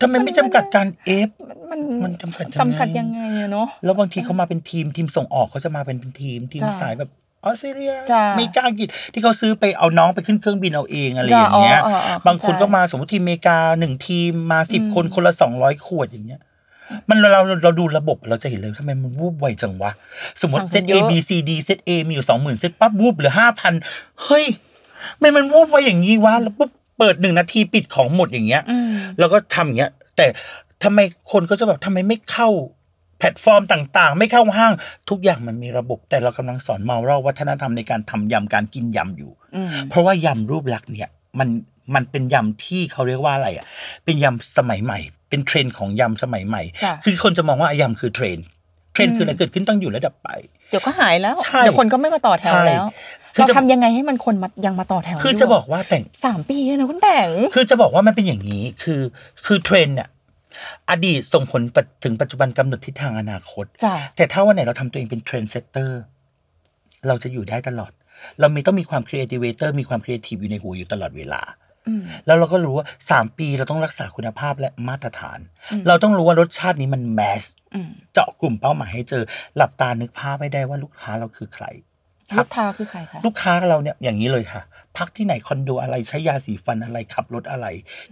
[0.00, 1.28] ทำไมไม่จำกัดการเอฟ
[1.70, 7.10] มันมันจำกัดยังไงจำกัดยังไงอะเนาะแล้วบางทีเขามาเป็นทีมทีมส่งออกเขาจะมาเป็นทีมทีมจ้ะสายแบบ
[7.44, 16.40] ออสเตรเลียจ้ะอเมริกาอังกฤษที่เขาซื้อไปเอาน้องไปขึ้นเครื่องบินเอาเองอะไรอย่างเงี้ยจ้ะอ๋ออ๋ออ๋อบางคนเข้าใจก็มาสมมติทีมอเมริกาหนึ่งทีมมาสิบอืมคนคนละสองร้อยขวดอย่างเงี้ย
[17.08, 19.90] มันเราเราเราดูระบบเราจะเห็นเลยทำไมมันวูบไวจังวะ
[20.40, 23.72] สมมติเซต A B C D เซต A มีอยู่สองหมื่นเซตปั๊บวูบเหลือห้าพัน
[24.24, 24.44] เฮ้ย
[25.20, 30.26] มันมันวูบไวอย่างนี้วะแล้วปุ๊บ เปิดหนึ่งนาทีปิดของหมดอย่างเงี้ยอืมแล้วก็ทำอย่างเงี้ย แต่
[30.84, 30.98] ทำไม
[31.32, 32.48] คนก็จะแบบทำไมไม่เข้า
[33.18, 34.72] แพลตฟอร์มต่าง ๆ ไม่เข้าห้าง
[35.10, 41.48] ทุกอย่างมันมีระบบ แต่เรากำลังสอนเมาเราวัฒนธรรมในการทำยำการกินยำอยู่อืมเพราะว่ายำรูปลักษณ์เนี่ย มัน
[41.94, 43.66] มันเป็นยำที่เขาเรียกว่าอะไรอะ
[44.04, 48.46] เป็นยำสมัยใหม่ เป็นเทรนด์ของยำสมัยใหม่จ้ะคือคนจะมองว่ายำคือเทรนด์
[48.92, 50.28] เทรนด์คืออะไรเกิดขึ้นต้องอยู่ระดับไป
[50.70, 52.84] เดี๋ยวก็หายแล้วใช่เดี๋ยวคนก็ไม่มาต่อแถวใช่แล้ว
[53.34, 59.00] คือเราจะทำยังไงให้มันคนมายังมาต่อแถว คือด้วยจะบอกว่าแต่งสามปีแล้วนะคุณแต่ง คือจะบอกว่ามันเป็นอย่างนี้ คือ
[59.46, 60.08] คือเทรนด์เนี่ย
[60.90, 66.00] อดีตส่งผลปัจถึงปัจจุบันกำหนดทิศทางอนาคตจ้ะแต่ถ้าวันไหนเราทำตัวเองเป็น trendsetter
[67.08, 67.92] เราจะอยู่ได้ตลอด
[68.40, 71.65] เรามีต้องมีความ creativity มีความครีเอทีฟอยู่ในหัวอยู่ตลอดเวลาอืม
[72.26, 75.38] แล้วเราก็รู้ว่า 3 ปีเราต้องรักษาคุณภาพและมาตรฐาน
[75.72, 79.22] อืมเราต้องรู้ว่ารสชาตินี้มัน mass อืมเจาะกลุ่มเป้าหมายให้เจอ
[79.56, 81.64] หลับตานึกภาพให้ได้ว่าลูกค้าเราคือใคร
[82.36, 84.62] ลูกค้าคือใครคะลูกค้าเราเนี่ยอย่างนี้เลยค่ะ
[84.96, 87.66] พักที่ไหนคอนโดอะไรใช้ยาสีฟันอะไรขับรถอะไร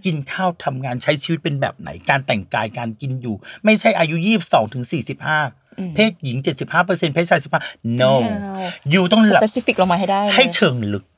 [0.05, 4.17] กินข้าวทำงานใช้ชีวิตเป็นแบบไหน การแต่งกายการกินอยู่ ไม่ใช่อายุ
[4.47, 4.85] 22ถึง
[5.35, 6.37] 45เพศหญิง
[6.77, 8.55] 75%เพศชาย15 no ไม่เอา
[8.91, 11.14] อยู่ต้อง speci fic ลงมาให้ได้เลยให้เชิงลึกอืม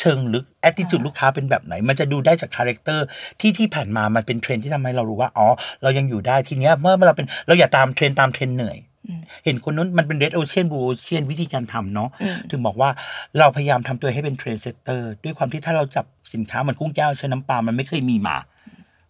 [0.00, 3.06] เชิงลึกแอ t ติจูดลูกค้าเป็นแบบไหน มันจะดูได้จาก character
[3.40, 5.46] ที่ที่ผ่านมามันเป็นเทรนด์ที่ทำให้เรารู้ว่าอ๋อ
[5.82, 12.90] เรายังอยู่ได้ทีเนี้ยเมื่อเราเป็นเราอย่าตามเทรนด์ตามเทรนด์เหนื่อยอืมเห็นคนนู้นมันเป็น red ocean blue ocean วิธีการทำเนาะอืมถึงบอกว่า
[13.38, 18.36] เราพยายามทำตัวให้เป็น trendsetter ด้วยความที่ถ้าเราจับสินค้าเหมันกุ้งแก้วใช้น้ำปลามันไม่เคยมีมา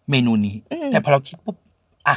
[0.09, 1.57] เมนูนี้อืมแต่พอเราคิดปุ๊บ
[2.07, 2.15] อะ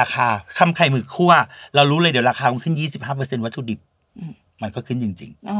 [0.00, 0.26] ราคา
[0.58, 1.32] คำไข่หมึกคั่ว
[1.74, 2.74] เรารู้เลยเดี๋ยวราคามันขึ้น
[3.10, 3.78] 25%วัตถุดิบ
[4.62, 5.58] มันก็ขึ้นจริงๆอ๋อ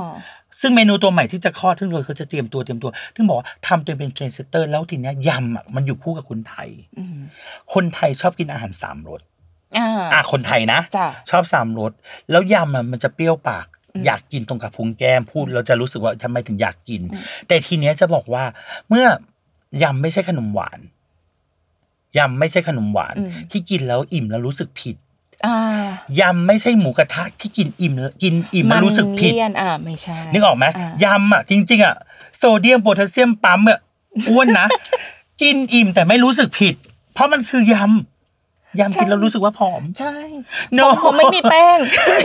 [0.60, 6.68] ซึ่งเมนูตัวใหม่ที่จะคลอดซึ่งเราเขาจะเตรียมตัวเตรียมตัวถึงบอกว่าทำตัวเป็น trendsetter แล้วทีเนี้ยยำอะมันอยู่คู่กับคนไทย
[6.98, 7.18] อืม
[7.74, 9.20] คนไทยชอบกินอาหารสามรส
[9.78, 11.92] อ่าอะคนไทยนะจ้ะชอบสามรส
[12.30, 18.44] แล้วยำอะมันจะเปรี้ยวปากอืมอยากกินตรงกับพุงแก้มพูดเราจะรู้สึกว่าทำไมถึงอยากกินอืมแต่ทีเนี้ยจะบอกว่า
[18.88, 19.06] เมื่อ
[19.82, 20.78] ยำไม่ใช่ขนมหวาน
[22.18, 23.14] ยำไม่ใช่ขนมหวาน
[23.50, 25.04] ที่กินแล้วอิ่มแล้วรู้สึกผิดอ่า
[26.20, 31.94] ยำไม่ใช่หมูกระทะที่กินอิ่มแล้วกินอิ่มแล้วรู้สึกผิดเลี่ยนอ่าไม่ใช่นึกออกไหมายำอะจริง ๆอะ
[32.36, 33.78] โซเดียมโพแทสเซียมปั๊มอะ
[34.28, 34.66] อ้วนนะ
[35.42, 36.74] กินอิ่มแต่ไม่รู้สึกผิด
[37.14, 40.14] เพราะมันคือยำยำกินแล้วรู้สึกว่าผอมใช่
[40.78, 41.78] No ผมไม่มีแป้ง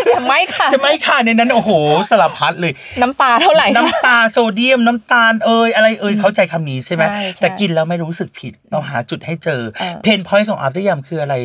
[0.08, 1.72] แต่ไม่ค่ะจะไม่ค่ะในนั้นโอ้โห
[2.10, 11.36] สารพัดเลย น้ำปลาเท่าไหร่น้ำตาลโซเดียมน้ำตาลเอยอะไรเอยเข้าใจคำนี้ใช่ไหมใช่ใช่แต่กินแล้วไม่รู้สึกผิดเราหาจุดให้เจอเออ pain point ของอาร์ตยำคืออะไร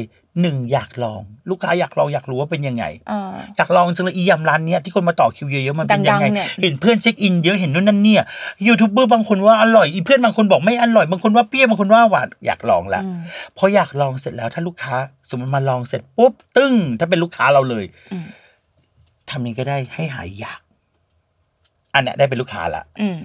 [0.42, 1.20] หนึ่งอยากลอง
[1.50, 8.22] ลูกค้าอยากลองอยากรู้ว่าเป็นยังไงอ่าอยากลองจังเลยอียำร้านเนี้ยที่คนมาต่อคิวเยอะๆมันเป็นยังไงดังๆเนี่ยเห็นเพื่อน check in เยอะเห็นนู่นนั่นเนี่ย
[8.66, 13.18] ยูทูบเบอร์บางคนว่าอร่อยอีเพื่อนบางคนบอกไม่อร่อยบางคนว่าเปรี้ยวบางคนว่าหวานอยากลองละอืม
[13.56, 14.94] พออยากลองเสร็จแล้วถ้าลูกค้า
[15.30, 18.26] สมมติมาลองเสร็จปุ๊บตึ้ง ถ้าเป็นลูกค้าเราเลยอืม
[19.30, 20.60] ทำนี้ก็ได้ให้หายอยาก
[21.94, 23.18] อันเนี้ยได้เป็นลูกค้าละอืม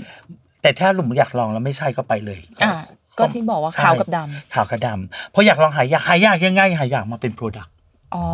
[0.61, 2.71] แต่ถ้าหลุมอยากลองแล้วไม่ใช่ก็ไปเลยอ่า
[3.17, 7.73] ก็ที่บอกว่าใช่ขาวกับดำขาวกับดำเพราะอยากลองหายากหายากยังไงหายากมาเป็น product
[8.15, 8.25] อ๋อ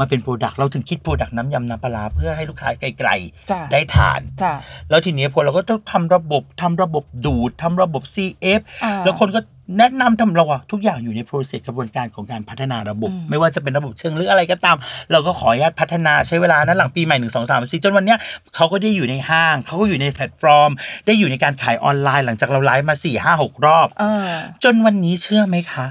[0.00, 3.10] มาเป็น product เราถึงคิด product น้ำยำน้ำปลาร้าเพื่อให้ลูกค้าไกล
[3.50, 4.52] จ้ะๆได้ทานจ้ะ
[4.90, 9.40] แล้วทีนี้พอเราก็ต้องทำระบบทำระบบดูดทำระบบ CF อ่าแล้วคนก็
[9.78, 14.76] แนะนำทำเราอะทุกอย่างอยู่ใน process กระบวนการของการพัฒนาระบบอืมไม่ว่าจะเป็นระบบเชิงลึกอะไรก็ตาม
[15.12, 18.18] เราก็ขออนุญาตพัฒนาใช้เวลานั้นหลังปีใหม่หนึ่งสองสามสี่จนวันเนี้ย
[18.56, 20.70] เขาก็ได้อยู่ในห้างเขาก็อยู่ในแพลตฟอร์ม
[21.06, 24.30] ได้อยู่ในการขายออนไลน์หลังจากเราไลฟ์มาสี่ห้าหกรอบเออ
[24.64, 25.86] จนวันนี้เชื่อไหมคะ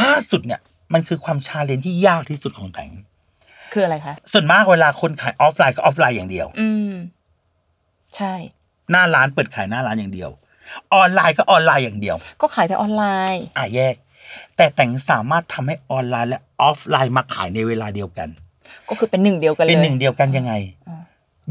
[0.00, 0.60] ล่าสุดเนี่ย
[0.92, 2.90] มันคือความ challenge ที่ยากที่สุดของแต่ง
[3.72, 6.92] คืออะไรคะส่วนมากเวลาคนขายออฟไลน์ก็ออฟไลน์อย่างเดียว อืม
[8.16, 8.34] ใช่
[8.90, 10.30] หน้าร้านเปิดขายหน้าร้านอย่างเดียว
[10.94, 13.04] ออนไลน์ก็ออนไลน์อย่างเดียว ก็ขายแต่ออนไล
[13.34, 13.94] น์ อะแยก
[14.56, 18.28] แต่แต่งสามารถทำให้ออนไลน์และออฟไลน์มาขายในเวลาเดียวกัน
[18.88, 20.52] ก็คือเป็นหนึ่งเดียวกันเลยเป็นหนึ่งเดียวกันยังไง
[20.88, 21.02] อ่า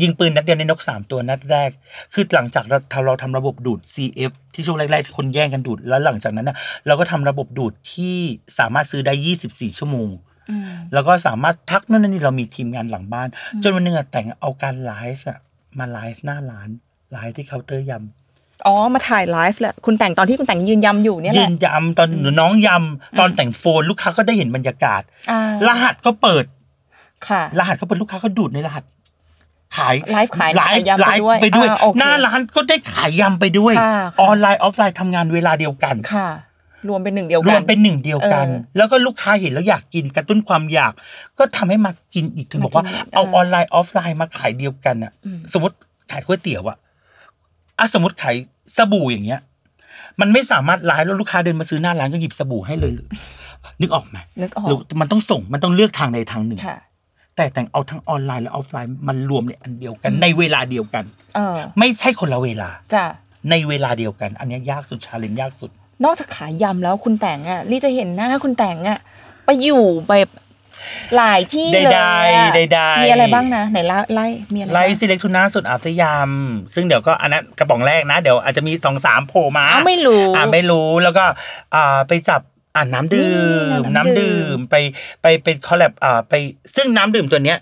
[0.01, 1.69] ยิงปืนนัดเดียวในนกสามตัวนัดแรก
[2.13, 6.57] คือหลังจากเราทำเราทำระบบดูด CF ที่ช่วงแรกๆคนแย่งกันดูดแล้วหลังจากนั้นนะ
[6.87, 8.17] เราก็ทำระบบดูดที่
[8.59, 9.13] สามารถซื้อได้
[9.47, 10.09] 24ชั่วโมง
[10.49, 13.27] อืมแล้วก็สามารถทักนู่นนนนี่เรามีทีมงานหลังบ้าน
[13.63, 15.39] จนวันหนึงอะแต่งเอาการไลฟ์อะ
[15.79, 16.69] มาไลฟ์หน้าร้าน
[17.11, 18.20] ไลฟ์ที่เคาน์เตอร์ยำ
[18.67, 22.09] อ๋อ มาถ่ายไลฟ์แหละคุณแต่งตอนที่คุณแต่งยืนยำอยู่เนี่ยแหยืละ นยำตอน
[22.39, 25.01] น้องยำตอนแต่งโฟนลูกค้าก็ได้เห็นบรรยากาศ
[25.31, 26.45] อ่า รหัสก็เปิด
[27.27, 28.83] ค่ะ รหัสก็เปิดลูกค้าก็ดูดในรหัส
[29.77, 36.29] ขายไลฟ์ขายไลขายฟ์ยำไลไปฟ์ด้วยไปด้วยอ่าโอเคหน้าร้านก็ได้ขายยำไปด้วยค่ะ ออนไลน์ออฟไลน์ทำงานเวลาเดียวกันค่ะ
[36.89, 40.93] รวมเป็นหนึ่งเดียวรกัวนมเป็นหนึ่งเดียวกัน เออแล้วก็ลูกค้าเห็นแล้วอยากกินกระตุ้นความอยาก
[41.39, 45.75] ก็ทำให้มากินอีกถึงบอกว่ามากินเอาเออออนไลน์ออฟไลน์มาขายเดียวกันอะอืมสมมติ
[46.11, 46.77] ขายก๋วยเตี๋ยวอะ
[47.81, 48.35] อะสมมติขาย
[48.77, 49.41] สบู่อย่างเงี้ย
[50.21, 52.91] มันไม่สามารถไลฟ์แล้วลูกค้าเดินมาซื้อหน้าร้านก็หยิบสบู่ให้เลย
[53.81, 56.75] นึกออกไหมนึกออกหรือมันต้องส่งมันต้องเลือกทางใดทางหนึ่ง ใช่
[57.35, 61.03] แต่แต่งเอาทั้งออนไลน์และออฟไลน์มันรวมในอันเดียวกันในเวลาเดียวกัน
[61.35, 63.05] เออ ไม่ใช่คนละเวลา จ้ะ
[63.49, 65.71] ในเวลาเดียวกัน อันเนี้ยยากสุด challenge ยากสุด
[66.03, 68.99] นอกจากขายยำแล้วคุณแต่งอะลี่จะเห็นหน้าคุณแต่งอะ
[69.45, 70.29] ไปอยู่แบบ
[71.15, 76.29] หลายที่ใดๆเลยอะใดๆมีอะไรบ้างนะไหนไล่ไล่มีอะไรไลบ้างท์ซีเล็กทูน่าสุดอัฟเตยาม
[76.73, 81.25] ซึ่งเดี๋ยวก็อันนั้นกระป๋องแรกนะ เดี๋ยวอาจจะมีสองสามโผล่มาอ้าวไม่รู้อ่าไม่รู้แล้วก็
[81.75, 82.41] อ่าไปจับ
[82.75, 84.75] อ่าน้ำดื่นี่มๆๆน้ำน้ำดื่ดื่มมไป
[85.21, 86.33] ไปเป็นคอลแลบอ่าไป
[86.75, 87.57] ซึ่งน้ำดื่มตัวเนี้ย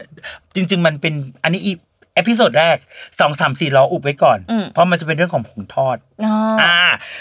[0.56, 1.14] จริง ๆ มันเป็น
[1.44, 1.74] อันนี้อี
[2.16, 2.78] เอพิโซดแรก
[3.20, 6.78] สองสามสี่ล้ออุบไว้ก่อนอืมเพราะมันจะเป็นเรื่องของผงทอดอ๋อออ่า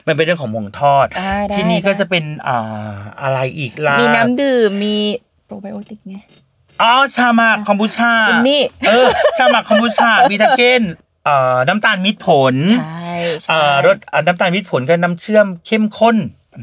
[0.07, 4.97] มันเป็นเรื่องของผงทอดได้ได้ทีนี้ก็ได้จะเป็นอ่าอะไรอีกล่ะมีน้ำดื่มมี
[5.49, 6.17] โปรไบโอติกไง
[6.83, 10.83] อ๋อ ชามาคอมบูชาคุณนี่ เออ ชามาคอมบูชาวีทาเกน
[11.25, 16.17] เอ่อน้ำตาลมิตรผลใช่ใช่เอ่อรสอ่าน้ำตาลมิตรผลก็น้ำเชื่อมเข้มข้น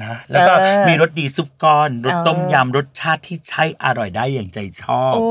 [0.04, 5.26] นะแล้วก็เออมีรสดีซุปก้อนรสเออต้มยำรสชาติที่ใช้อร่อยได้อย่างใจชอบโอ้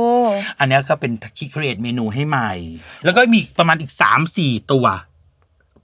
[0.58, 2.52] อันเนี้ยก็เป็นคิด create เมนูให้ใหม่
[3.04, 4.86] แล้วก็มีประมาณอีกสามสี่ตัว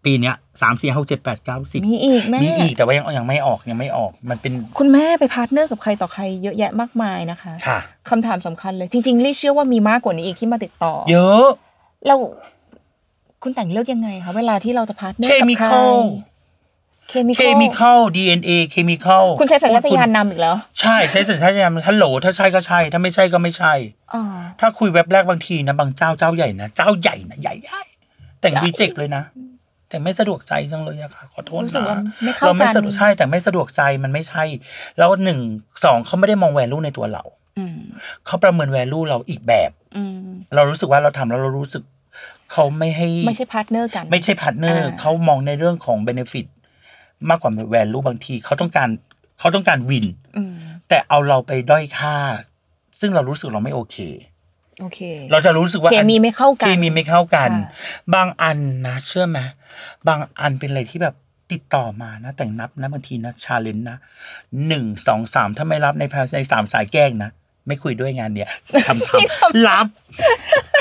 [0.05, 7.79] ปีเนี้ยสามสี่หกเจ็ดแปดเก้าสิบมีอีกแม่ มีอีกแต่ว่ายังยังไม่ออกยังไม่ออกมันเป็นคุณแม่ไป partner กับใครต่อใครเยอะแยะมากมายนะคะค่ะ
[8.11, 11.47] คำถามสำคัญเลย จริงๆลี่เชื่อว่ามีมากกว่านี้อีกที่มาติดต่อ เยอะ
[12.07, 12.17] เรา
[13.43, 15.95] คุณแต่งเลือกยังไงคะเวลาที่เราจะ partner กับใคร Chemical
[17.09, 23.73] เคมีเคมีคอล DNA chemical คุณใช้สัญชาตญาณนำอีกแล้วใช่ใช้สัญชาตญาณฮัลโหลถ้าใช่ก็ใช่ ถ้าไม่ใช่ก็ไม่ใช่
[24.15, 24.23] อ๋อ
[24.61, 27.83] ถ้าคุยแว็บแรกบางทีนะบางเจ้าเจ้าใหญ่นะเจ้าใหญ่นะใหญ่ใหญ่
[28.41, 29.23] แต่งใหญ่ reject เลยนะ
[29.91, 34.45] แต่ไม่สะดวกใจจังเลยอะค่ะขอโทษรู้สึกนะว่าไม่เข้าเราไม่กันสะดวกใช่แต่ไม่สะดวกใจมันไม่ใช่
[34.99, 35.39] แล้วหนึ่ง
[35.85, 37.25] สองเขาไม่ได้มอง value ในตัวเรา
[37.59, 37.79] อืม
[38.27, 41.83] เขาประเมิน value เราอีกแบบอืมเรารู้สึกว่าเราทำแล้วเรารู้สึก
[42.53, 46.47] เขาไม่ให้ไม่ใช่ partner กัน ไม่ใช่ partner อ่าเขามองในเรื่องของ benefit
[47.29, 48.89] มากกว่า value บางทีเขาต้องการ
[49.39, 50.55] เขาต้องการวินอืม
[50.89, 52.17] แต่เอาเราไปด้อยค่า
[53.01, 53.97] ซึ่งเรารู้สึกเราไม่โอเค
[54.81, 55.01] โอเค
[55.33, 59.39] เราจะรู้สึกว่าเคมีไม่เข้ากันเคมีไม่เข้ากันค่ะบางอันนะเชื่อไหม
[60.09, 61.15] บางอันเป็นอะไรที่แบบ
[61.53, 63.99] ติดต่อมานะ แต่งนับนะบางทีนะชาเลนจ์นะ
[64.69, 67.31] หนึ่งสองสามถ้าไม่รับในภายในสามสายแกล้งนะ
[67.67, 68.51] ไม่คุยด้วยงานเนี้ย
[68.87, 69.87] ทำทำรับ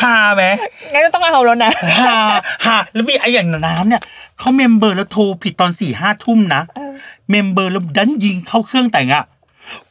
[0.03, 0.43] หาไหม
[0.91, 1.71] งั้นก็ต้องเอาแล้วนะ
[2.07, 2.19] หา
[2.65, 4.01] หาแล้วมีไอ้อย่างน้ำเนี่ย
[4.39, 6.93] เขาเมมเบอร์แล้วโทรผิดตอนสี่ห้าทุ่มนะเออ
[7.31, 9.25] เมมเบอร์แล้วดันยิงเข้าเครื่องแต่งอะ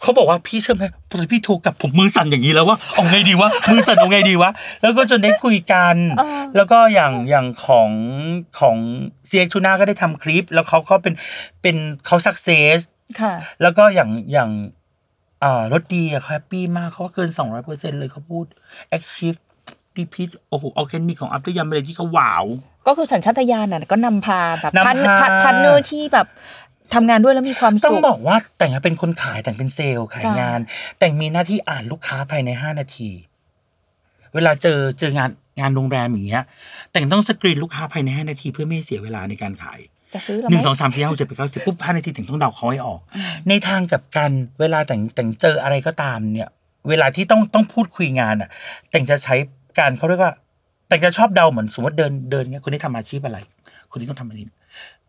[0.01, 4.51] เขาบอกว่าพี่เชื่อไหมพอพี่โทรกลับผมมือสั่นอย่างนี้แล้วว่าเอาไงดีวะมือสั่นเอาไงดีวะ
[4.83, 7.91] แล้วก็จนได้คุยกันเออแล้วก็อย่างอย่างของ
[8.61, 8.77] ของ
[9.27, 11.15] เซียทูน่าก็ได้ทำคลิป แล้วเขาก็เป็น
[11.63, 11.77] เป็น
[12.07, 12.79] เขา success
[13.21, 14.51] ค่ะแล้วก็อย่างอย่าง
[15.45, 18.45] อ่ารถดีอะเขาแฮปปี้มากเขาว่าเกินสองร้อยเปอร์เซ็นเลยเขาพูด
[18.97, 19.41] Achieve
[19.99, 22.45] Repeat โอ้โหออร์แกนิกของอัพตยามอะไรที่เขาว้าว
[22.87, 26.27] ก็คือสัญชาตญาณน่ะก็นำพาแบบนำพันพาพันพันเนอร์ที่แบบ
[26.95, 30.61] ทำงานด้วยแล้วมีความต้อสุงขบอกว่าแต่งเป็นคนขายแต่งเป็นเซลล์ขายจ้ะงาน
[30.99, 33.11] แต่งมีหน้าที่อ่านลูกค้าภายในห้านาที
[34.35, 35.31] เวลาเจอเจองาน
[35.61, 36.45] งานโรงแรมอย่างเงี้ย
[36.93, 39.79] แต่งต้องสกรีนลูกค้าภายในห้านาทีเพื่อไม่ให้เสียเวลาในการขาย
[40.15, 43.01] จะซื้อแล้วหไหมนึ่งสองสามสี่ห้าหกเจ็ดแปดเก้าสิบปุ๊บห้านาทีถึงต้องเดาเขาให้ออก
[43.49, 46.49] ในทางกับการเวลาแต่งแต่งเจออะไรก็ตามเนี่ย
[46.89, 48.51] เวลาที่ต้องต้องพูดคุยงานอะ
[48.91, 49.35] แต่งจะใช้
[49.79, 50.33] การเขาเรียกว่า
[50.89, 53.39] แต่งจะชอบเดาเหมือนสมมติเดินเดินเนี่ยคนนี้ทำอาชีพอะไร
[53.91, 54.47] คนนี้ต้องทำอันนี้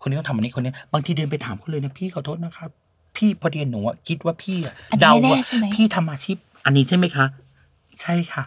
[0.02, 2.70] คนนี้ต้องทำอันนี้คนนี้ บางทีเดินไปถามเขาเลยนะพี่ขอโทษนะครับ
[3.16, 7.26] พี่พอดีหนูอะคิดว่าพี่อะอันนี้เดาแน่ว่าใช่ไหม พี่ทำอาชีพอันนี้ใช่ไหมคะ
[8.02, 8.44] ใช่ค่ะ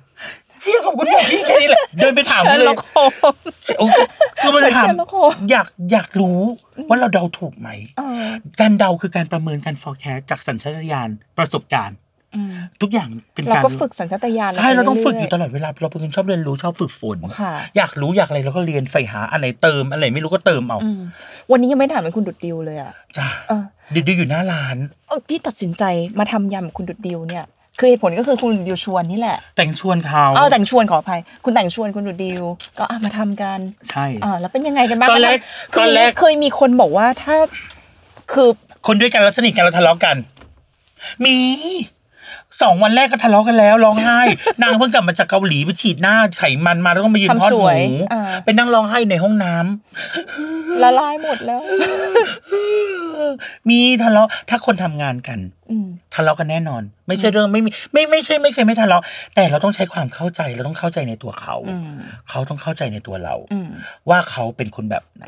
[0.60, 3.10] เชี่ยขอบคุณค่ะพี่แค่นี้แหละเดินไปถามเขาเชิญเลละยโคม
[3.78, 3.86] โอ้
[4.40, 6.40] คือมันถามเชิญละโคมอยากอยากรู้
[6.88, 7.68] ว่าเราเดาถูกไหม
[7.98, 8.24] เออ
[8.60, 11.08] การเดาคือการประเมินการ forecast จากสัญชาตญาณ
[11.38, 12.11] ประสบการณ์อืม
[12.82, 21.00] ทุกอย่างเป็นเราการก็ฝึกสัญชาตญาณใช่เราต้องฝึกอไปยู่ตลอดเวลาเราเป็นคนชอบเรียนรู้ชอบฝึกฝนค่ะอยากรู้อยากอะไรเราก็เรียนใฝ่หาอันไหนเติมอันไหนไม่รู้ก็เติมเอาอืม
[21.50, 23.64] วันนี้ยังไม่ถามเป็นคุณดุดดิวเลยอะจ้าเออ
[23.94, 24.76] ดิวอยู่หน้าร้าน
[25.08, 25.84] เออที่ตัดสินใจ
[26.18, 27.44] มาทำยำกับคุณดุดดิวเนี่ย
[27.78, 32.42] คือเหตุผลก็คือคุณดุดดิวชวนนี่แหละ แต่งชวนเขาเออแต่งชวนขออภัย คุณแต่งชวนคุณดุดดิว
[32.78, 33.58] ก็อะมาทำกัน
[33.90, 35.38] ใช่อ่าแล้วเป็นยังไงกันบ้างตอนแรก
[35.72, 37.36] คือตอนแรกเคยมีคนบอกว่าถ้า
[38.32, 38.48] คือ
[38.86, 40.16] คนด้วยกันแล้วสนิทกันแล้วทะเลาะกัน
[41.24, 41.36] มี
[42.62, 44.20] สองวันแรกก็ทะเลาะกันแล้วร้องไห้
[44.62, 51.60] นางเพิ่งกลับมาจากเกาหลีไปฉีดหน้าไขมันมาแล้วก็มายืนทอดทำสหวยมูอ่าไปนั่งร้องไห้ในห้องน้ำละลายหมดแล้ว
[53.70, 55.61] มีทะเลาะถ้าคนทำงานกันอืม
[56.14, 59.02] ทะเลาะกันแน่นอน ไม่ใช่เรื่องไม่มีไม่ไม่ใช่ไม่เคยไม่ทะเลาะ
[59.34, 61.96] แต่เราต้องใช้ความเข้าใจเราต้องเข้าใจในตัวเขาอืม
[62.30, 63.68] เขาต้องเข้าใจในตัวเราอืม
[64.08, 65.26] ว่าเขาเป็นคนแบบไหน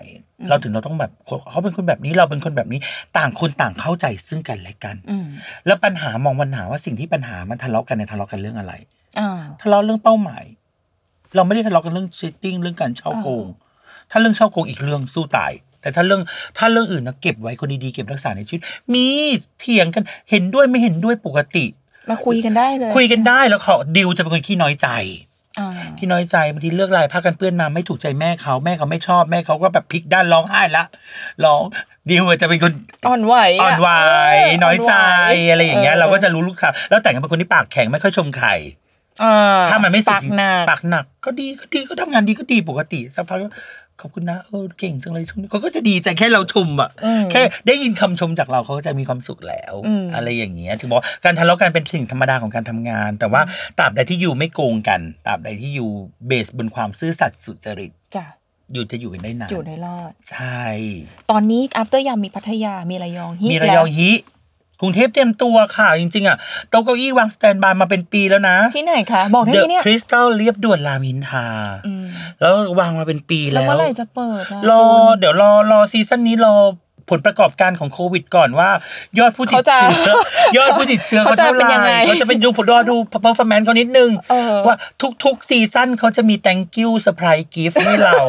[0.49, 1.11] เราถึงเราต้องแบบ
[1.51, 2.81] เขาเป็นคนแบบนี้เราเป็นคนแบบนี้
[3.17, 5.27] ต่างคนต่างเข้าใจซึ่งกันและกันอืม
[5.67, 8.73] แล้วปัญหามองปัญหาว่าสิ่งที่ปัญหามันทะเลาะกันเนี่ยทะเลาะกันเรื่องอะไร
[9.19, 10.45] อ่าทะเลาะเรื่องเป้าหมาย
[11.37, 13.47] เราไม่ได้ทะเลาะกันเรื่องชีตติ้งเรื่องการเช่าโกง
[14.11, 15.53] ถ้าเรื่องเช่าโกงอีกเรื่องสู้ตาย
[15.85, 16.23] แต่ถ้าเรื่อง
[16.59, 18.63] ถ้าเรื่องอื่นนะเก็บไว้คนดีๆเก็บรักษาในชีวิต
[18.95, 19.07] มี
[19.59, 21.65] เถียงกันเห็นด้วยไม่เห็นด้วยปกติ
[22.11, 24.89] มาคุยกันได้เลยคุยกันได้แล้วเขาดิวจะเป็นคนขี้น้อยใจ
[25.59, 25.69] อ่า
[25.99, 30.85] ขี้น้อยใจบางทีเลือกลายผ้ากันเปื้อนมาไม่ถูกใจแม่เขาแม่เขาไม่ชอบแม่เขาก็แบบพลิกด้านร้องไห้ละ
[31.45, 31.63] ร้อง
[32.11, 32.73] ดิวจะเป็นคน
[33.09, 33.89] อ่อนไหวอ่อนไหว
[34.61, 38.49] เน้อยใจนไหวอะไรอย่างเงี้ยออเราก็จะรู้ลูกค้าแล้วแต่งกันเป็นคนที่ปากแข็งไม่ค่อยชมใคร
[39.23, 39.33] อ่
[39.71, 43.49] ถ้ามันไม่สุดปากหนักปากหนัก ก็ดีก็ดีก็ทำงานดีก็ดีปกติสักพักก็
[44.01, 53.43] ขอบคุณนะเออเก่งจังเลยช่วงนี้เขาก็จะดีใจแค่เราชมอะอืมแค่ได้ยินคำชมจากเราเขาก็จะมีความสุขแล้วอืมอะไรอย่างเงี้ยถึงบอกว่าการทะเลาะกันเป็นสิ่งธรรมดาของการทำงาน แต่ว่า
[53.79, 55.91] ตราบใดที่อยู่ไม่โกงกันตราบใดที่อยู่
[56.27, 58.27] base บนความซื่อสัตย์สุจริตจ้ะ
[58.73, 60.65] อยู่จะอยู่กันได้นานอยู่ได้รอด ใช่
[61.31, 64.11] ตอนนี้ after ยามมีพัทยามีระยองฮิมีระแล้ยวองฮิ
[64.81, 66.37] กรุงเทพเตรียมตัวค่ะ จริง ๆ อะ
[66.71, 71.47] โต๊ะเก้าอี้วาง standby มาเป็นปีแล้วนะที่ไหนคะ บอกได้เดไหมอะเนี่ยคริสตัลเรียบด่วนรามอินทรา
[71.87, 72.07] อืม
[72.41, 76.55] แล้ววางมาเป็นปีแล้วแล้วเมื่อไหร่จะเปิดอะรอคุณเดี๋ยวรอรอ season นี้รอ
[77.11, 78.71] ผลประกอบการของโควิดก่อนว่า
[79.19, 80.15] ยอดผู้ติดเขาจะเชื้อ
[80.57, 84.77] ยอดผู้ติดเชื้อเขาเขาจะเท่าเป็นไหยังไงร่เขาจะเป็นดูผลรอดู performance เขานิดนึงเออว่า
[85.25, 88.21] ทุกๆซีซั่นเขาจะมี thank you surprise gift ให้เรา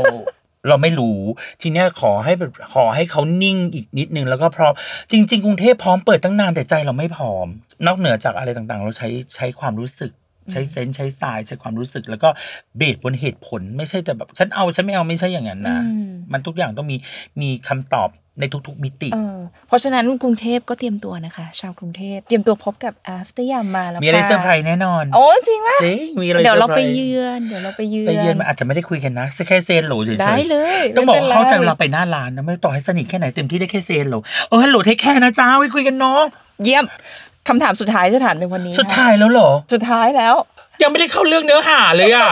[0.67, 1.19] เราไม่รู้
[1.61, 4.73] ทีเนี้ยขอให้แบบขอให้เขานิ่งอีกนิดนึงแล้วก็พร้อม
[5.11, 7.47] จริง ๆ กรุงเทพพร้อมเปิดตั้งนานแต่ใจเราไม่พร้อม
[7.85, 10.11] นอกเหนือจากอะไรต่างๆ เราใช้ใช้ความรู้สึก
[10.51, 12.29] ใช้เซนส์ใช้สายใช้ความรู้สึก แล้วก็
[12.77, 16.97] เบสบนเหตุผลไม่ใช่แต่แบบ ฉันเอาฉันไม่เอาไม่ใช่อย่างนั้นนะอืมมันทุกอย่างต้องมี
[17.41, 18.09] มีคำตอบ
[18.39, 34.15] ในทุกๆมิติ เออ เพราะฉะนั้นกรุงเทพก็เตรียมตัวนะคะ ชาวกรุงเทพเตรียมตัวพบกับ after ยามมาแล้วมีอะไรค่ะเซอร์ไพรส์แน่นอน โอ้จริงปะจริงมีอะไรเดี๋ยวเราซอร์ไปพส์เยือนเดี๋ยวเราไปเยือนไปเยือนมันอาจจะไม่ได้คุยกันนะแค่เซนโหลเฉยๆได้เลยต้องบอกว่าไม่ป็นไรเข้าใจเวลาไปหน้าร้านนะไม่ต่อให้สนิทแค่ไหนเต็มที่ได้แค่เซนโหล
[34.49, 36.21] เออฮัลโหลเทคแค่นะจ้าไว้คุยกันเนาะ
[36.63, 36.85] เยี่ยม
[37.47, 40.35] คำถามสุดท้ายจะถามในวันนี้ สุดค่ะท้ายแล้วเหรอ สุดท้ายแล้ว
[40.81, 42.29] ยังไม่ได้เข้าเรื่องเนื้อหาเลยอะ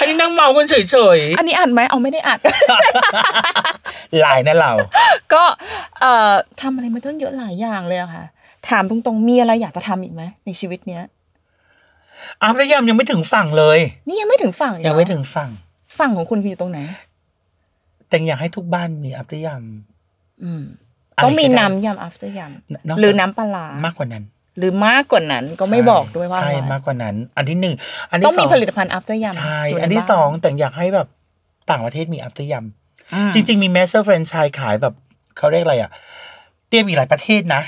[0.00, 0.74] อันนี้นั่งเมากันเฉ
[1.16, 4.72] ยอันนี้อัดไหมเอาไม่ได้อัดๆลายนะเรา
[5.32, 5.42] ก็
[6.00, 8.24] เอ่อทำอะไรมาตั้งเยอะหลายอย่างเลยอะค่ะ
[8.68, 11.02] ถามตรงๆมีอะไรอยากจะทำอีกไหมในชีวิตเนี้ย
[12.42, 13.78] อ้าวแล้วยำยังไม่ถึงฝั่งเลย
[14.08, 15.50] นี่ยังไม่ถึงฝั่งอีกเหรอยังไม่ถึงฝั่ง
[15.98, 16.78] ฝั่งของคุณคืออยู่ตรงไหน
[18.08, 19.48] แต่อยากให้ทุกบ้านมีอัพเตอร์ย
[20.42, 22.40] อืมำะไรต้องมีก็ได้น้ำยำ after ย
[22.86, 24.24] นอกำจากหรือน้ำปลาร้ามากกว่านั้น
[24.58, 27.74] หรือมากกว่านั้นก็ไม่ใช่บอกด้วยว่าใช่อะไรมากกว่านั้น อันที่หนึ่ง
[28.10, 31.08] อันที่ต้องมีสผลิตภัณฑ์ after ยำใช่ยู่ในอันที่บ้าสองแต่อยากให้แบบ
[31.70, 32.54] ต่างประเทศมีอัพเตอร์ย
[33.14, 34.94] อืมำจริง ๆ มีแมสเซอร์แฟรนไชส์ขายแบบ
[35.36, 35.90] เขาเรียกอะไรอะ
[36.68, 37.62] เตรียมอีกหลายประเทศนะ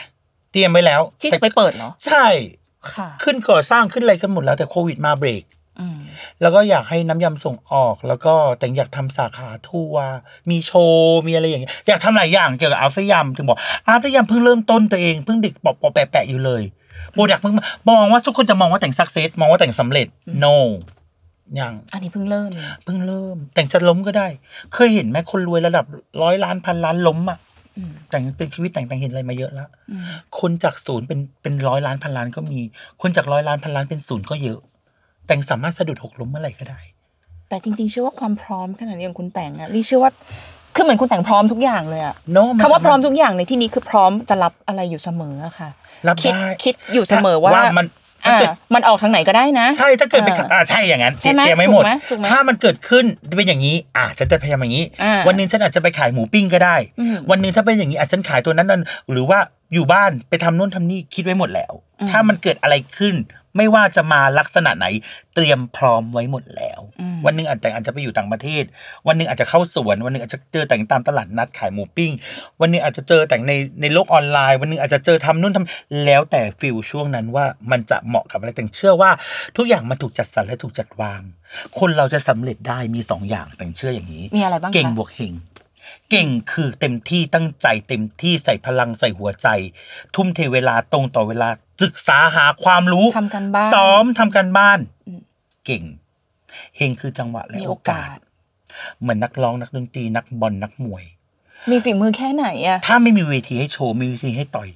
[0.53, 2.27] เตรียมไว้แล้ว ที่จะไปเปิดเหรอใช่
[2.93, 5.62] ค่ะขึ้นก่อสร้างขึ้นอะไรกันหมดแล้วแต่โควิดมาเบรกอืม
[6.41, 10.07] แล้วก็อยากให้น้ำยำส่งออก แล้วก็แต่อยากทำสาขาทัวร์
[10.51, 13.59] มีโชว์มีอะไรอย่างเงี้ยอยากทำหลายอย่างเกี่ยวกับอัลฟยำถึงบอก
[13.89, 16.63] อัลฟยำเพิ่งเริ่มต้นตัวเองเพิ่งเด็กปอกๆแปะๆอยู่เลย
[17.13, 20.07] product เพิ่งมามองว่าทุกคนจะมองว่าแต่ง success มองว่าแต่งสำเร็จ
[20.45, 20.57] no
[21.61, 24.27] ยังอันนี้เพิ่งเริ่มเลยเพิ่งเริ่ม แต่งจะล้มก็ได้
[24.75, 25.85] เคยเห็นไหมคนรวยระดับ
[26.23, 27.39] ร้อยล้านพันล้านล้มอะ
[27.77, 30.03] อืมแต่งเป็นชีวิตแต่งแต่งเห็นอะไรมาเยอะแล้วอืม
[30.41, 32.61] คนจากศูนย์เป็นเป็นร้อยล้านพันล้านก็มี
[33.03, 34.61] คนจากร้อยล้านพันล้านเป็นศูนย์ก็เยอะ
[35.33, 36.81] แต่งสามารถสะดุดหกล้มเมื่อไหร่ก็ได้
[37.49, 40.11] แต่จริง ๆ เชื่อว่าความพร้อมขนาดนี้ของคุณแต่งอะลี่เชื่อว่า
[40.75, 45.71] คือเหมือนคุณแต่งพร้อมทุกอย่างเลยอะโน้นคำว่าพร้อมทุกอย่างในที่นี้คือพร้อมจะรับอะไรอยู่เสมออะค่ะ
[46.09, 47.87] รับคิดได้คิดอยู่เสมอว่ามัน
[48.25, 53.05] ถ้าอ่าเกิดมันออกทางไหนก็ได้นะ ใช่ถ้าเกิดเป็นอ่าอ่าใช่อย่างนั้นใช่ไหมเตรียมไม่หมดถูกไหมถูกไหมถ้ามันเกิดขึ้น
[53.37, 58.83] เป็นอย่างนี้ อะฉันจะพยายามอย่างนี้อ่าวันหนึ่งฉันอาจจะไปขายหมูปิ้งก็ได้อืมวันหนึ่งถ้าเป็นอย่างนี้อาจฉันขายตัวนั้นนั่น
[59.13, 59.39] หรือว่า
[59.75, 63.15] อยู่บ้านไปทำนู่นทำนี่คิดไว้หมดแล้วอืมถ้ามันเกิดอะไรขึ้น
[63.57, 64.87] ไม่ว่าจะมาลักษณะไหน
[65.35, 68.65] เตรียมพร้อมไว้หมดแล้วอืมวันหนึ่งอาจจะอาจจะไปอยู่ต่างประเทศ
[69.07, 72.13] วันหนึ่งอาจจะเข้าสวน วันหนึ่งอาจจะเจอแต่งตามตลาดนัดขายหมูปิ้ง
[72.61, 79.11] วันหนึ่งอาจจะเจอแต่งในในโลกออนไลน์ วันหนึ่งอาจจะเจอทำนู่นทำแล้วแต่ฟิลช่วงนั้นว่ามันจะเหมาะกับอะไรแต่งเชื่อว่า
[79.57, 81.21] ทุกอย่างมันถูกจัดสรรและถูกจัดวาง
[81.79, 85.35] คนเราจะสำเร็จได้มีสองอย่างแต่งเชื่ออย่างนี้มีอะไรบ้างคะเก่งบวกเฮง
[86.11, 89.49] เก่งคือเต็มที่ตั้งใจเต็มที่ใส่พลังใส่หัวใจ
[90.15, 91.49] ทุ่มเทเวลาตรงต่อเวลา
[91.83, 95.21] ศึกษาหาความรู้ทำการบ้านซ้อมทำการบ้านอืม
[95.67, 95.83] เก่ง
[96.77, 98.21] เฮงคือจังหวะและมีโอโอกากาส ส
[99.01, 101.05] เหมือนนักร้องนักดนตรีนักบอลนักมวย
[101.71, 104.69] มีฝีมือแค่ไหนอะถ้าไม่มีเวทีให้โชว์มีเวทีให้ต่อย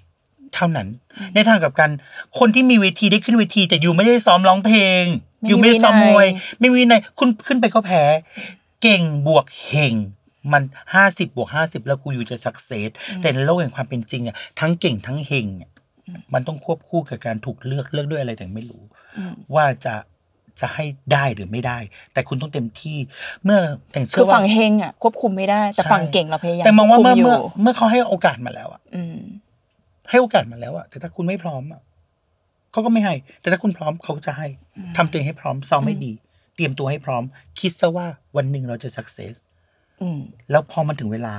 [0.55, 0.89] เท่านั้น
[1.35, 1.91] ในทางกลับกัน
[2.39, 5.05] คนที่มีเวทีได้ขึ้นเวที แต่อยู่ไม่ได้ซ้อมร้องเพลง
[5.47, 6.27] อยู่ไม่ได้ซ้อมมวย
[6.59, 8.03] ไม่มีในยคุณขึ้นไปก็แพ้
[8.83, 9.95] เก่งบวกเฮง
[10.53, 10.63] มัน
[10.95, 15.71] ห้าสิบบวกห้าสิบแล้วกูอยู่จะสักเซสแต่ในโลกแห่งความเป็นจริงอะทั้งเก่งทั้งเฮงอะ
[16.35, 18.83] มันต้องควบคู่กับการถูกเลือกเลือกด้วยอะไรแต่ไม่รู้
[19.19, 19.95] อืมว่าจะ
[20.61, 21.79] จะให้ได้หรือไม่ได้
[22.13, 22.99] แต่คุณต้องเต็มที่
[23.45, 23.61] เมื่อ
[23.93, 29.19] แต่งคืเชื่ออว่าฝั่งเฮงอะควบคุมไม่ได้ แต่ใช่ฝั่งเก่งเราพยายามแต่มองว่าควบเมื่อคุเมื่ออยู่เมื่อเขาให้โอกาสมาแล้วอะอืม
[30.11, 31.81] ให้โอกาสมาแล้วอะแต่ถ้าคุณไม่พร้อมอะ
[32.73, 34.47] เขาก็ไม่ให้ แต่ถ้าคุณพร้อมเขาก็จะให้
[34.97, 36.13] ทำตัวเองให้พร้อมซ้อมให้ดี
[36.55, 37.23] เตรียมตัวให้พร้อม
[37.61, 38.07] คิดซะว่า
[38.37, 39.35] วันหนึ่งเราจะสักเซส
[40.01, 40.21] อืม
[40.51, 41.35] แล้วพอมันถึงเวลา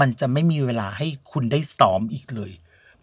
[0.00, 2.52] มันจะไม่มีเวลาให้คุณได้ซ้อมอีกเลย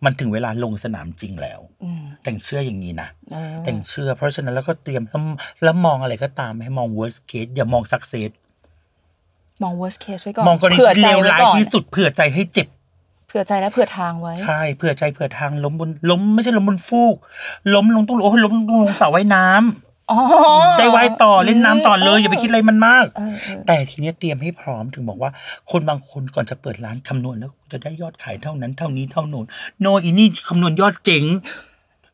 [0.05, 5.21] มันถึงเวลาลงสนามจริงแล้วอืมแต่งเชื่ออย่างนี้นะเออแต่งเชื่อ เพราะฉะนั้นแล้วก็เตรียมแล้ว
[5.63, 8.31] แล้วมองอะไรก็ตามให้มอง worst case อย่ามอง success
[9.63, 12.67] มอง worst case ไว้ก่อนมองกรณีเผื่อใจเลวไว้ร้ายก่อนที่สุดเผื่อใจให้เจ็บ
[13.27, 17.15] เผื่อใจและเผื่อทางไว้ ใช่เผื่อใจเผื่อทางล้มบนล้มไม่ใช่ล้มบนฟูก
[17.75, 20.19] ล้มลงต้องโอ้ยล้มลงลงเสาว่ายน้ำ อ๋อ
[20.77, 25.31] ได้ว่ายต่อเล่นน้ำต่อเลยอย่าไปคิดอะไรมันมากเออเออแต่ทีเนี้ยเตรียมให้พร้อมถึงบอกว่า
[25.71, 29.45] คนบางคนก่อนจะเปิดร้านคำนวณแล้ว จะได้ยอดขายเท่านั้น เท่านี้เท่าโน้น
[29.81, 31.23] โนอีนี่คำนวณยอดเจ๋ง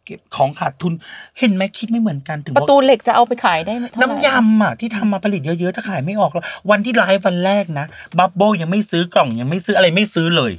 [0.05, 0.93] เก็บของขาดทุน
[1.39, 7.85] เห็นไหมคิดไม่เหมือนกันถึงประว่าตูเหล็กจะเอาไปขายได้เท่าไหร่น้ำยำอะที่ทำมาผลิตเยอะๆถ้าขายไม่ออกแล้ววันที่ไลฟ์วันแรกนะ
[8.17, 10.51] บับเบิลยังไม่ซื้อกล่องยังไม่ซื้ออะไรไม่ซื้อเลย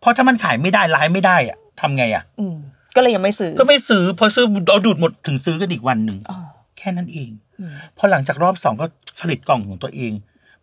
[0.00, 2.56] เพราะถ้ามันขายไม่ได้ไลฟ์ไม่ได้อะทำไงอะอืม
[2.96, 8.86] ก็เลยยังไม่ซื้อก็ไม่ซื้อพอซื้อเอาดูดหมดถึงซื้อกันอีกวันหนึ่งอ๋อแค่นั้นเองอืมพอหลังจากรอบสองก็
[9.20, 10.12] ผลิตกล่องของตัวเอง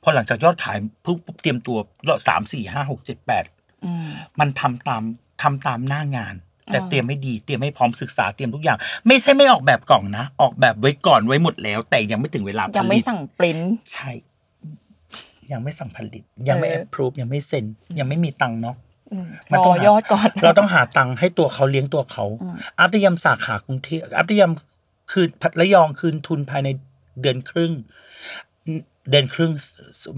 [0.03, 1.77] พอหลังจากยอดขายปุ๊บปุ๊บเตรียมตัว
[2.07, 3.45] รอบสามสี่ห้าหกเจ็ดแปด
[3.85, 4.07] อืม
[4.39, 5.03] มันทำตาม
[5.41, 6.35] ทำตามหน้างาน
[6.71, 8.77] แต่อ่าเตรียมให้ดีเตรียมให้พร้อมศึกษาเตรียมทุกอย่าง
[9.07, 13.59] ไม่ใช่ไม่ออกแบบกล่องนะ ออกแบบไว้ก่อนไว้หมดแล้ว แต่ยังไม่ถึงเวลาผลิตยังไม่สั่งปริ้น
[13.93, 14.09] ใช่
[15.51, 17.65] ยังไม่สั่งผลิต ยังไม่เอแออปพรูฟยังไม่เซ็น
[17.99, 18.75] ยังไม่มีตังค์เนาะ
[19.11, 24.51] อืมมันรต้อองหายอดก่อน เราต้องหาตังค์ให้ตัวเขาเลี้ยงตัวเขาอืมอัพตยมสาขากรุงเทพอัพตยม
[25.11, 26.69] คืนพัทระยองคืนทุนภายใน
[27.21, 27.71] เดือนครึ่ง
[29.09, 29.51] เดือนครึ่ง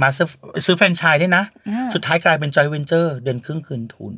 [0.02, 0.28] มาซื้อ
[0.66, 4.14] ซื้อแฟรนไชส์ด้วยนะอ่าสุดท้ายกลายเป็นจอยเวนเจอร์ เดือนครึ่งคืนทุน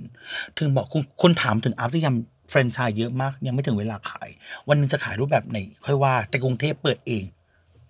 [0.58, 2.18] ถึงบอกคุณคนถามถึง After ยำ
[2.50, 4.30] แฟรนไชส์เยอะมาก ยังไม่ถึงเวลาขาย
[4.68, 7.24] วันหนึงจะขายรูปแบบไหนค่อยว่า แต่กรุงเทพเปิดเอง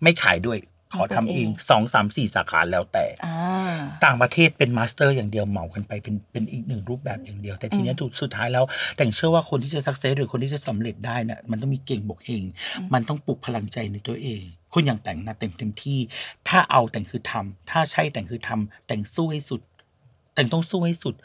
[0.04, 0.58] ไม่ขายด้วย
[0.98, 3.76] ขอทำเองสองสามสี่สาขาแล้วแต่อ่า
[4.06, 8.66] ต่างประเทศเป็น master อย่างเดียวเหมากันไปเป็นเป็นอีกหนึ่งรูปแบบอย่างเดียว แต่ทีเนี้ยสุดสุดท้ายแล้ว
[8.98, 12.44] แต่งเชื่อว่าคนที่จะ success หรือคนที่จะสำเร็จได้เนี่ยมันต้องมีเก่งบวกเฮง
[12.94, 14.42] มันต้องปลุกพลังใจในตัวเอง
[14.74, 16.00] คนอย่างแต่งนะเต็มเต็มที่
[16.48, 19.62] ถ้าเอาแต่งคือทำถ้าใช่แต่งคือทำแต่งสู้ให้สุด
[20.36, 21.16] แต่งต้องสู้ให้สุด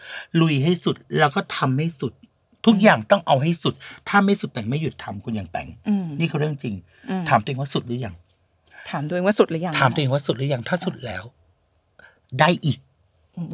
[0.41, 2.13] ลุยให้สุดแล้วก็ทำให้สุด
[2.67, 3.75] ทุกอย่างต้องเอาให้สุด
[4.09, 6.75] ถ้าไม่สุดแต่งไม่หยุดทำคุณอย่างแต่งอืมนี่คือเรื่องจริง
[7.11, 8.15] อืมถามตัวเองว่าสุดหรือยัง
[8.91, 11.25] ถามตัวเองว่าสุดหรือยังถามตัวเองว่าสุดหรือยังถ้าสุดแล้ว
[12.41, 12.79] ได้อีก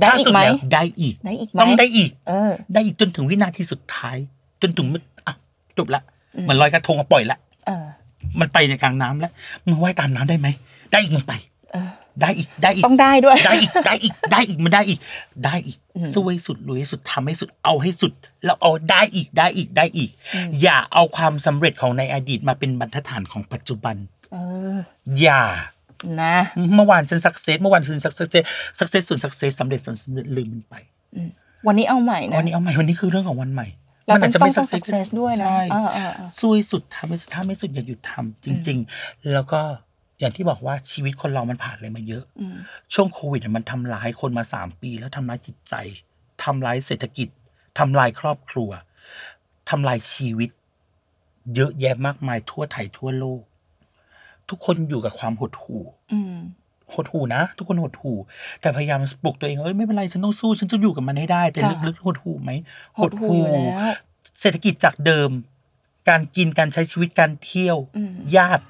[0.00, 4.16] ได้ถ้าอีกสุไหมแล้วได้อีกได้อีกไหมต้องได้อีก เออ ได้อีกจนถึงวินาทีสุดท้าย
[4.62, 5.34] จนถึงมันอะ
[5.78, 6.02] จบละ
[6.36, 7.84] อืมเหมือนลอยกระทงอะปล่อยละเออ
[8.40, 9.32] มันไปในกลางน้ำแล้ว
[9.68, 10.48] มึงว่ายตามน้ำได้ไหม
[10.92, 11.34] ได้อีกมึงไป
[11.72, 11.90] เออ
[12.20, 14.98] ได้อีกได้อีกต้องได้ด้วย ได้อีกได้อีกได้อีกมันได้อีก
[15.44, 18.12] ได้อีกอืมสู้ให้สุดลุยให้สุดทำให้สุดเอาให้สุด
[18.44, 20.10] แล้วเอาได้อีกได้อีกได้อีก
[20.62, 24.36] อย่าเอาความสำเร็จของในอดีตมาเป็นบรรทัดฐานของปัจจุบันเอ
[24.72, 24.74] อ
[25.20, 25.44] อย่า
[26.22, 26.36] นะ
[26.74, 30.74] เมื่อวานฉัน success เมื่อวานฉัน success success ส่วนสักเซสสำเร็จส่วนสำเร็จลืมมันไป
[31.66, 33.68] วันนี้เอาใหม่นะวันนี้เอาใหม่วันนี้คือเรื่องของวันใหม่
[34.06, 39.60] เรามัต้องอาจจะต้อไม่งต้อง success success ด้วยนะใช่เออเออเออสู้ให้สุดทำให้สุดถ้าไม่สุดอย่าหยุดทำจริง ๆ แล้วก็
[40.20, 42.56] อย่างที่บอกว่าชีวิตคนเรามันผ่านอะไรมาเยอะอืม
[42.94, 45.74] ช่วงโควิดเนี่ยมันทำร้ายคนมาสามปี แล้วทำร้ายจิตใจ
[46.44, 47.28] ทำร้ายเศรษฐกิจ
[47.78, 48.70] ทำลายครอบครัว
[49.70, 50.50] ทำลายชีวิต
[51.54, 53.42] เยอะแยะมากมายทั่วไทยทั่วโลก
[54.50, 56.36] ทุกคนอยู่กับความหดหู่อืม
[56.94, 58.12] หดหูนะ ทุกคนหดหู
[58.60, 62.50] แต่พยายามปลุกตัวเองเอ้ยไม่เป็นไรฉันต้องสู้ฉันจะอยู่กับมันให้ได้ แต่จ้ะลึกๆหดหูไหม
[62.98, 63.78] หดหูอยู่แล้ว
[64.40, 65.30] เศรษฐกิจจากเดิม
[66.08, 68.64] การกินการใช้ชีวิตการเที่ยวอืมญาติ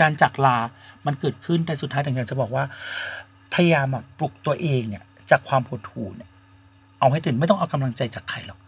[0.00, 0.58] การจากลา
[1.06, 2.64] มันเกิดขึ้นแต่สุดท้ายถึงอยากจะบอกว่า
[3.54, 6.30] พยายามอะปลุกตัวเองเนี่ย จากความหดหูเนี่ย
[7.00, 8.58] เอาให้ตื่นไม่ต้องเอากำลังใจจากใครหรอก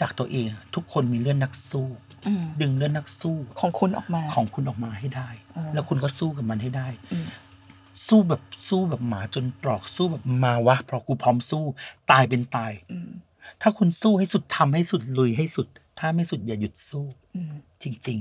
[0.00, 1.88] จากตัวเองอะทุกคนมีเลือดนักสู้
[2.26, 7.26] อืมดึงเลือดนักสู้ของคุณออกมาของคุณออกมาให้ได้อ่าแล้วคุณก็สู้กับมันให้ได้อืม
[8.06, 11.64] สู้แบบสู้แบบหมาจนตรอกสู้แบบมาวะเพราะกูพร้อมสู้
[12.10, 13.10] ตายเป็นตายอืม
[13.62, 15.66] ถ้าคุณสู้ให้สุดทำให้สุดลุยให้สุด
[15.98, 17.04] ถ้าไม่สุดอย่าหยุดสู้
[17.34, 17.52] อืม
[17.82, 18.18] จริง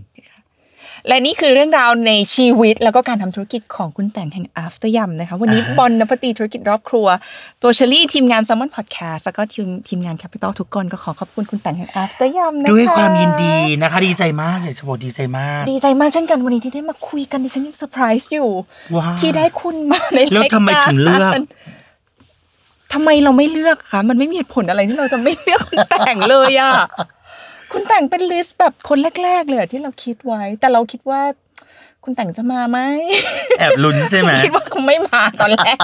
[1.07, 7.07] และนี่คือเรื่องราวในชีวิตแล้วก็การทำธุรกิจของคุณแต่งแห่ง After y นะคะ วันนี้อ่าบอลนปตีธุรกิจรอบครัว
[7.61, 18.49] ตัวเชอรี่ทีมงาน s ซ m o n Podcast แล้วก็ทีมทีมงาน Capital ทุกคนก็ขอขอบคุณคุณแต่งแห่ง After y นะคะๆด้วยความยินดีนะคะ ดีใจมากอยากจะบอกดีใจมาก ดีใจมากเช่นกันวันนี้ที่ได้มาคุยกันดิฉันยังเซอร์ไพรส์อยู่
[18.97, 21.33] ว้าวที่ได้คุณมาในแล้วรายการทำไมถึงเลือก
[22.93, 26.73] ทำไมเราไม่เลือกคะมันไม่มีเหตุผลอะไรที่เราจะไม่เลือกคุณแต่งเลยอะ
[27.71, 31.21] คุณแต่งเป็น list แบบคนแรก ๆ เลยอะที่เราคิดไว้ แต่เราคิดว่า
[32.03, 32.79] คุณแต่งจะมาไหม
[33.59, 35.77] แอบลุ้นใช่ไหมคิดว่าคงไม่มาตอนแรก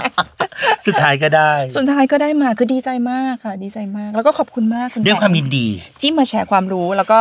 [0.87, 5.67] สุดท้ายก็ได้ สุดท้ายก็ได้มาคือดีใจมากค่ะ ดีใจมาก แล้วก็ขอบคุณมากคุณด้วยความแต่งยินดี
[6.01, 7.19] ที่มาแชร์ความรู้แล้วก็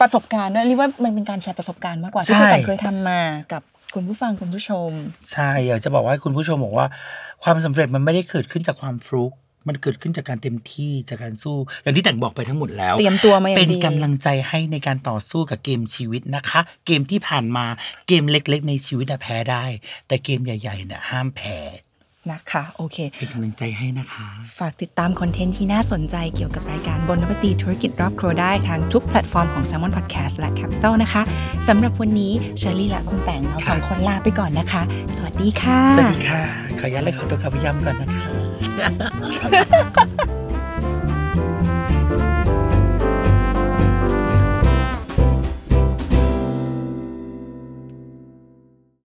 [0.00, 3.20] ประสบการณ์ด้วยเรียกว่ามันเป็นการแชร์ประสบการณ์มากกว่าที่ใช่คุณแต่งเคยทำมา
[3.52, 3.62] กับ
[3.94, 4.90] คุณผู้ฟังคุณผู้ชม
[5.32, 6.86] ใช่อยากจะบอกว่าให้คุณผู้ชมบอกว่า
[7.42, 9.32] ความสำเร็จมันไม่ได้เกิดขึ้นจากความฟลุก
[9.68, 17.66] มันเกิดขึ้นจากการเต็มที่จากการสู้ อย่างที่แต่งบอกไปทั้งหมดแล้ว เตรียมตัวมาอย่างเป็นดีกำลังใจให้ในการต่อสู้กับเกมชีวิตนะคะ เกมที่ผ่านมา
[18.08, 19.64] เกมเล็ก ๆ ในชีวิตอะแพ้ได้
[20.06, 21.58] แต่เกมใหญ่ๆเนี่ยห้ามแพ้
[22.30, 24.26] นะคะโอเค เป็นกำลังใจให้นะคะ
[24.58, 31.22] ฝากติดตามคอนเทนต์ที่น่าสนใจเกี่ยวกับรายการบนนปตีธุรกิจรอบครัวได้ทางทุกแพลตฟอร์มของ Salmon Podcast และ Capital นะคะ
[31.68, 34.82] สำหรับวันนี้เชอรี่และคุณแต่งเราสองคนลาไปก่อนนะคะ
[35.16, 36.42] สวัสดีค่ะ สวัสดีค่ะ
[36.80, 38.22] ขออนุญาตเลยขอตัวกลับไปย้ำก่อนนะคะ